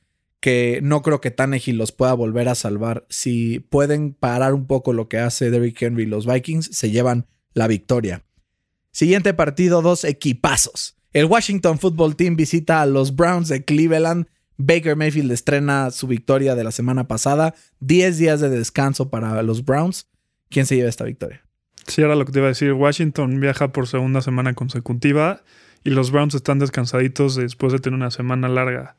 que 0.45 0.79
no 0.83 1.01
creo 1.01 1.21
que 1.21 1.31
Tannehill 1.31 1.77
los 1.77 1.91
pueda 1.91 2.13
volver 2.13 2.49
a 2.49 2.55
salvar. 2.55 3.05
Si 3.09 3.61
pueden 3.61 4.13
parar 4.13 4.53
un 4.53 4.67
poco 4.67 4.93
lo 4.93 5.07
que 5.07 5.17
hace 5.17 5.49
Derrick 5.49 5.81
Henry 5.81 6.03
y 6.03 6.07
los 6.07 6.27
Vikings, 6.27 6.69
se 6.71 6.91
llevan 6.91 7.25
la 7.53 7.67
victoria. 7.67 8.23
Siguiente 8.95 9.33
partido, 9.33 9.81
dos 9.81 10.05
equipazos. 10.05 10.95
El 11.11 11.25
Washington 11.25 11.79
Football 11.79 12.15
Team 12.15 12.37
visita 12.37 12.81
a 12.81 12.85
los 12.85 13.13
Browns 13.13 13.49
de 13.49 13.65
Cleveland. 13.65 14.27
Baker 14.55 14.95
Mayfield 14.95 15.33
estrena 15.33 15.91
su 15.91 16.07
victoria 16.07 16.55
de 16.55 16.63
la 16.63 16.71
semana 16.71 17.05
pasada. 17.05 17.55
10 17.81 18.17
días 18.17 18.39
de 18.39 18.47
descanso 18.47 19.09
para 19.09 19.43
los 19.43 19.65
Browns. 19.65 20.07
¿Quién 20.49 20.65
se 20.65 20.77
lleva 20.77 20.87
esta 20.87 21.03
victoria? 21.03 21.41
Sí, 21.87 22.03
era 22.03 22.15
lo 22.15 22.23
que 22.23 22.31
te 22.31 22.39
iba 22.39 22.47
a 22.47 22.51
decir. 22.51 22.71
Washington 22.71 23.41
viaja 23.41 23.73
por 23.73 23.89
segunda 23.89 24.21
semana 24.21 24.53
consecutiva 24.53 25.43
y 25.83 25.89
los 25.89 26.11
Browns 26.11 26.33
están 26.33 26.59
descansaditos 26.59 27.35
después 27.35 27.73
de 27.73 27.79
tener 27.79 27.97
una 27.97 28.11
semana 28.11 28.47
larga. 28.47 28.95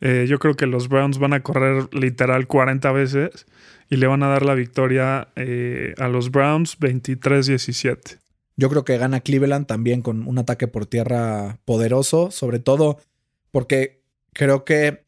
Eh, 0.00 0.26
yo 0.28 0.38
creo 0.38 0.54
que 0.54 0.66
los 0.66 0.88
Browns 0.88 1.18
van 1.18 1.32
a 1.32 1.40
correr 1.42 1.92
literal 1.92 2.46
40 2.46 2.92
veces 2.92 3.46
y 3.88 3.96
le 3.96 4.06
van 4.06 4.22
a 4.22 4.28
dar 4.28 4.44
la 4.44 4.54
victoria 4.54 5.26
eh, 5.34 5.94
a 5.98 6.06
los 6.06 6.30
Browns 6.30 6.78
23-17. 6.78 8.20
Yo 8.60 8.68
creo 8.68 8.84
que 8.84 8.98
gana 8.98 9.20
Cleveland 9.20 9.66
también 9.66 10.02
con 10.02 10.28
un 10.28 10.38
ataque 10.38 10.68
por 10.68 10.84
tierra 10.84 11.58
poderoso, 11.64 12.30
sobre 12.30 12.58
todo 12.58 12.98
porque 13.52 14.02
creo 14.34 14.66
que, 14.66 15.06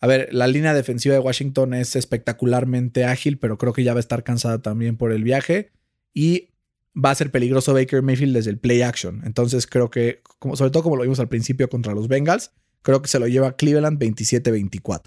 a 0.00 0.08
ver, 0.08 0.28
la 0.32 0.48
línea 0.48 0.74
defensiva 0.74 1.14
de 1.14 1.20
Washington 1.20 1.74
es 1.74 1.94
espectacularmente 1.94 3.04
ágil, 3.04 3.38
pero 3.38 3.56
creo 3.56 3.72
que 3.72 3.84
ya 3.84 3.94
va 3.94 3.98
a 3.98 4.00
estar 4.00 4.24
cansada 4.24 4.62
también 4.62 4.96
por 4.96 5.12
el 5.12 5.22
viaje 5.22 5.70
y 6.12 6.48
va 6.92 7.12
a 7.12 7.14
ser 7.14 7.30
peligroso 7.30 7.72
Baker 7.72 8.02
Mayfield 8.02 8.34
desde 8.34 8.50
el 8.50 8.58
play 8.58 8.82
action. 8.82 9.22
Entonces 9.24 9.68
creo 9.68 9.90
que, 9.90 10.20
como, 10.40 10.56
sobre 10.56 10.72
todo 10.72 10.82
como 10.82 10.96
lo 10.96 11.04
vimos 11.04 11.20
al 11.20 11.28
principio 11.28 11.68
contra 11.68 11.94
los 11.94 12.08
Bengals, 12.08 12.50
creo 12.82 13.00
que 13.00 13.06
se 13.06 13.20
lo 13.20 13.28
lleva 13.28 13.54
Cleveland 13.54 14.00
27-24. 14.00 15.02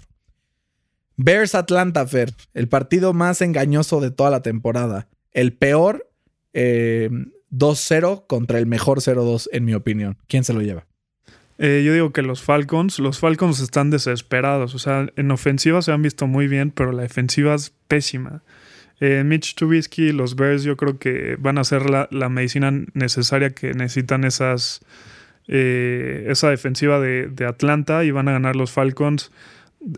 Bears 1.18 1.54
Atlanta 1.54 2.06
Fair, 2.06 2.32
el 2.54 2.70
partido 2.70 3.12
más 3.12 3.42
engañoso 3.42 4.00
de 4.00 4.10
toda 4.10 4.30
la 4.30 4.40
temporada. 4.40 5.10
El 5.32 5.52
peor 5.52 6.10
eh, 6.54 7.10
2-0 7.52 8.26
contra 8.26 8.58
el 8.58 8.66
mejor 8.66 9.00
0-2, 9.00 9.48
en 9.52 9.64
mi 9.64 9.74
opinión. 9.74 10.16
¿Quién 10.26 10.44
se 10.44 10.52
lo 10.52 10.62
lleva? 10.62 10.86
Eh, 11.58 11.82
yo 11.84 11.92
digo 11.92 12.12
que 12.12 12.22
los 12.22 12.42
Falcons, 12.42 12.98
los 12.98 13.18
Falcons 13.18 13.60
están 13.60 13.90
desesperados. 13.90 14.74
O 14.74 14.78
sea, 14.78 15.06
en 15.16 15.30
ofensiva 15.30 15.82
se 15.82 15.92
han 15.92 16.02
visto 16.02 16.26
muy 16.26 16.48
bien, 16.48 16.70
pero 16.70 16.92
la 16.92 17.02
defensiva 17.02 17.54
es 17.54 17.72
pésima. 17.88 18.42
Eh, 19.00 19.24
Mitch 19.24 19.54
Trubisky, 19.54 20.12
los 20.12 20.36
Bears, 20.36 20.62
yo 20.62 20.76
creo 20.76 20.98
que 20.98 21.36
van 21.38 21.58
a 21.58 21.64
ser 21.64 21.90
la, 21.90 22.08
la 22.10 22.28
medicina 22.28 22.72
necesaria 22.94 23.50
que 23.50 23.74
necesitan 23.74 24.24
esas, 24.24 24.80
eh, 25.48 26.26
esa 26.28 26.50
defensiva 26.50 27.00
de, 27.00 27.26
de, 27.26 27.44
Atlanta 27.44 28.04
y 28.04 28.12
van 28.12 28.28
a 28.28 28.32
ganar 28.32 28.54
los 28.54 28.70
Falcons 28.70 29.32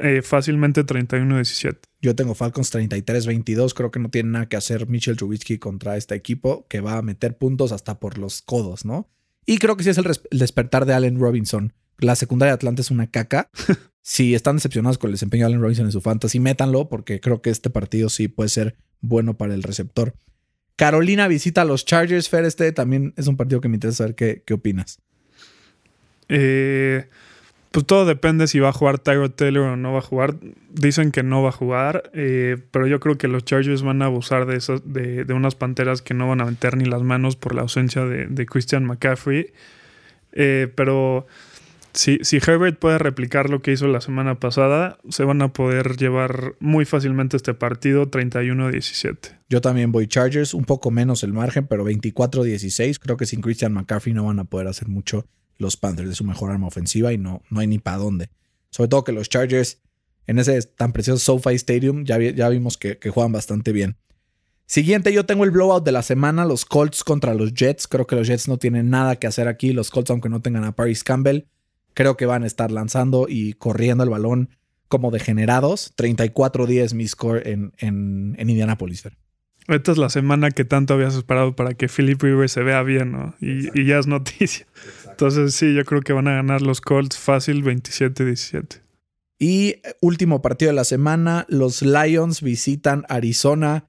eh, 0.00 0.22
fácilmente 0.22 0.84
31-17. 0.84 1.78
Yo 2.00 2.14
tengo 2.14 2.34
Falcons 2.34 2.72
33-22. 2.74 3.74
Creo 3.74 3.90
que 3.90 4.00
no 4.00 4.10
tiene 4.10 4.30
nada 4.30 4.48
que 4.48 4.56
hacer 4.56 4.88
Mitchell 4.88 5.16
Trubisky 5.16 5.58
contra 5.58 5.96
este 5.96 6.14
equipo 6.14 6.66
que 6.68 6.80
va 6.80 6.98
a 6.98 7.02
meter 7.02 7.36
puntos 7.36 7.72
hasta 7.72 7.98
por 7.98 8.18
los 8.18 8.42
codos, 8.42 8.84
¿no? 8.84 9.08
Y 9.46 9.58
creo 9.58 9.76
que 9.76 9.84
sí 9.84 9.90
es 9.90 9.98
el, 9.98 10.06
el 10.30 10.38
despertar 10.38 10.86
de 10.86 10.94
Allen 10.94 11.18
Robinson. 11.18 11.72
La 11.98 12.16
secundaria 12.16 12.52
de 12.52 12.56
Atlanta 12.56 12.82
es 12.82 12.90
una 12.90 13.10
caca. 13.10 13.50
si 14.02 14.34
están 14.34 14.56
decepcionados 14.56 14.98
con 14.98 15.08
el 15.08 15.14
desempeño 15.14 15.42
de 15.42 15.46
Allen 15.46 15.62
Robinson 15.62 15.86
en 15.86 15.92
su 15.92 16.00
fantasy, 16.00 16.40
métanlo 16.40 16.88
porque 16.88 17.20
creo 17.20 17.42
que 17.42 17.50
este 17.50 17.70
partido 17.70 18.08
sí 18.08 18.28
puede 18.28 18.48
ser 18.48 18.76
bueno 19.00 19.36
para 19.36 19.54
el 19.54 19.62
receptor. 19.62 20.14
Carolina 20.76 21.28
visita 21.28 21.62
a 21.62 21.64
los 21.64 21.84
Chargers. 21.84 22.28
Fer, 22.28 22.44
este 22.44 22.72
también 22.72 23.14
es 23.16 23.26
un 23.28 23.36
partido 23.36 23.60
que 23.60 23.68
me 23.68 23.76
interesa 23.76 23.98
saber 23.98 24.14
qué, 24.14 24.42
qué 24.44 24.54
opinas. 24.54 25.00
Eh, 26.28 27.08
pues 27.74 27.86
todo 27.86 28.04
depende 28.04 28.46
si 28.46 28.60
va 28.60 28.68
a 28.68 28.72
jugar 28.72 29.00
Tyrod 29.00 29.32
Taylor 29.32 29.64
o 29.64 29.76
no 29.76 29.92
va 29.92 29.98
a 29.98 30.02
jugar. 30.02 30.36
Dicen 30.70 31.10
que 31.10 31.24
no 31.24 31.42
va 31.42 31.48
a 31.48 31.52
jugar, 31.52 32.08
eh, 32.14 32.56
pero 32.70 32.86
yo 32.86 33.00
creo 33.00 33.18
que 33.18 33.26
los 33.26 33.44
Chargers 33.44 33.82
van 33.82 34.00
a 34.00 34.04
abusar 34.04 34.46
de, 34.46 34.54
esas, 34.54 34.82
de, 34.84 35.24
de, 35.24 35.34
unas 35.34 35.56
panteras 35.56 36.00
que 36.00 36.14
no 36.14 36.28
van 36.28 36.40
a 36.40 36.44
meter 36.44 36.76
ni 36.76 36.84
las 36.84 37.02
manos 37.02 37.34
por 37.34 37.52
la 37.52 37.62
ausencia 37.62 38.04
de, 38.04 38.46
Christian 38.46 38.84
McCaffrey. 38.84 39.52
Eh, 40.30 40.72
pero 40.76 41.26
Si, 41.92 42.20
si 42.22 42.36
Herbert 42.36 42.78
puede 42.78 42.98
replicar 42.98 43.50
lo 43.50 43.60
que 43.60 43.72
hizo 43.72 43.88
la 43.88 44.00
semana 44.00 44.38
pasada, 44.38 44.98
se 45.08 45.24
van 45.24 45.42
a 45.42 45.52
poder 45.52 45.96
llevar 45.96 46.54
muy 46.60 46.84
fácilmente 46.84 47.36
este 47.36 47.54
partido 47.54 48.08
31-17. 48.08 49.40
Yo 49.48 49.60
también 49.60 49.90
voy 49.90 50.06
Chargers, 50.06 50.54
un 50.54 50.64
poco 50.64 50.92
menos 50.92 51.24
el 51.24 51.32
margen, 51.32 51.66
pero 51.66 51.84
24-16. 51.84 53.00
Creo 53.00 53.16
que 53.16 53.26
sin 53.26 53.40
Christian 53.40 53.72
McCaffrey 53.72 54.14
no 54.14 54.26
van 54.26 54.38
a 54.38 54.44
poder 54.44 54.68
hacer 54.68 54.86
mucho 54.86 55.26
los 55.58 55.76
Panthers 55.76 56.08
de 56.08 56.14
su 56.14 56.24
mejor 56.24 56.50
arma 56.50 56.66
ofensiva 56.66 57.12
y 57.12 57.18
no, 57.18 57.42
no 57.50 57.60
hay 57.60 57.66
ni 57.66 57.78
para 57.78 57.98
dónde. 57.98 58.30
Sobre 58.70 58.88
todo 58.88 59.04
que 59.04 59.12
los 59.12 59.28
Chargers 59.28 59.78
en 60.26 60.38
ese 60.38 60.60
tan 60.62 60.92
precioso 60.92 61.18
SoFi 61.18 61.54
Stadium 61.54 62.04
ya, 62.04 62.18
ya 62.18 62.48
vimos 62.48 62.78
que, 62.78 62.98
juegan 63.10 63.32
bastante 63.32 63.72
bien. 63.72 63.96
Siguiente, 64.66 65.12
yo 65.12 65.26
tengo 65.26 65.44
el 65.44 65.50
blowout 65.50 65.84
de 65.84 65.92
la 65.92 66.02
semana, 66.02 66.46
los 66.46 66.64
Colts 66.64 67.04
contra 67.04 67.34
los 67.34 67.52
Jets. 67.52 67.86
Creo 67.86 68.06
que 68.06 68.16
los 68.16 68.26
Jets 68.26 68.48
no 68.48 68.56
tienen 68.56 68.88
nada 68.88 69.16
que 69.16 69.26
hacer 69.26 69.46
aquí. 69.46 69.72
Los 69.72 69.90
Colts, 69.90 70.10
aunque 70.10 70.30
no 70.30 70.40
tengan 70.40 70.64
a 70.64 70.74
Paris 70.74 71.04
Campbell, 71.04 71.44
creo 71.92 72.16
que 72.16 72.24
van 72.24 72.44
a 72.44 72.46
estar 72.46 72.72
lanzando 72.72 73.26
y 73.28 73.52
corriendo 73.54 74.04
el 74.04 74.10
balón 74.10 74.48
como 74.88 75.10
degenerados. 75.10 75.94
34-10 75.96 76.94
mi 76.94 77.06
score 77.06 77.46
en, 77.46 77.74
en, 77.76 78.34
en 78.38 78.50
Indianapolis. 78.50 79.06
Esta 79.68 79.92
es 79.92 79.98
la 79.98 80.08
semana 80.08 80.50
que 80.50 80.64
tanto 80.64 80.94
habías 80.94 81.14
esperado 81.14 81.54
para 81.54 81.74
que 81.74 81.88
Philip 81.88 82.22
Rivers 82.22 82.52
se 82.52 82.62
vea 82.62 82.82
bien, 82.82 83.12
¿no? 83.12 83.34
Y 83.40 83.84
ya 83.84 83.98
es 83.98 84.06
noticia. 84.06 84.66
Entonces 85.14 85.54
sí, 85.54 85.72
yo 85.74 85.84
creo 85.84 86.00
que 86.00 86.12
van 86.12 86.26
a 86.26 86.34
ganar 86.34 86.60
los 86.60 86.80
Colts 86.80 87.16
fácil 87.16 87.62
27-17. 87.62 88.80
Y 89.38 89.76
último 90.00 90.42
partido 90.42 90.72
de 90.72 90.74
la 90.74 90.82
semana, 90.82 91.46
los 91.48 91.82
Lions 91.82 92.42
visitan 92.42 93.04
Arizona. 93.08 93.86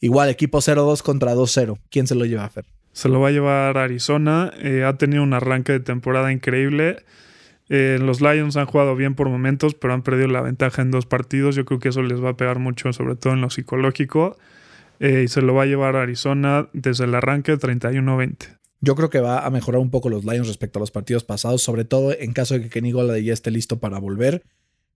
Igual, 0.00 0.30
equipo 0.30 0.60
0-2 0.60 1.02
contra 1.02 1.34
2-0. 1.34 1.78
¿Quién 1.90 2.06
se 2.06 2.14
lo 2.14 2.24
lleva 2.24 2.46
a 2.46 2.48
Fer? 2.48 2.64
Se 2.92 3.10
lo 3.10 3.20
va 3.20 3.28
a 3.28 3.32
llevar 3.32 3.76
Arizona. 3.76 4.50
Eh, 4.58 4.84
ha 4.84 4.96
tenido 4.96 5.22
un 5.22 5.34
arranque 5.34 5.72
de 5.72 5.80
temporada 5.80 6.32
increíble. 6.32 7.04
Eh, 7.68 7.98
los 8.00 8.22
Lions 8.22 8.56
han 8.56 8.64
jugado 8.64 8.96
bien 8.96 9.14
por 9.14 9.28
momentos, 9.28 9.74
pero 9.74 9.92
han 9.92 10.00
perdido 10.00 10.28
la 10.28 10.40
ventaja 10.40 10.80
en 10.80 10.90
dos 10.90 11.04
partidos. 11.04 11.54
Yo 11.54 11.66
creo 11.66 11.80
que 11.80 11.90
eso 11.90 12.02
les 12.02 12.24
va 12.24 12.30
a 12.30 12.36
pegar 12.38 12.60
mucho, 12.60 12.94
sobre 12.94 13.16
todo 13.16 13.34
en 13.34 13.42
lo 13.42 13.50
psicológico. 13.50 14.38
Eh, 15.00 15.24
y 15.26 15.28
se 15.28 15.42
lo 15.42 15.52
va 15.52 15.64
a 15.64 15.66
llevar 15.66 15.96
Arizona 15.96 16.70
desde 16.72 17.04
el 17.04 17.14
arranque 17.14 17.58
31-20. 17.58 18.56
Yo 18.80 18.94
creo 18.94 19.10
que 19.10 19.20
va 19.20 19.44
a 19.44 19.50
mejorar 19.50 19.80
un 19.80 19.90
poco 19.90 20.08
los 20.08 20.24
Lions 20.24 20.48
respecto 20.48 20.78
a 20.78 20.80
los 20.80 20.90
partidos 20.90 21.24
pasados, 21.24 21.62
sobre 21.62 21.84
todo 21.84 22.12
en 22.12 22.32
caso 22.32 22.54
de 22.54 22.62
que 22.62 22.68
Kenny 22.68 22.92
Golladay 22.92 23.24
ya 23.24 23.32
esté 23.32 23.50
listo 23.50 23.78
para 23.78 23.98
volver. 23.98 24.44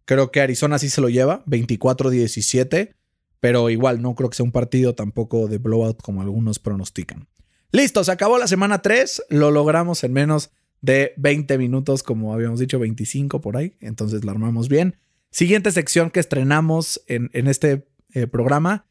Creo 0.05 0.31
que 0.31 0.41
Arizona 0.41 0.79
sí 0.79 0.91
se 0.91 1.01
lo 1.01 1.09
lleva, 1.09 1.45
24-17, 1.47 2.95
pero 3.41 3.71
igual 3.71 4.03
no 4.03 4.15
creo 4.15 4.29
que 4.29 4.37
sea 4.37 4.45
un 4.45 4.53
partido 4.53 4.95
tampoco 4.95 5.49
de 5.49 5.59
blowout 5.59 6.03
como 6.03 6.21
algunos 6.21 6.59
pronostican. 6.59 7.29
Listo, 7.73 8.03
se 8.05 8.13
acabó 8.13 8.39
la 8.39 8.49
semana 8.49 8.83
3, 8.83 9.25
lo 9.31 9.51
logramos 9.51 10.03
en 10.05 10.13
menos 10.13 10.51
de 10.83 11.13
20 11.17 11.57
minutos, 11.59 12.03
como 12.03 12.35
habíamos 12.35 12.59
dicho, 12.59 12.79
25 12.79 13.41
por 13.41 13.57
ahí, 13.57 13.77
entonces 13.81 14.25
la 14.25 14.33
armamos 14.33 14.69
bien. 14.69 14.97
Siguiente 15.31 15.71
sección 15.71 16.11
que 16.11 16.21
estrenamos 16.21 17.03
en, 17.07 17.31
en 17.33 17.47
este 17.47 17.87
eh, 18.13 18.27
programa, 18.27 18.87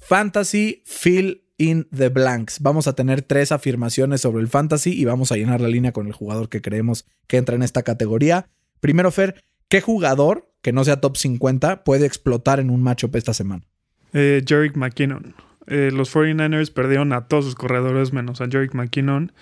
Fantasy 0.00 0.82
Fill 0.86 1.45
in 1.58 1.88
the 1.96 2.08
Blanks. 2.08 2.60
Vamos 2.60 2.86
a 2.86 2.94
tener 2.94 3.22
tres 3.22 3.52
afirmaciones 3.52 4.20
sobre 4.20 4.42
el 4.42 4.48
Fantasy 4.48 4.92
y 4.92 5.04
vamos 5.04 5.32
a 5.32 5.36
llenar 5.36 5.60
la 5.60 5.68
línea 5.68 5.92
con 5.92 6.06
el 6.06 6.12
jugador 6.12 6.48
que 6.48 6.60
creemos 6.60 7.06
que 7.26 7.36
entra 7.36 7.56
en 7.56 7.62
esta 7.62 7.82
categoría. 7.82 8.48
Primero, 8.80 9.10
Fer, 9.10 9.42
¿qué 9.68 9.80
jugador 9.80 10.50
que 10.62 10.72
no 10.72 10.84
sea 10.84 11.00
top 11.00 11.16
50 11.16 11.84
puede 11.84 12.06
explotar 12.06 12.60
en 12.60 12.70
un 12.70 12.82
matchup 12.82 13.16
esta 13.16 13.34
semana? 13.34 13.64
Eh, 14.12 14.42
Jerick 14.46 14.76
McKinnon. 14.76 15.34
Eh, 15.66 15.90
los 15.92 16.14
49ers 16.14 16.72
perdieron 16.72 17.12
a 17.12 17.26
todos 17.26 17.44
sus 17.44 17.54
corredores 17.54 18.12
menos 18.12 18.40
a 18.40 18.46
Jerick 18.46 18.74
McKinnon. 18.74 19.32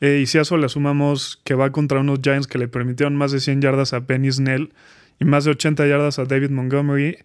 Eh, 0.00 0.20
y 0.22 0.26
si 0.26 0.38
a 0.38 0.42
eso 0.42 0.56
le 0.56 0.68
sumamos 0.68 1.40
que 1.44 1.54
va 1.54 1.72
contra 1.72 2.00
unos 2.00 2.20
Giants 2.22 2.46
que 2.46 2.58
le 2.58 2.68
permitieron 2.68 3.16
más 3.16 3.32
de 3.32 3.40
100 3.40 3.62
yardas 3.62 3.92
a 3.92 4.06
Penny 4.06 4.30
Snell 4.30 4.72
y 5.18 5.24
más 5.24 5.44
de 5.44 5.52
80 5.52 5.86
yardas 5.86 6.18
a 6.18 6.24
David 6.24 6.50
Montgomery, 6.50 7.18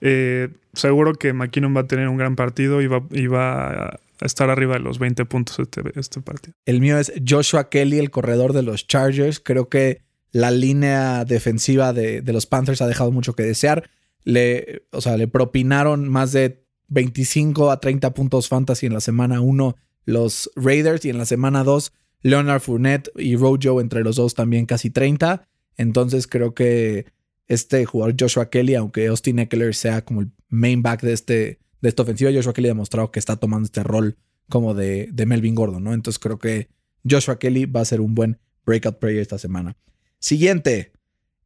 eh, 0.00 0.48
seguro 0.72 1.14
que 1.14 1.32
McKinnon 1.32 1.76
va 1.76 1.82
a 1.82 1.86
tener 1.86 2.08
un 2.08 2.16
gran 2.16 2.36
partido 2.36 2.80
y 2.80 2.86
va, 2.86 3.02
y 3.10 3.26
va 3.26 3.86
a 3.86 4.00
estar 4.20 4.50
arriba 4.50 4.74
de 4.74 4.80
los 4.80 4.98
20 4.98 5.24
puntos 5.24 5.58
este, 5.58 5.82
este 5.98 6.20
partido. 6.20 6.54
El 6.66 6.80
mío 6.80 6.98
es 6.98 7.12
Joshua 7.26 7.68
Kelly, 7.68 7.98
el 7.98 8.10
corredor 8.10 8.52
de 8.52 8.62
los 8.62 8.86
Chargers. 8.86 9.40
Creo 9.40 9.68
que 9.68 10.02
la 10.32 10.50
línea 10.50 11.24
defensiva 11.24 11.92
de, 11.92 12.20
de 12.22 12.32
los 12.32 12.46
Panthers 12.46 12.82
ha 12.82 12.86
dejado 12.86 13.10
mucho 13.10 13.34
que 13.34 13.42
desear. 13.42 13.90
Le, 14.24 14.82
o 14.90 15.00
sea, 15.00 15.16
le 15.16 15.28
propinaron 15.28 16.08
más 16.08 16.32
de 16.32 16.62
25 16.88 17.70
a 17.70 17.80
30 17.80 18.12
puntos 18.14 18.48
fantasy 18.48 18.86
en 18.86 18.92
la 18.92 19.00
semana 19.00 19.40
1 19.40 19.76
los 20.04 20.50
Raiders 20.56 21.04
y 21.04 21.10
en 21.10 21.18
la 21.18 21.24
semana 21.24 21.64
2 21.64 21.92
Leonard 22.22 22.60
Fournette 22.60 23.10
y 23.16 23.36
Rojo 23.36 23.80
entre 23.80 24.02
los 24.02 24.16
dos 24.16 24.34
también 24.34 24.66
casi 24.66 24.90
30. 24.90 25.48
Entonces 25.76 26.26
creo 26.26 26.54
que 26.54 27.06
este 27.50 27.84
jugador 27.84 28.14
Joshua 28.18 28.48
Kelly, 28.48 28.76
aunque 28.76 29.08
Austin 29.08 29.40
Eckler 29.40 29.74
sea 29.74 30.04
como 30.04 30.20
el 30.20 30.30
main 30.48 30.82
back 30.82 31.02
de, 31.02 31.12
este, 31.12 31.58
de 31.80 31.88
esta 31.88 32.04
ofensiva, 32.04 32.30
Joshua 32.32 32.52
Kelly 32.52 32.68
ha 32.68 32.70
demostrado 32.70 33.10
que 33.10 33.18
está 33.18 33.36
tomando 33.36 33.66
este 33.66 33.82
rol 33.82 34.16
como 34.48 34.72
de, 34.72 35.08
de 35.12 35.26
Melvin 35.26 35.56
Gordon, 35.56 35.82
¿no? 35.82 35.92
Entonces 35.92 36.20
creo 36.20 36.38
que 36.38 36.68
Joshua 37.08 37.40
Kelly 37.40 37.66
va 37.66 37.80
a 37.80 37.84
ser 37.84 38.00
un 38.00 38.14
buen 38.14 38.38
breakout 38.64 39.00
player 39.00 39.20
esta 39.20 39.36
semana. 39.36 39.76
Siguiente, 40.20 40.92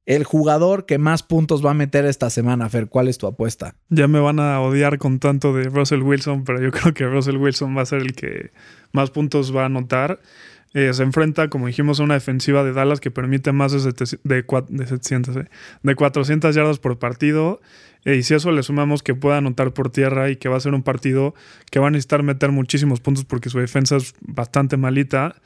el 0.04 0.24
jugador 0.24 0.84
que 0.84 0.98
más 0.98 1.22
puntos 1.22 1.64
va 1.64 1.70
a 1.70 1.74
meter 1.74 2.04
esta 2.04 2.28
semana, 2.28 2.68
Fer, 2.68 2.88
¿cuál 2.88 3.08
es 3.08 3.16
tu 3.16 3.26
apuesta? 3.26 3.76
Ya 3.88 4.06
me 4.06 4.20
van 4.20 4.40
a 4.40 4.60
odiar 4.60 4.98
con 4.98 5.20
tanto 5.20 5.54
de 5.54 5.64
Russell 5.64 6.02
Wilson, 6.02 6.44
pero 6.44 6.60
yo 6.60 6.70
creo 6.70 6.92
que 6.92 7.06
Russell 7.06 7.38
Wilson 7.38 7.74
va 7.74 7.80
a 7.80 7.86
ser 7.86 8.02
el 8.02 8.14
que 8.14 8.52
más 8.92 9.10
puntos 9.10 9.56
va 9.56 9.62
a 9.62 9.66
anotar. 9.66 10.20
Eh, 10.74 10.92
se 10.92 11.04
enfrenta, 11.04 11.48
como 11.48 11.68
dijimos, 11.68 12.00
a 12.00 12.02
una 12.02 12.14
defensiva 12.14 12.64
de 12.64 12.72
Dallas 12.72 12.98
que 12.98 13.12
permite 13.12 13.52
más 13.52 13.70
de, 13.72 13.92
de, 14.24 14.44
de 14.68 14.86
700, 14.86 15.36
eh, 15.36 15.44
de 15.82 15.94
400 15.94 16.54
yardas 16.54 16.80
por 16.80 16.98
partido. 16.98 17.60
Eh, 18.04 18.16
y 18.16 18.22
si 18.24 18.34
a 18.34 18.38
eso 18.38 18.50
le 18.50 18.62
sumamos 18.64 19.04
que 19.04 19.14
pueda 19.14 19.38
anotar 19.38 19.72
por 19.72 19.90
tierra 19.90 20.30
y 20.30 20.36
que 20.36 20.48
va 20.48 20.56
a 20.56 20.60
ser 20.60 20.74
un 20.74 20.82
partido 20.82 21.34
que 21.70 21.78
va 21.78 21.86
a 21.86 21.90
necesitar 21.90 22.24
meter 22.24 22.50
muchísimos 22.50 23.00
puntos 23.00 23.24
porque 23.24 23.50
su 23.50 23.60
defensa 23.60 23.96
es 23.96 24.14
bastante 24.20 24.76
malita, 24.76 25.36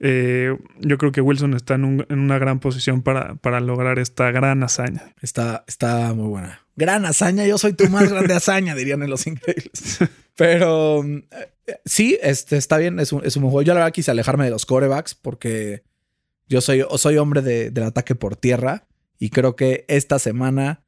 yo 0.00 0.96
creo 0.96 1.12
que 1.12 1.20
Wilson 1.20 1.52
está 1.52 1.74
en, 1.74 2.06
en 2.08 2.18
una 2.18 2.38
gran 2.38 2.58
posición 2.58 3.02
para, 3.02 3.34
para, 3.34 3.60
lograr 3.60 3.98
esta 3.98 4.30
gran 4.30 4.62
hazaña. 4.62 5.12
Está, 5.20 5.62
está 5.68 6.14
muy 6.14 6.26
buena. 6.26 6.62
Gran 6.74 7.04
hazaña, 7.04 7.46
yo 7.46 7.58
soy 7.58 7.74
tu 7.74 7.86
más 7.90 8.10
grande 8.10 8.32
hazaña, 8.32 8.74
dirían 8.74 9.02
en 9.02 9.10
Los 9.10 9.26
Increíbles. 9.26 9.98
Pero 10.36 11.04
sí, 11.84 12.18
este, 12.22 12.56
está 12.56 12.78
bien, 12.78 13.00
es 13.00 13.12
un, 13.12 13.24
es 13.24 13.36
un 13.36 13.42
juego. 13.44 13.62
Yo 13.62 13.74
la 13.74 13.80
verdad 13.80 13.92
quise 13.92 14.10
alejarme 14.10 14.44
de 14.44 14.50
los 14.50 14.66
corebacks 14.66 15.14
porque 15.14 15.82
yo 16.48 16.60
soy, 16.60 16.84
soy 16.96 17.16
hombre 17.16 17.42
de, 17.42 17.70
del 17.70 17.84
ataque 17.84 18.14
por 18.14 18.36
tierra 18.36 18.86
y 19.18 19.30
creo 19.30 19.56
que 19.56 19.84
esta 19.88 20.18
semana 20.18 20.84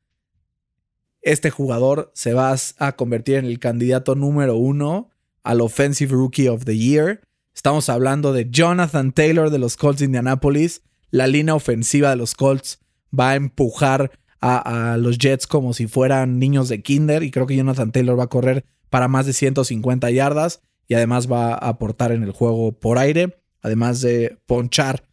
este 1.21 1.51
jugador 1.51 2.11
se 2.15 2.35
va 2.35 2.55
a 2.79 2.97
convertir 2.97 3.37
en 3.37 3.45
el 3.45 3.61
candidato 3.61 4.15
número 4.15 4.57
uno 4.57 5.11
al 5.45 5.61
Offensive 5.61 6.13
Rookie 6.13 6.49
of 6.49 6.65
the 6.65 6.77
Year. 6.77 7.21
Estamos 7.55 7.89
hablando 7.89 8.33
de 8.33 8.51
Jonathan 8.51 9.13
Taylor 9.13 9.51
de 9.51 9.59
los 9.59 9.77
Colts 9.77 10.01
de 10.01 10.07
Indianapolis. 10.07 10.83
La 11.11 11.27
línea 11.27 11.55
ofensiva 11.55 12.11
de 12.11 12.17
los 12.17 12.35
Colts 12.35 12.81
va 13.17 13.31
a 13.31 13.37
empujar 13.37 14.11
a, 14.41 14.93
a, 14.93 14.97
los 14.97 15.19
Jets 15.19 15.47
como 15.47 15.75
si 15.75 15.87
fueran 15.87 16.41
niños 16.41 16.69
de 16.69 16.83
kinder 16.83 17.23
y 17.23 17.31
creo 17.31 17.47
que 17.47 17.57
Jonathan 17.57 17.93
Taylor 17.93 18.19
va 18.19 18.25
a 18.25 18.29
correr 18.29 18.65
para 18.91 19.07
más 19.07 19.27
de 19.27 19.33
150 19.33 20.11
yardas 20.11 20.61
y 20.89 20.95
además 20.95 21.31
va 21.31 21.53
a 21.53 21.69
aportar 21.69 22.13
en 22.13 22.23
el 22.23 22.33
juego 22.33 22.73
por 22.73 22.99
aire, 22.99 23.39
además 23.61 24.01
de 24.01 24.39
ponchar 24.47 25.05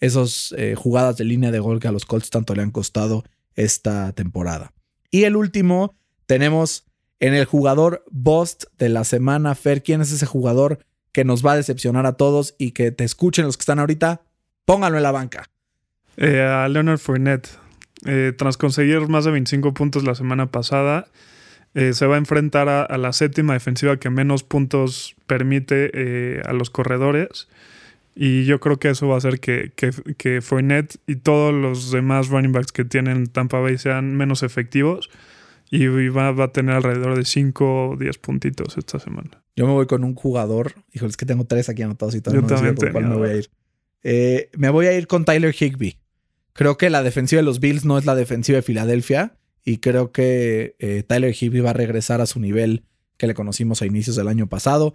esas 0.00 0.54
eh, 0.56 0.74
jugadas 0.76 1.16
de 1.16 1.24
línea 1.24 1.50
de 1.50 1.58
gol 1.58 1.80
que 1.80 1.88
a 1.88 1.92
los 1.92 2.04
Colts 2.04 2.30
tanto 2.30 2.54
le 2.54 2.62
han 2.62 2.70
costado 2.70 3.24
esta 3.54 4.12
temporada. 4.12 4.72
Y 5.10 5.24
el 5.24 5.36
último, 5.36 5.94
tenemos 6.26 6.86
en 7.20 7.34
el 7.34 7.44
jugador 7.44 8.04
Bust 8.10 8.64
de 8.78 8.88
la 8.88 9.04
semana, 9.04 9.54
Fer, 9.54 9.82
¿quién 9.82 10.00
es 10.00 10.12
ese 10.12 10.26
jugador 10.26 10.80
que 11.12 11.24
nos 11.24 11.44
va 11.44 11.52
a 11.52 11.56
decepcionar 11.56 12.06
a 12.06 12.14
todos 12.14 12.54
y 12.58 12.72
que 12.72 12.90
te 12.90 13.04
escuchen 13.04 13.46
los 13.46 13.56
que 13.56 13.62
están 13.62 13.78
ahorita? 13.78 14.22
Pónganlo 14.64 14.98
en 14.98 15.04
la 15.04 15.12
banca. 15.12 15.48
Eh, 16.16 16.40
a 16.40 16.68
Leonard 16.68 16.98
Fournette. 16.98 17.48
Eh, 18.06 18.32
tras 18.36 18.56
conseguir 18.56 19.08
más 19.08 19.24
de 19.24 19.30
25 19.30 19.72
puntos 19.72 20.04
la 20.04 20.14
semana 20.14 20.50
pasada, 20.50 21.06
eh, 21.74 21.92
se 21.92 22.06
va 22.06 22.14
a 22.14 22.18
enfrentar 22.18 22.68
a, 22.68 22.82
a, 22.82 22.98
la 22.98 23.12
séptima 23.12 23.52
defensiva 23.52 23.98
que 23.98 24.10
menos 24.10 24.44
puntos 24.44 25.16
permite 25.26 25.90
eh, 25.92 26.42
a 26.44 26.52
los 26.52 26.70
corredores. 26.70 27.48
Y 28.14 28.44
yo 28.44 28.60
creo 28.60 28.78
que 28.78 28.90
eso 28.90 29.08
va 29.08 29.16
a 29.16 29.18
hacer 29.18 29.40
que, 29.40 29.72
que, 29.74 29.90
que 30.16 30.40
Fournette 30.40 30.96
y 31.08 31.16
todos 31.16 31.52
los 31.52 31.90
demás 31.90 32.28
running 32.28 32.52
backs 32.52 32.70
que 32.70 32.84
tienen 32.84 33.26
Tampa 33.26 33.58
Bay 33.58 33.76
sean 33.76 34.16
menos 34.16 34.44
efectivos. 34.44 35.10
Y 35.70 35.88
va, 35.88 36.30
va 36.30 36.44
a 36.44 36.52
tener 36.52 36.76
alrededor 36.76 37.16
de 37.16 37.24
5 37.24 37.88
o 37.88 37.96
10 37.96 38.18
puntitos 38.18 38.78
esta 38.78 39.00
semana. 39.00 39.42
Yo 39.56 39.66
me 39.66 39.72
voy 39.72 39.86
con 39.86 40.04
un 40.04 40.14
jugador. 40.14 40.74
Híjole, 40.92 41.10
es 41.10 41.16
que 41.16 41.26
tengo 41.26 41.44
tres 41.44 41.68
aquí 41.68 41.82
anotados 41.82 42.14
y 42.14 42.20
todavía 42.20 42.48
no 42.48 42.56
sé 42.56 42.74
con 42.74 42.92
cuál 42.92 43.08
me 43.08 43.16
voy 43.16 43.28
a 43.30 43.36
ir. 43.36 43.50
Eh, 44.04 44.50
me 44.56 44.70
voy 44.70 44.86
a 44.86 44.96
ir 44.96 45.08
con 45.08 45.24
Tyler 45.24 45.54
Higby. 45.58 45.98
Creo 46.52 46.76
que 46.76 46.90
la 46.90 47.02
defensiva 47.02 47.40
de 47.40 47.44
los 47.44 47.58
Bills 47.58 47.84
no 47.84 47.98
es 47.98 48.04
la 48.04 48.14
defensiva 48.14 48.56
de 48.56 48.62
Filadelfia. 48.62 49.34
Y 49.64 49.78
creo 49.78 50.12
que 50.12 50.76
eh, 50.78 51.02
Tyler 51.06 51.34
Higby 51.38 51.60
va 51.60 51.70
a 51.70 51.74
regresar 51.74 52.20
a 52.20 52.26
su 52.26 52.38
nivel 52.40 52.84
que 53.16 53.26
le 53.26 53.34
conocimos 53.34 53.80
a 53.82 53.86
inicios 53.86 54.16
del 54.16 54.28
año 54.28 54.46
pasado. 54.48 54.94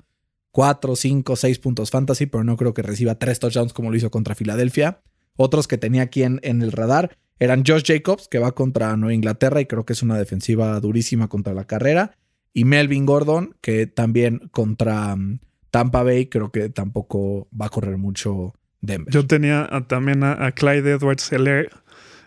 4, 0.52 0.96
5, 0.96 1.36
6 1.36 1.60
puntos 1.60 1.92
fantasy, 1.92 2.26
pero 2.26 2.44
no 2.44 2.58
creo 2.58 2.74
que 2.74 2.82
reciba 2.82 3.16
3 3.16 3.40
touchdowns 3.40 3.74
como 3.74 3.92
lo 3.92 3.98
hizo 3.98 4.12
contra 4.12 4.36
Filadelfia. 4.36 5.02
Otros 5.36 5.68
que 5.68 5.78
tenía 5.78 6.02
aquí 6.04 6.24
en, 6.24 6.40
el 6.44 6.72
radar 6.72 7.18
eran 7.40 7.64
Josh 7.66 7.84
Jacobs, 7.86 8.28
que 8.28 8.40
va 8.40 8.52
contra 8.54 8.96
Nueva 8.98 9.14
Inglaterra 9.14 9.62
y 9.62 9.66
creo 9.66 9.86
que 9.86 9.94
es 9.94 10.04
una 10.04 10.18
defensiva 10.18 10.80
durísima 10.80 11.28
contra 11.30 11.54
la 11.54 11.66
carrera. 11.66 12.18
Y 12.54 12.66
Melvin 12.66 13.06
Gordon, 13.06 13.56
que 13.62 13.88
también 13.88 14.50
contra 14.52 15.16
mm, 15.16 15.40
Tampa 15.72 16.04
Bay, 16.04 16.26
creo 16.26 16.52
que 16.52 16.70
tampoco 16.70 17.48
va 17.60 17.68
a 17.68 17.70
correr 17.70 17.98
mucho 17.98 18.54
Denver. 18.82 19.14
Yo 19.14 19.26
tenía 19.28 19.68
a- 19.70 19.88
también 19.88 20.24
a, 20.24 20.46
a 20.46 20.52
Clyde 20.52 20.92
Edwards 20.94 21.32
Heller. 21.32 21.70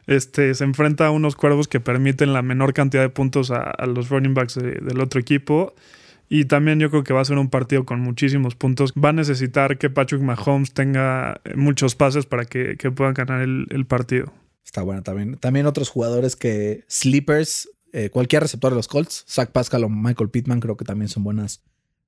Este, 0.07 0.55
se 0.55 0.65
enfrenta 0.65 1.07
a 1.07 1.11
unos 1.11 1.37
cuervos 1.37 1.69
que 1.69 1.81
permiten 1.81 2.33
la 2.33 2.43
menor 2.43 2.73
cantidad 2.75 3.03
de 3.03 3.09
puntos 3.09 3.51
a, 3.51 3.73
los 3.87 4.09
running 4.09 4.35
backs 4.35 4.55
de- 4.57 4.81
del 4.81 5.01
otro 5.01 5.21
equipo. 5.21 5.75
Y 6.29 6.47
también 6.47 6.81
yo 6.81 6.91
creo 6.91 7.05
que 7.05 7.13
va 7.13 7.21
a 7.21 7.25
ser 7.25 7.37
un 7.39 7.51
partido 7.51 7.85
con 7.85 8.01
muchísimos 8.01 8.55
puntos. 8.55 8.93
Va 8.95 9.11
a 9.11 9.13
necesitar 9.13 9.77
que 9.79 9.91
Patrick 9.91 10.23
Mahomes 10.23 10.73
tenga 10.73 11.41
eh, 11.45 11.55
muchos 11.57 11.95
pases 11.95 12.25
para 12.27 12.47
que, 12.47 12.77
que 12.79 12.91
puedan 12.91 13.15
ganar 13.15 13.43
el, 13.43 13.67
el 13.71 13.85
partido. 13.87 14.33
Está 14.65 14.83
bueno 14.83 15.03
también. 15.03 15.37
También 15.37 15.67
otros 15.67 15.91
jugadores 15.91 16.35
que 16.37 16.85
sleepers, 16.89 17.69
eh, 17.93 18.09
cualquier 18.11 18.43
receptor 18.43 18.71
de 18.73 18.77
los 18.77 18.89
Colts, 18.89 19.25
Zach 19.29 19.51
Pascal 19.51 19.85
o 19.85 19.89
Michael 19.91 20.31
Pittman, 20.31 20.61
creo 20.61 20.77
que 20.79 20.85
también 20.87 21.09
son 21.09 21.23
buenas 21.25 21.63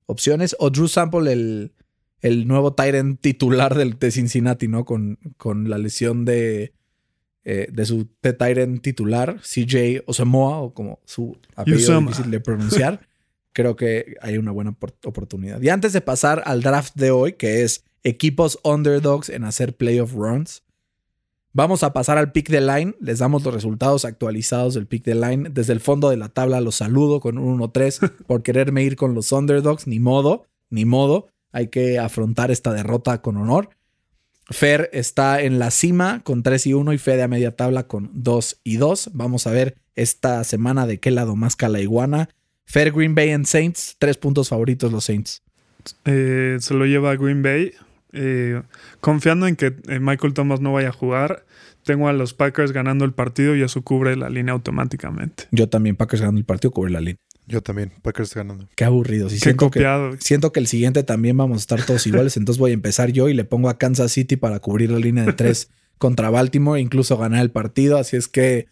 opciones. 0.07 0.55
O 0.59 0.69
Drew 0.71 0.87
Sample, 0.87 1.31
el, 1.31 1.73
el 2.21 2.47
nuevo 2.47 2.73
Tyrant 2.73 3.21
titular 3.21 3.75
del, 3.75 3.99
de 3.99 4.09
Cincinnati, 4.09 4.67
¿no? 4.67 4.85
Con, 4.85 5.19
con 5.37 5.69
la 5.69 5.77
lesión 5.77 6.25
de, 6.25 6.73
eh, 7.45 7.67
de 7.71 7.85
su 7.85 8.07
de 8.21 8.33
Tyrant 8.33 8.81
titular, 8.81 9.39
CJ 9.41 10.01
Osamoa, 10.07 10.57
o 10.59 10.73
como 10.73 10.99
su 11.05 11.37
apellido 11.55 11.79
Uzomah. 11.91 12.09
difícil 12.11 12.31
de 12.31 12.39
pronunciar. 12.41 13.07
creo 13.53 13.75
que 13.77 14.15
hay 14.21 14.37
una 14.37 14.51
buena 14.51 14.71
opor- 14.71 14.95
oportunidad. 15.05 15.61
Y 15.61 15.69
antes 15.69 15.93
de 15.93 16.01
pasar 16.01 16.43
al 16.45 16.61
draft 16.61 16.93
de 16.95 17.11
hoy, 17.11 17.33
que 17.33 17.63
es 17.63 17.85
equipos 18.03 18.59
underdogs 18.63 19.29
en 19.29 19.45
hacer 19.45 19.75
playoff 19.77 20.13
runs, 20.13 20.61
Vamos 21.57 21.83
a 21.83 21.93
pasar 21.93 22.17
al 22.17 22.33
pick 22.33 22.49
de 22.49 22.59
line. 22.59 22.95
Les 22.99 23.19
damos 23.19 23.41
los 23.45 23.53
resultados 23.53 24.03
actualizados 24.03 24.73
del 24.73 24.87
pick 24.87 25.05
de 25.05 25.15
line. 25.15 25.47
Desde 25.49 25.71
el 25.71 25.79
fondo 25.79 26.09
de 26.09 26.17
la 26.17 26.27
tabla 26.27 26.59
los 26.59 26.75
saludo 26.75 27.21
con 27.21 27.37
un 27.37 27.59
1-3 27.61 28.11
por 28.27 28.43
quererme 28.43 28.83
ir 28.83 28.97
con 28.97 29.13
los 29.13 29.31
underdogs. 29.31 29.87
Ni 29.87 29.97
modo, 30.01 30.47
ni 30.69 30.83
modo. 30.83 31.29
Hay 31.53 31.69
que 31.69 31.97
afrontar 31.97 32.51
esta 32.51 32.73
derrota 32.73 33.21
con 33.21 33.37
honor. 33.37 33.69
Fer 34.49 34.89
está 34.93 35.41
en 35.41 35.59
la 35.59 35.71
cima 35.71 36.21
con 36.23 36.43
3 36.43 36.67
y 36.67 36.73
1 36.73 36.93
y 36.93 36.97
Fede 36.97 37.23
a 37.23 37.27
media 37.27 37.55
tabla 37.55 37.87
con 37.87 38.11
2 38.13 38.61
y 38.63 38.77
2. 38.77 39.11
Vamos 39.13 39.47
a 39.47 39.51
ver 39.51 39.75
esta 39.95 40.43
semana 40.43 40.85
de 40.85 40.99
qué 40.99 41.11
lado 41.11 41.35
más 41.35 41.55
la 41.59 41.81
iguana. 41.81 42.29
Fer 42.65 42.91
Green 42.91 43.15
Bay 43.15 43.31
and 43.31 43.45
Saints. 43.45 43.95
Tres 43.99 44.17
puntos 44.17 44.49
favoritos 44.49 44.91
los 44.91 45.05
Saints. 45.05 45.41
Eh, 46.05 46.57
se 46.59 46.73
lo 46.73 46.85
lleva 46.85 47.11
a 47.11 47.15
Green 47.15 47.41
Bay. 47.41 47.73
Eh, 48.13 48.61
confiando 49.01 49.45
en 49.47 49.55
que 49.55 49.75
eh, 49.87 49.99
Michael 49.99 50.33
Thomas 50.33 50.61
no 50.61 50.71
vaya 50.71 50.89
a 50.89 50.93
jugar, 50.93 51.45
tengo 51.83 52.07
a 52.07 52.13
los 52.13 52.33
Packers 52.33 52.71
ganando 52.71 53.03
el 53.03 53.11
partido 53.11 53.55
y 53.55 53.61
eso 53.61 53.81
cubre 53.81 54.15
la 54.15 54.29
línea 54.29 54.53
automáticamente. 54.53 55.45
Yo 55.51 55.67
también, 55.67 55.97
Packers 55.97 56.21
ganando 56.21 56.39
el 56.39 56.45
partido, 56.45 56.71
cubre 56.71 56.91
la 56.91 57.01
línea. 57.01 57.17
Yo 57.47 57.61
también, 57.61 57.91
Packers 58.01 58.33
ganando. 58.33 58.67
Qué 58.75 58.83
aburrido. 58.85 59.29
Sí, 59.29 59.35
Qué 59.35 59.41
siento 59.41 59.69
que- 59.69 59.79
copiado. 59.79 60.15
Siento 60.19 60.51
que 60.51 60.59
el 60.59 60.67
siguiente 60.67 61.03
también 61.03 61.37
vamos 61.37 61.57
a 61.57 61.59
estar 61.59 61.85
todos 61.85 62.05
iguales, 62.07 62.37
entonces 62.37 62.59
voy 62.59 62.71
a 62.71 62.73
empezar 62.73 63.11
yo 63.11 63.29
y 63.29 63.33
le 63.33 63.43
pongo 63.45 63.69
a 63.69 63.77
Kansas 63.77 64.11
City 64.11 64.35
para 64.35 64.59
cubrir 64.59 64.89
la 64.91 64.99
línea 64.99 65.23
de 65.25 65.33
tres 65.33 65.69
contra 65.97 66.29
Baltimore, 66.29 66.81
incluso 66.81 67.17
ganar 67.17 67.41
el 67.41 67.51
partido. 67.51 67.97
Así 67.97 68.17
es 68.17 68.27
que 68.27 68.67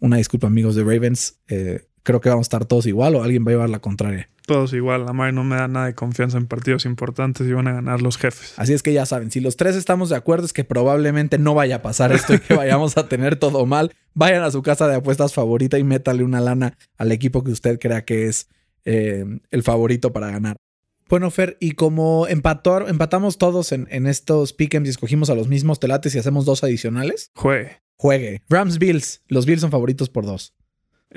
una 0.00 0.16
disculpa 0.16 0.48
amigos 0.48 0.74
de 0.74 0.82
Ravens, 0.82 1.38
eh, 1.48 1.86
creo 2.06 2.20
que 2.20 2.28
vamos 2.28 2.44
a 2.44 2.48
estar 2.48 2.64
todos 2.66 2.86
igual 2.86 3.16
o 3.16 3.24
alguien 3.24 3.44
va 3.44 3.50
a 3.50 3.54
llevar 3.54 3.68
la 3.68 3.80
contraria. 3.80 4.30
Todos 4.46 4.72
igual. 4.74 5.04
La 5.04 5.12
madre 5.12 5.32
no 5.32 5.42
me 5.42 5.56
da 5.56 5.66
nada 5.66 5.86
de 5.86 5.94
confianza 5.96 6.38
en 6.38 6.46
partidos 6.46 6.86
importantes 6.86 7.48
y 7.48 7.52
van 7.52 7.66
a 7.66 7.72
ganar 7.72 8.00
los 8.00 8.16
jefes. 8.16 8.54
Así 8.56 8.72
es 8.72 8.84
que 8.84 8.92
ya 8.92 9.04
saben, 9.04 9.32
si 9.32 9.40
los 9.40 9.56
tres 9.56 9.74
estamos 9.74 10.08
de 10.08 10.14
acuerdo 10.16 10.46
es 10.46 10.52
que 10.52 10.62
probablemente 10.62 11.36
no 11.36 11.54
vaya 11.54 11.76
a 11.76 11.82
pasar 11.82 12.12
esto 12.12 12.34
y 12.34 12.38
que 12.38 12.54
vayamos 12.56 12.96
a 12.96 13.08
tener 13.08 13.34
todo 13.36 13.66
mal. 13.66 13.92
Vayan 14.14 14.44
a 14.44 14.52
su 14.52 14.62
casa 14.62 14.86
de 14.86 14.94
apuestas 14.94 15.34
favorita 15.34 15.78
y 15.80 15.84
métale 15.84 16.22
una 16.22 16.40
lana 16.40 16.78
al 16.96 17.10
equipo 17.10 17.42
que 17.42 17.50
usted 17.50 17.80
crea 17.80 18.04
que 18.04 18.28
es 18.28 18.48
eh, 18.84 19.24
el 19.50 19.62
favorito 19.64 20.12
para 20.12 20.30
ganar. 20.30 20.56
Bueno, 21.08 21.30
Fer, 21.32 21.56
y 21.60 21.72
como 21.72 22.26
empató, 22.28 22.86
empatamos 22.86 23.38
todos 23.38 23.72
en, 23.72 23.88
en 23.90 24.06
estos 24.06 24.52
pick'ems 24.52 24.86
y 24.86 24.90
escogimos 24.90 25.28
a 25.28 25.34
los 25.34 25.48
mismos 25.48 25.80
telates 25.80 26.14
y 26.14 26.18
hacemos 26.18 26.44
dos 26.44 26.62
adicionales, 26.62 27.30
Juegue. 27.34 27.80
juegue. 27.96 28.42
Rams 28.48 28.78
Bills. 28.78 29.22
Los 29.26 29.44
Bills 29.44 29.60
son 29.60 29.70
favoritos 29.72 30.08
por 30.08 30.24
dos. 30.24 30.55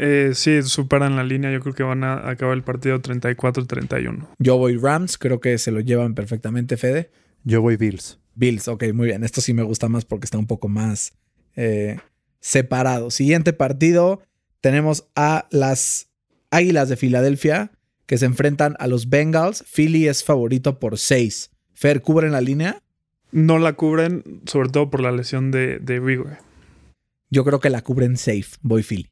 Eh, 0.02 0.32
sí, 0.34 0.64
superan 0.64 1.18
la 1.18 1.24
línea. 1.26 1.52
Yo 1.52 1.60
creo 1.60 1.76
que 1.76 1.84
van 1.84 2.06
a 2.06 2.30
acabar 2.30 2.56
el 2.56 2.64
partido 2.64 3.02
34-31. 3.02 4.28
Yo 4.40 4.58
voy 4.58 4.78
Rams, 4.78 5.18
creo 5.18 5.42
que 5.42 5.58
se 5.58 5.72
lo 5.72 5.82
llevan 5.82 6.16
perfectamente, 6.16 6.78
Fede. 6.78 7.12
Yo 7.44 7.62
voy 7.62 7.76
Bills. 7.76 8.18
Bills, 8.34 8.70
ok, 8.70 8.86
muy 8.94 9.08
bien. 9.08 9.26
Esto 9.26 9.42
sí 9.42 9.54
me 9.54 9.64
gusta 9.64 9.90
más 9.90 10.06
porque 10.06 10.24
está 10.24 10.38
un 10.38 10.48
poco 10.48 10.70
más 10.70 11.12
eh, 11.58 11.98
separado. 12.40 13.12
Siguiente 13.12 13.52
partido, 13.52 14.22
tenemos 14.62 15.10
a 15.16 15.50
las 15.52 16.10
Águilas 16.50 16.88
de 16.88 16.96
Filadelfia 16.96 17.72
que 18.06 18.18
se 18.18 18.26
enfrentan 18.26 18.78
a 18.80 18.88
los 18.88 19.10
Bengals. 19.10 19.66
Philly 19.70 20.08
es 20.08 20.24
favorito 20.24 20.80
por 20.80 20.98
6. 20.98 21.52
Fer, 21.74 22.02
¿cubren 22.02 22.32
la 22.32 22.42
línea? 22.42 22.82
No 23.34 23.60
la 23.60 23.74
cubren, 23.74 24.24
sobre 24.46 24.70
todo 24.70 24.90
por 24.90 25.02
la 25.02 25.12
lesión 25.12 25.52
de, 25.52 25.80
de 25.80 26.00
Rigor. 26.00 26.38
Yo 27.30 27.44
creo 27.44 27.60
que 27.60 27.70
la 27.70 27.82
cubren 27.82 28.16
safe. 28.16 28.56
Voy 28.62 28.82
Philly. 28.82 29.12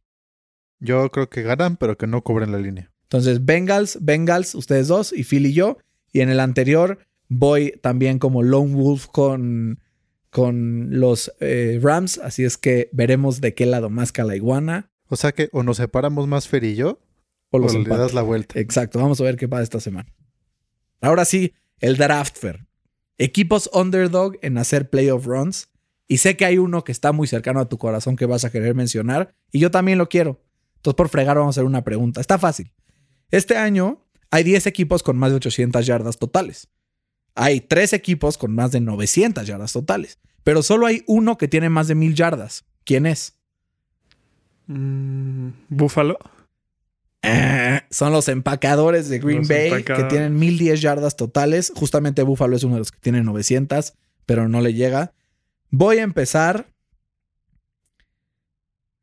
Yo 0.80 1.10
creo 1.12 1.30
que 1.30 1.42
ganan, 1.44 1.78
pero 1.78 1.98
que 1.98 2.08
no 2.08 2.22
cubren 2.24 2.52
la 2.52 2.60
línea. 2.60 2.92
Entonces, 3.04 3.46
Bengals, 3.46 3.98
Bengals, 4.02 4.54
ustedes 4.56 4.88
dos 4.88 5.14
y 5.14 5.24
Philly 5.24 5.50
y 5.50 5.54
yo. 5.54 5.78
Y 6.12 6.22
en 6.22 6.30
el 6.30 6.40
anterior 6.40 7.00
voy 7.30 7.74
también 7.82 8.20
como 8.20 8.44
Lone 8.44 8.74
Wolf 8.74 9.08
con, 9.08 9.80
con 10.30 11.00
los 11.00 11.32
eh, 11.40 11.80
Rams. 11.82 12.18
Así 12.20 12.44
es 12.44 12.58
que 12.58 12.90
veremos 12.92 13.42
de 13.42 13.54
qué 13.54 13.66
lado 13.66 13.90
más 13.90 14.14
la 14.18 14.36
iguana. 14.36 14.90
O 15.10 15.16
sea 15.16 15.32
que 15.32 15.50
o 15.52 15.64
nos 15.64 15.78
separamos 15.78 16.28
más 16.28 16.48
Fer 16.48 16.64
y 16.64 16.76
yo, 16.76 17.00
O 17.50 17.58
o 17.58 17.60
los 17.60 17.74
le 17.74 17.80
empates. 17.80 18.00
das 18.00 18.14
la 18.14 18.22
vuelta. 18.22 18.60
Exacto, 18.60 19.00
vamos 19.00 19.22
a 19.22 19.24
ver 19.24 19.38
qué 19.38 19.48
pasa 19.48 19.64
esta 19.64 19.80
semana. 19.80 20.14
Ahora 21.02 21.26
sí, 21.26 21.54
el 21.80 21.96
draft 21.98 22.38
fair. 22.38 22.66
Equipos 23.18 23.70
underdog 23.74 24.38
en 24.42 24.58
hacer 24.58 24.90
playoff 24.90 25.26
runs. 25.26 25.70
Y 26.10 26.18
sé 26.18 26.38
que 26.38 26.46
hay 26.46 26.58
uno 26.58 26.84
que 26.84 26.92
está 26.92 27.12
muy 27.12 27.28
cercano 27.28 27.60
a 27.60 27.68
tu 27.68 27.78
corazón 27.78 28.16
que 28.16 28.26
vas 28.26 28.46
a 28.46 28.50
querer 28.52 28.76
mencionar. 28.76 29.34
Y 29.52 29.60
yo 29.60 29.72
también 29.72 29.98
lo 29.98 30.08
quiero. 30.08 30.40
Entonces, 30.88 30.96
por 30.96 31.10
fregar, 31.10 31.36
vamos 31.36 31.58
a 31.58 31.60
hacer 31.60 31.66
una 31.66 31.84
pregunta. 31.84 32.22
Está 32.22 32.38
fácil. 32.40 32.72
Este 33.30 33.58
año 33.58 34.06
hay 34.32 34.46
10 34.46 34.68
equipos 34.68 35.04
con 35.04 35.18
más 35.18 35.32
de 35.32 35.36
800 35.36 35.86
yardas 35.86 36.18
totales. 36.18 36.70
Hay 37.36 37.60
3 37.60 37.92
equipos 37.92 38.38
con 38.38 38.56
más 38.56 38.72
de 38.72 38.80
900 38.80 39.46
yardas 39.46 39.74
totales. 39.74 40.18
Pero 40.46 40.64
solo 40.64 40.86
hay 40.86 41.04
uno 41.06 41.38
que 41.38 41.50
tiene 41.50 41.68
más 41.68 41.90
de 41.90 41.96
1000 41.96 42.16
yardas. 42.16 42.64
¿Quién 42.86 43.06
es? 43.06 43.38
Mm, 44.68 45.50
Buffalo. 45.68 46.18
Eh, 47.22 47.82
son 47.90 48.14
los 48.14 48.30
empacadores 48.30 49.10
de 49.10 49.20
Green 49.20 49.40
Los 49.40 49.50
Bay 49.50 49.68
empacadores. 49.68 50.06
que 50.06 50.10
tienen 50.10 50.40
1010 50.40 50.80
yardas 50.82 51.18
totales. 51.18 51.74
Justamente 51.76 52.24
Buffalo 52.24 52.56
es 52.56 52.64
uno 52.64 52.76
de 52.76 52.80
los 52.80 52.94
que 52.94 53.00
tiene 53.02 53.22
900, 53.24 53.94
pero 54.26 54.48
no 54.48 54.62
le 54.62 54.74
llega. 54.74 55.12
Voy 55.70 55.98
a 55.98 56.04
empezar. 56.04 56.70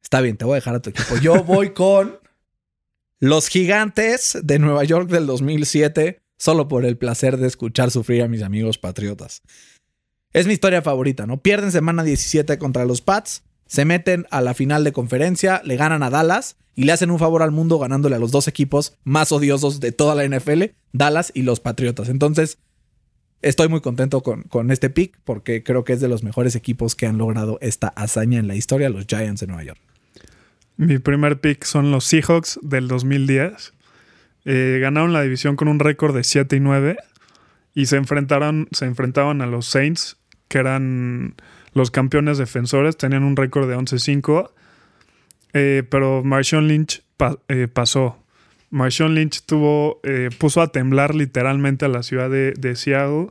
Está 0.05 0.20
bien, 0.20 0.36
te 0.36 0.44
voy 0.44 0.52
a 0.52 0.57
dejar 0.57 0.76
a 0.76 0.82
tu 0.82 0.90
equipo. 0.90 1.16
Yo 1.16 1.42
voy 1.42 1.70
con 1.70 2.18
los 3.18 3.48
gigantes 3.48 4.38
de 4.42 4.59
Nueva 4.59 4.84
York 4.84 5.09
del 5.09 5.26
2007, 5.26 6.20
solo 6.36 6.68
por 6.68 6.84
el 6.84 6.98
placer 6.98 7.38
de 7.38 7.48
escuchar 7.48 7.90
sufrir 7.90 8.22
a 8.22 8.28
mis 8.28 8.42
amigos 8.42 8.76
patriotas. 8.76 9.42
Es 10.32 10.46
mi 10.46 10.52
historia 10.52 10.82
favorita, 10.82 11.26
¿no? 11.26 11.40
Pierden 11.40 11.72
semana 11.72 12.05
17 12.05 12.59
contra 12.59 12.84
los 12.84 13.00
Pats, 13.00 13.44
se 13.66 13.86
meten 13.86 14.26
a 14.30 14.42
la 14.42 14.52
final 14.52 14.84
de 14.84 14.92
conferencia, 14.92 15.62
le 15.64 15.76
ganan 15.76 16.02
a 16.02 16.11
Dallas 16.11 16.57
y 16.74 16.84
le 16.84 16.92
hacen 16.92 17.11
un 17.11 17.18
favor 17.18 17.42
al 17.42 17.50
mundo 17.50 17.78
ganándole 17.78 18.16
a 18.16 18.18
los 18.18 18.30
dos 18.30 18.46
equipos 18.46 18.98
más 19.05 19.32
odiosos 19.32 19.80
de 19.80 19.90
toda 19.90 20.14
la 20.14 20.26
NFL, 20.28 20.64
Dallas 20.92 21.32
y 21.34 21.42
los 21.42 21.61
Patriotas. 21.61 22.11
Entonces, 22.11 22.59
estoy 23.40 23.68
muy 23.68 23.80
contento 23.80 24.22
con, 24.22 24.42
con 24.42 24.70
este 24.70 24.90
pick 24.90 25.18
porque 25.24 25.62
creo 25.62 25.82
que 25.84 25.94
es 25.94 26.00
de 26.00 26.09
los 26.09 26.22
mejores 26.22 26.57
equipos 26.57 26.94
que 26.94 27.07
han 27.07 27.16
logrado 27.16 27.59
esta 27.62 27.88
hazaña 27.88 28.38
en 28.38 28.48
la 28.48 28.55
historia, 28.55 28.90
los 28.90 29.07
Giants 29.07 29.40
de 29.40 29.46
Nueva 29.46 29.64
York. 29.64 29.93
Mi 30.77 30.99
primer 30.99 31.41
pick 31.41 31.64
son 31.64 31.91
los 31.91 32.05
Seahawks 32.05 32.59
del 32.62 32.89
2010. 32.89 33.75
Eh, 34.45 34.79
ganaron 34.81 35.12
la 35.12 35.22
división 35.22 35.57
con 35.57 35.68
un 35.68 35.79
récord 35.79 36.14
de 36.14 36.25
7 36.25 36.57
y 36.57 36.61
9 36.61 36.97
y 37.75 37.87
se 37.87 37.97
enfrentaron, 37.97 38.68
se 38.72 38.85
enfrentaban 38.87 39.41
a 39.41 39.47
los 39.47 39.66
Saints, 39.66 40.16
que 40.49 40.59
eran 40.59 41.35
los 41.72 41.91
campeones 41.91 42.39
defensores, 42.39 42.97
tenían 42.97 43.25
un 43.25 43.37
récord 43.37 43.68
de 43.68 43.77
11-5, 43.77 44.51
eh, 45.55 45.83
pero 45.89 46.22
Marshawn 46.25 46.68
Lynch 46.68 47.03
eh, 47.49 47.68
pasó. 47.72 48.18
Marshawn 48.70 49.14
Lynch 49.14 49.43
tuvo, 49.47 50.01
puso 50.39 50.61
a 50.61 50.68
temblar 50.68 51.14
literalmente 51.14 51.85
a 51.85 51.89
la 51.89 52.03
ciudad 52.03 52.29
de, 52.29 52.53
de 52.53 52.75
Seattle 52.75 53.29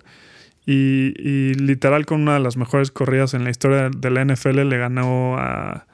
y, 0.65 1.13
y 1.17 1.53
literal 1.55 2.05
con 2.05 2.21
una 2.21 2.35
de 2.35 2.39
las 2.39 2.55
mejores 2.55 2.91
corridas 2.91 3.33
en 3.33 3.43
la 3.43 3.49
historia 3.49 3.89
de 3.89 4.09
la 4.09 4.23
NFL 4.23 4.61
le 4.61 4.77
ganó 4.77 5.37
a, 5.37 5.85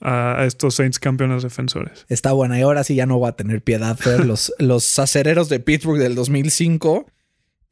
a 0.00 0.44
estos 0.46 0.74
Saints 0.74 0.98
campeones 0.98 1.42
defensores. 1.42 2.06
Está 2.08 2.32
buena 2.32 2.58
y 2.58 2.62
ahora 2.62 2.84
sí 2.84 2.94
ya 2.94 3.06
no 3.06 3.18
va 3.20 3.30
a 3.30 3.36
tener 3.36 3.62
piedad. 3.62 3.96
Fer. 3.96 4.24
Los, 4.26 4.52
los 4.58 4.98
acereros 4.98 5.48
de 5.48 5.60
Pittsburgh 5.60 5.98
del 5.98 6.14
2005 6.14 7.06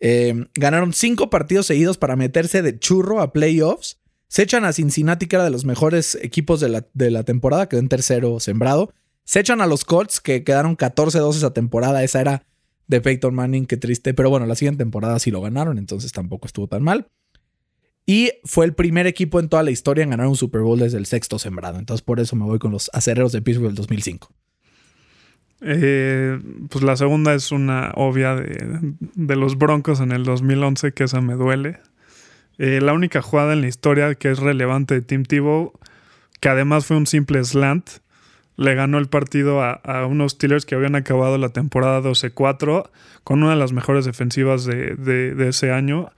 eh, 0.00 0.46
ganaron 0.54 0.92
cinco 0.92 1.30
partidos 1.30 1.66
seguidos 1.66 1.98
para 1.98 2.16
meterse 2.16 2.62
de 2.62 2.78
churro 2.78 3.20
a 3.20 3.32
playoffs. 3.32 3.98
Se 4.28 4.42
echan 4.42 4.64
a 4.64 4.72
Cincinnati, 4.72 5.26
que 5.26 5.36
era 5.36 5.44
de 5.44 5.50
los 5.50 5.64
mejores 5.64 6.18
equipos 6.20 6.60
de 6.60 6.68
la, 6.68 6.86
de 6.94 7.10
la 7.10 7.22
temporada, 7.22 7.68
quedó 7.68 7.80
en 7.80 7.88
tercero 7.88 8.40
sembrado. 8.40 8.92
Se 9.24 9.40
echan 9.40 9.60
a 9.60 9.66
los 9.66 9.84
Colts, 9.84 10.20
que 10.20 10.44
quedaron 10.44 10.76
14-12 10.76 11.36
esa 11.36 11.52
temporada. 11.52 12.02
Esa 12.02 12.20
era 12.20 12.42
de 12.86 13.00
Peyton 13.00 13.34
Manning, 13.34 13.66
qué 13.66 13.76
triste. 13.76 14.14
Pero 14.14 14.30
bueno, 14.30 14.46
la 14.46 14.54
siguiente 14.54 14.78
temporada 14.78 15.18
sí 15.18 15.30
lo 15.30 15.40
ganaron, 15.40 15.78
entonces 15.78 16.12
tampoco 16.12 16.46
estuvo 16.46 16.68
tan 16.68 16.82
mal. 16.82 17.08
Y 18.06 18.30
fue 18.44 18.64
el 18.64 18.72
primer 18.72 19.06
equipo 19.08 19.40
en 19.40 19.48
toda 19.48 19.64
la 19.64 19.72
historia 19.72 20.04
en 20.04 20.10
ganar 20.10 20.28
un 20.28 20.36
Super 20.36 20.60
Bowl 20.60 20.78
desde 20.78 20.96
el 20.96 21.06
sexto 21.06 21.38
sembrado. 21.38 21.78
Entonces 21.78 22.02
por 22.02 22.20
eso 22.20 22.36
me 22.36 22.44
voy 22.44 22.58
con 22.58 22.70
los 22.70 22.88
acereros 22.92 23.32
de 23.32 23.42
Pittsburgh 23.42 23.66
del 23.66 23.74
2005. 23.74 24.32
Eh, 25.62 26.38
pues 26.70 26.84
la 26.84 26.96
segunda 26.96 27.34
es 27.34 27.50
una 27.50 27.90
obvia 27.96 28.36
de, 28.36 28.94
de, 29.00 29.36
los 29.36 29.58
Broncos 29.58 30.00
en 30.00 30.12
el 30.12 30.22
2011, 30.22 30.92
que 30.92 31.04
esa 31.04 31.20
me 31.20 31.34
duele. 31.34 31.80
Eh, 32.58 32.80
la 32.80 32.92
única 32.92 33.22
jugada 33.22 33.52
en 33.52 33.62
la 33.62 33.66
historia 33.66 34.14
que 34.14 34.30
es 34.30 34.38
relevante 34.38 34.94
de 34.94 35.02
Tim 35.02 35.24
Tebow, 35.24 35.72
que 36.40 36.48
además 36.48 36.86
fue 36.86 36.96
un 36.96 37.06
simple 37.06 37.42
slant, 37.44 37.88
le 38.56 38.74
ganó 38.74 38.98
el 38.98 39.08
partido 39.08 39.62
a, 39.62 39.72
a 39.72 40.06
unos 40.06 40.32
Steelers 40.32 40.64
que 40.64 40.74
habían 40.74 40.94
acabado 40.94 41.36
la 41.38 41.50
temporada 41.50 42.00
12-4 42.00 42.90
con 43.24 43.42
una 43.42 43.50
de 43.50 43.56
las 43.56 43.72
mejores 43.72 44.04
defensivas 44.04 44.64
de, 44.64 44.94
de, 44.94 45.34
de, 45.34 45.48
ese 45.48 45.72
año. 45.72 46.10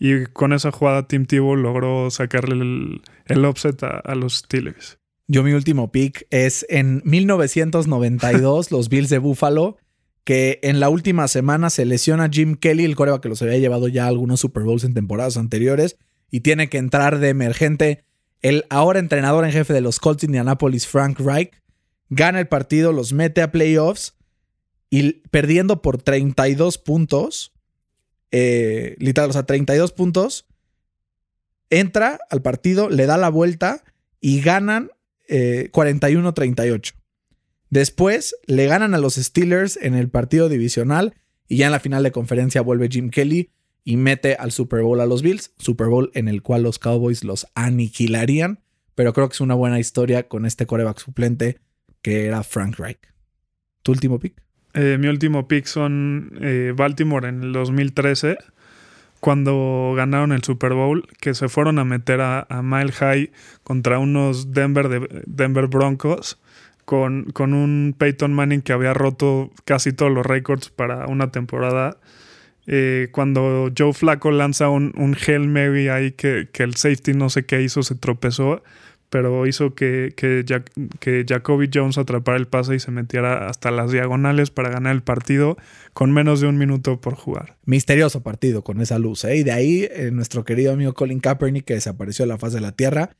Y 0.00 0.24
con 0.24 0.52
esa 0.52 0.72
jugada 0.72 1.06
Tim 1.06 1.26
Tebow 1.26 1.54
logró 1.54 2.10
sacarle 2.10 2.54
el, 2.54 3.02
el 3.26 3.44
offset 3.44 3.80
a, 3.84 3.98
a 3.98 4.14
los 4.16 4.38
Steelers. 4.38 4.98
Yo 5.28 5.44
mi 5.44 5.52
último 5.52 5.92
pick 5.92 6.26
es 6.30 6.66
en 6.68 7.02
1992, 7.04 8.72
los 8.72 8.88
Bills 8.88 9.10
de 9.10 9.18
Buffalo, 9.18 9.76
que 10.24 10.58
en 10.62 10.80
la 10.80 10.88
última 10.88 11.28
semana 11.28 11.70
se 11.70 11.84
lesiona 11.84 12.28
Jim 12.32 12.56
Kelly, 12.56 12.84
el 12.84 12.96
coreback 12.96 13.22
que 13.22 13.28
los 13.28 13.42
había 13.42 13.58
llevado 13.58 13.86
ya 13.86 14.06
a 14.06 14.08
algunos 14.08 14.40
Super 14.40 14.64
Bowls 14.64 14.84
en 14.84 14.94
temporadas 14.94 15.36
anteriores, 15.36 15.98
y 16.30 16.40
tiene 16.40 16.68
que 16.68 16.78
entrar 16.78 17.18
de 17.18 17.28
emergente 17.28 18.04
el 18.42 18.64
ahora 18.70 18.98
entrenador 18.98 19.44
en 19.44 19.52
jefe 19.52 19.72
de 19.72 19.82
los 19.82 20.00
Colts 20.00 20.22
de 20.22 20.26
Indianapolis, 20.26 20.86
Frank 20.86 21.20
Reich, 21.20 21.52
gana 22.08 22.40
el 22.40 22.48
partido, 22.48 22.92
los 22.92 23.12
mete 23.12 23.42
a 23.42 23.52
playoffs, 23.52 24.16
y 24.88 25.12
perdiendo 25.28 25.82
por 25.82 26.02
32 26.02 26.78
puntos, 26.78 27.52
eh, 28.30 28.96
literal, 28.98 29.30
o 29.30 29.32
sea, 29.32 29.44
32 29.44 29.92
puntos, 29.92 30.46
entra 31.70 32.18
al 32.30 32.42
partido, 32.42 32.88
le 32.90 33.06
da 33.06 33.16
la 33.16 33.28
vuelta 33.28 33.82
y 34.20 34.40
ganan 34.40 34.90
eh, 35.28 35.70
41-38. 35.72 36.94
Después 37.70 38.34
le 38.46 38.66
ganan 38.66 38.94
a 38.94 38.98
los 38.98 39.14
Steelers 39.14 39.78
en 39.80 39.94
el 39.94 40.08
partido 40.08 40.48
divisional 40.48 41.14
y 41.46 41.58
ya 41.58 41.66
en 41.66 41.72
la 41.72 41.80
final 41.80 42.02
de 42.02 42.12
conferencia 42.12 42.62
vuelve 42.62 42.88
Jim 42.90 43.10
Kelly 43.10 43.50
y 43.84 43.96
mete 43.96 44.34
al 44.34 44.52
Super 44.52 44.82
Bowl 44.82 45.00
a 45.00 45.06
los 45.06 45.22
Bills, 45.22 45.52
Super 45.58 45.86
Bowl 45.86 46.10
en 46.14 46.28
el 46.28 46.42
cual 46.42 46.62
los 46.64 46.78
Cowboys 46.78 47.24
los 47.24 47.46
aniquilarían, 47.54 48.60
pero 48.94 49.12
creo 49.12 49.28
que 49.28 49.34
es 49.34 49.40
una 49.40 49.54
buena 49.54 49.78
historia 49.78 50.28
con 50.28 50.46
este 50.46 50.66
coreback 50.66 50.98
suplente 50.98 51.58
que 52.02 52.26
era 52.26 52.42
Frank 52.42 52.76
Reich. 52.78 52.98
¿Tu 53.82 53.92
último 53.92 54.18
pick? 54.18 54.42
Eh, 54.74 54.98
mi 55.00 55.08
último 55.08 55.48
pick 55.48 55.66
son 55.66 56.32
eh, 56.40 56.72
Baltimore 56.76 57.28
en 57.28 57.42
el 57.42 57.52
2013 57.52 58.38
cuando 59.20 59.92
ganaron 59.94 60.32
el 60.32 60.42
Super 60.42 60.72
Bowl, 60.72 61.06
que 61.20 61.34
se 61.34 61.48
fueron 61.48 61.78
a 61.78 61.84
meter 61.84 62.20
a, 62.22 62.46
Mile 62.62 62.90
High 62.90 63.30
contra 63.62 63.98
unos 63.98 64.52
Denver, 64.52 64.88
de, 64.88 65.24
Denver 65.26 65.66
Broncos, 65.66 66.38
con, 66.86 67.24
con, 67.32 67.52
un 67.52 67.94
Peyton 67.96 68.32
Manning 68.32 68.62
que 68.62 68.72
había 68.72 68.94
roto 68.94 69.52
casi 69.66 69.92
todos 69.92 70.10
los 70.10 70.24
récords 70.24 70.70
para 70.70 71.06
una 71.06 71.30
temporada. 71.30 71.98
Eh, 72.66 73.08
cuando 73.12 73.70
Joe 73.76 73.92
Flacco 73.92 74.30
lanza 74.30 74.70
un, 74.70 74.92
un 74.96 75.14
Hail 75.14 75.48
Mary 75.48 75.88
ahí 75.88 76.12
que, 76.12 76.48
que, 76.50 76.62
el 76.62 76.74
safety 76.74 77.12
no 77.12 77.28
sé 77.28 77.44
qué 77.44 77.60
hizo, 77.62 77.82
se 77.82 77.94
tropezó, 77.94 78.62
pero 79.10 79.46
hizo 79.46 79.74
que, 79.74 80.14
que, 80.16 81.24
Jacoby 81.28 81.68
Jones 81.72 81.98
atrapara 81.98 82.38
el 82.38 82.46
pase 82.46 82.76
y 82.76 82.80
se 82.80 82.92
metiera 82.92 83.48
hasta 83.48 83.72
las 83.72 83.90
diagonales 83.90 84.50
para 84.50 84.70
ganar 84.70 84.94
el 84.94 85.02
partido 85.02 85.56
con 85.92 86.12
menos 86.12 86.40
de 86.40 86.46
un 86.46 86.56
minuto 86.56 87.00
por 87.00 87.16
jugar. 87.16 87.58
Misterioso 87.64 88.22
partido 88.22 88.62
con 88.62 88.80
esa 88.80 89.00
luz. 89.00 89.24
¿eh? 89.24 89.36
Y 89.36 89.42
de 89.42 89.50
ahí 89.50 89.88
eh, 89.90 90.10
nuestro 90.12 90.44
querido 90.44 90.72
amigo 90.72 90.94
Colin 90.94 91.18
Kaepernick 91.18 91.64
que 91.64 91.74
desapareció 91.74 92.24
de 92.24 92.28
la 92.28 92.38
faz 92.38 92.52
de 92.52 92.60
la 92.60 92.72
tierra. 92.72 93.16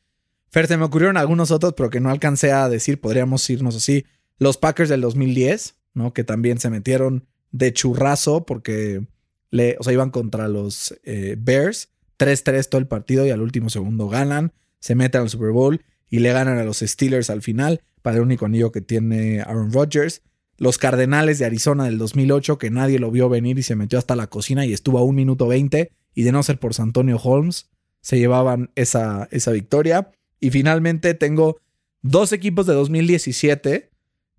Fer, 0.51 0.68
se 0.68 0.76
me 0.76 0.84
ocurrieron 0.84 1.16
algunos 1.16 1.51
otros, 1.51 1.74
pero 1.76 1.91
que 1.91 2.01
no 2.01 2.11
alcancé 2.11 2.53
a 2.53 2.68
decir, 2.68 3.01
podríamos 3.01 3.49
irnos 3.51 3.74
así. 3.74 4.07
Los 4.38 4.59
Packers 4.59 4.88
del 4.88 5.01
2010, 5.01 5.76
¿no? 5.95 6.12
Que 6.12 6.22
también 6.22 6.59
se 6.59 6.70
metieron 6.70 7.26
de 7.51 7.72
churrazo 7.72 8.47
porque 8.47 9.05
le, 9.51 9.76
o 9.80 9.82
sea, 9.82 9.93
iban 9.93 10.11
contra 10.11 10.47
los 10.47 10.99
eh, 11.03 11.34
Bears. 11.36 11.88
3-3 12.16 12.68
todo 12.68 12.78
el 12.78 12.86
partido 12.86 13.26
y 13.26 13.30
al 13.30 13.41
último 13.41 13.70
segundo 13.70 14.07
ganan 14.09 14.53
se 14.80 14.94
meten 14.94 15.22
al 15.22 15.28
Super 15.28 15.50
Bowl 15.50 15.82
y 16.08 16.18
le 16.18 16.32
ganan 16.32 16.58
a 16.58 16.64
los 16.64 16.78
Steelers 16.78 17.30
al 17.30 17.42
final 17.42 17.82
para 18.02 18.16
el 18.16 18.22
único 18.22 18.46
anillo 18.46 18.72
que 18.72 18.80
tiene 18.80 19.40
Aaron 19.40 19.72
Rodgers. 19.72 20.22
Los 20.56 20.76
Cardenales 20.76 21.38
de 21.38 21.46
Arizona 21.46 21.84
del 21.84 21.98
2008, 21.98 22.58
que 22.58 22.70
nadie 22.70 22.98
lo 22.98 23.10
vio 23.10 23.28
venir 23.28 23.58
y 23.58 23.62
se 23.62 23.76
metió 23.76 23.98
hasta 23.98 24.16
la 24.16 24.26
cocina 24.26 24.66
y 24.66 24.72
estuvo 24.72 24.98
a 24.98 25.04
un 25.04 25.14
minuto 25.14 25.46
20. 25.46 25.90
Y 26.14 26.22
de 26.22 26.32
no 26.32 26.42
ser 26.42 26.58
por 26.58 26.74
Santonio 26.74 27.16
Holmes, 27.16 27.70
se 28.00 28.18
llevaban 28.18 28.70
esa, 28.74 29.28
esa 29.30 29.52
victoria. 29.52 30.10
Y 30.40 30.50
finalmente 30.50 31.14
tengo 31.14 31.58
dos 32.02 32.32
equipos 32.32 32.66
de 32.66 32.74
2017 32.74 33.90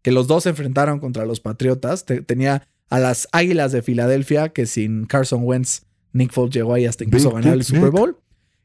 que 0.01 0.11
los 0.11 0.27
dos 0.27 0.43
se 0.43 0.49
enfrentaron 0.49 0.99
contra 0.99 1.25
los 1.25 1.39
Patriotas. 1.39 2.05
tenía 2.05 2.67
a 2.89 2.99
las 2.99 3.27
Águilas 3.31 3.71
de 3.71 3.81
Filadelfia, 3.81 4.49
que 4.49 4.65
sin 4.65 5.05
Carson 5.05 5.41
Wentz, 5.43 5.83
Nick 6.11 6.33
Foles 6.33 6.53
llegó 6.53 6.73
ahí 6.73 6.85
hasta 6.85 7.03
incluso 7.03 7.31
ganar 7.31 7.53
el 7.53 7.63
Super 7.63 7.89
Bowl. 7.89 8.17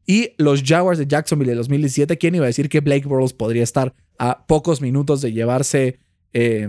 Y 0.06 0.30
los 0.38 0.62
Jaguars 0.62 0.98
de 0.98 1.06
Jacksonville 1.06 1.50
de 1.50 1.56
2017, 1.56 2.16
¿quién 2.16 2.36
iba 2.36 2.44
a 2.44 2.46
decir 2.46 2.68
que 2.68 2.80
Blake 2.80 3.06
Bortles 3.08 3.32
podría 3.32 3.64
estar 3.64 3.92
a 4.18 4.46
pocos 4.46 4.80
minutos 4.80 5.20
de 5.20 5.32
llevarse 5.32 5.98
eh, 6.32 6.68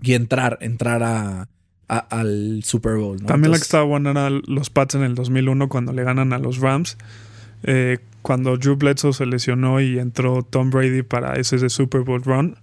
y 0.00 0.12
entrar, 0.14 0.58
entrar 0.60 1.02
a, 1.02 1.48
a, 1.88 1.98
al 1.98 2.62
Super 2.62 2.94
Bowl? 2.96 3.18
¿no? 3.20 3.26
También 3.26 3.46
Entonces, 3.46 3.50
la 3.50 3.56
que 3.58 3.62
estaba 3.62 3.84
buena 3.84 4.10
era 4.12 4.30
los 4.30 4.70
Pats 4.70 4.94
en 4.94 5.02
el 5.02 5.16
2001 5.16 5.68
cuando 5.68 5.92
le 5.92 6.04
ganan 6.04 6.32
a 6.32 6.38
los 6.38 6.58
Rams. 6.58 6.96
Eh, 7.64 7.98
cuando 8.22 8.56
Drew 8.56 8.76
Bledsoe 8.76 9.12
se 9.12 9.26
lesionó 9.26 9.80
y 9.80 9.98
entró 9.98 10.42
Tom 10.42 10.70
Brady 10.70 11.02
para 11.02 11.34
ese 11.34 11.58
de 11.58 11.68
Super 11.68 12.02
Bowl 12.02 12.22
run, 12.22 12.56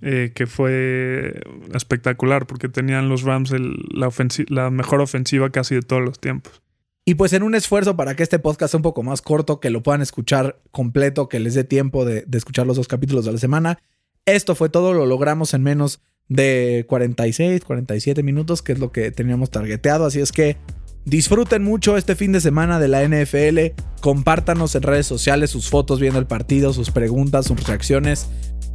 eh, 0.00 0.30
que 0.32 0.46
fue 0.46 1.40
espectacular 1.74 2.46
porque 2.46 2.68
tenían 2.68 3.08
los 3.08 3.22
Rams 3.22 3.50
el, 3.50 3.76
la, 3.90 4.10
la 4.48 4.70
mejor 4.70 5.00
ofensiva 5.00 5.50
casi 5.50 5.74
de 5.74 5.82
todos 5.82 6.04
los 6.04 6.20
tiempos. 6.20 6.62
Y 7.08 7.14
pues 7.14 7.32
en 7.32 7.42
un 7.42 7.54
esfuerzo 7.54 7.96
para 7.96 8.14
que 8.14 8.22
este 8.22 8.38
podcast 8.38 8.72
sea 8.72 8.76
un 8.76 8.82
poco 8.82 9.02
más 9.02 9.22
corto, 9.22 9.60
que 9.60 9.70
lo 9.70 9.82
puedan 9.82 10.02
escuchar 10.02 10.60
completo, 10.70 11.26
que 11.26 11.40
les 11.40 11.54
dé 11.54 11.64
tiempo 11.64 12.04
de, 12.04 12.26
escuchar 12.34 12.66
los 12.66 12.76
dos 12.76 12.86
capítulos 12.86 13.24
de 13.24 13.32
la 13.32 13.38
semana. 13.38 13.78
Esto 14.26 14.54
fue 14.54 14.68
todo, 14.68 14.92
lo 14.92 15.06
logramos 15.06 15.54
en 15.54 15.62
menos 15.62 16.02
de 16.28 16.84
46, 16.86 17.64
47 17.64 18.22
minutos, 18.22 18.60
que 18.60 18.72
es 18.72 18.78
lo 18.78 18.92
que 18.92 19.10
teníamos 19.10 19.48
targeteado. 19.48 20.04
Así 20.04 20.20
es 20.20 20.32
que 20.32 20.58
disfruten 21.06 21.64
mucho 21.64 21.96
este 21.96 22.14
fin 22.14 22.32
de 22.32 22.42
semana 22.42 22.78
de 22.78 22.88
la 22.88 23.02
NFL. 23.02 23.80
Compártanos 24.02 24.74
en 24.74 24.82
redes 24.82 25.06
sociales 25.06 25.48
sus 25.48 25.70
fotos 25.70 26.00
viendo 26.00 26.18
el 26.18 26.26
partido, 26.26 26.74
sus 26.74 26.90
preguntas, 26.90 27.46
sus 27.46 27.66
reacciones. 27.66 28.28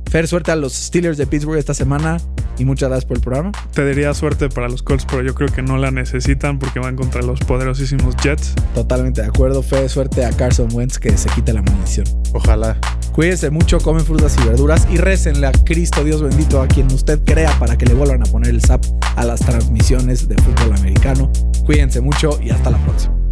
Fer, 0.09 0.27
suerte 0.27 0.51
a 0.51 0.55
los 0.55 0.73
Steelers 0.73 1.17
de 1.17 1.25
Pittsburgh 1.25 1.57
esta 1.57 1.73
semana 1.73 2.17
y 2.57 2.65
muchas 2.65 2.89
gracias 2.89 3.05
por 3.05 3.17
el 3.17 3.23
programa. 3.23 3.51
Te 3.73 3.85
diría 3.85 4.13
suerte 4.13 4.49
para 4.49 4.69
los 4.69 4.83
Colts, 4.83 5.05
pero 5.09 5.23
yo 5.23 5.33
creo 5.33 5.49
que 5.49 5.61
no 5.61 5.77
la 5.77 5.91
necesitan 5.91 6.59
porque 6.59 6.79
van 6.79 6.95
contra 6.95 7.21
los 7.21 7.39
poderosísimos 7.39 8.15
Jets. 8.17 8.53
Totalmente 8.75 9.21
de 9.21 9.27
acuerdo, 9.27 9.63
Fer. 9.63 9.89
Suerte 9.89 10.25
a 10.25 10.31
Carson 10.31 10.69
Wentz 10.71 10.99
que 10.99 11.17
se 11.17 11.29
quite 11.29 11.53
la 11.53 11.61
maldición. 11.61 12.05
Ojalá. 12.33 12.77
Cuídense 13.11 13.49
mucho, 13.49 13.79
comen 13.79 14.03
frutas 14.03 14.35
y 14.41 14.47
verduras 14.47 14.87
y 14.91 14.97
récenle 14.97 15.47
a 15.47 15.51
Cristo 15.51 16.03
Dios 16.03 16.21
bendito 16.21 16.61
a 16.61 16.67
quien 16.67 16.87
usted 16.87 17.23
crea 17.23 17.51
para 17.59 17.77
que 17.77 17.85
le 17.85 17.93
vuelvan 17.93 18.23
a 18.23 18.25
poner 18.25 18.49
el 18.49 18.61
zap 18.61 18.83
a 19.15 19.23
las 19.23 19.39
transmisiones 19.41 20.27
de 20.27 20.35
fútbol 20.35 20.73
americano. 20.73 21.31
Cuídense 21.65 22.01
mucho 22.01 22.39
y 22.41 22.49
hasta 22.49 22.71
la 22.71 22.77
próxima. 22.79 23.22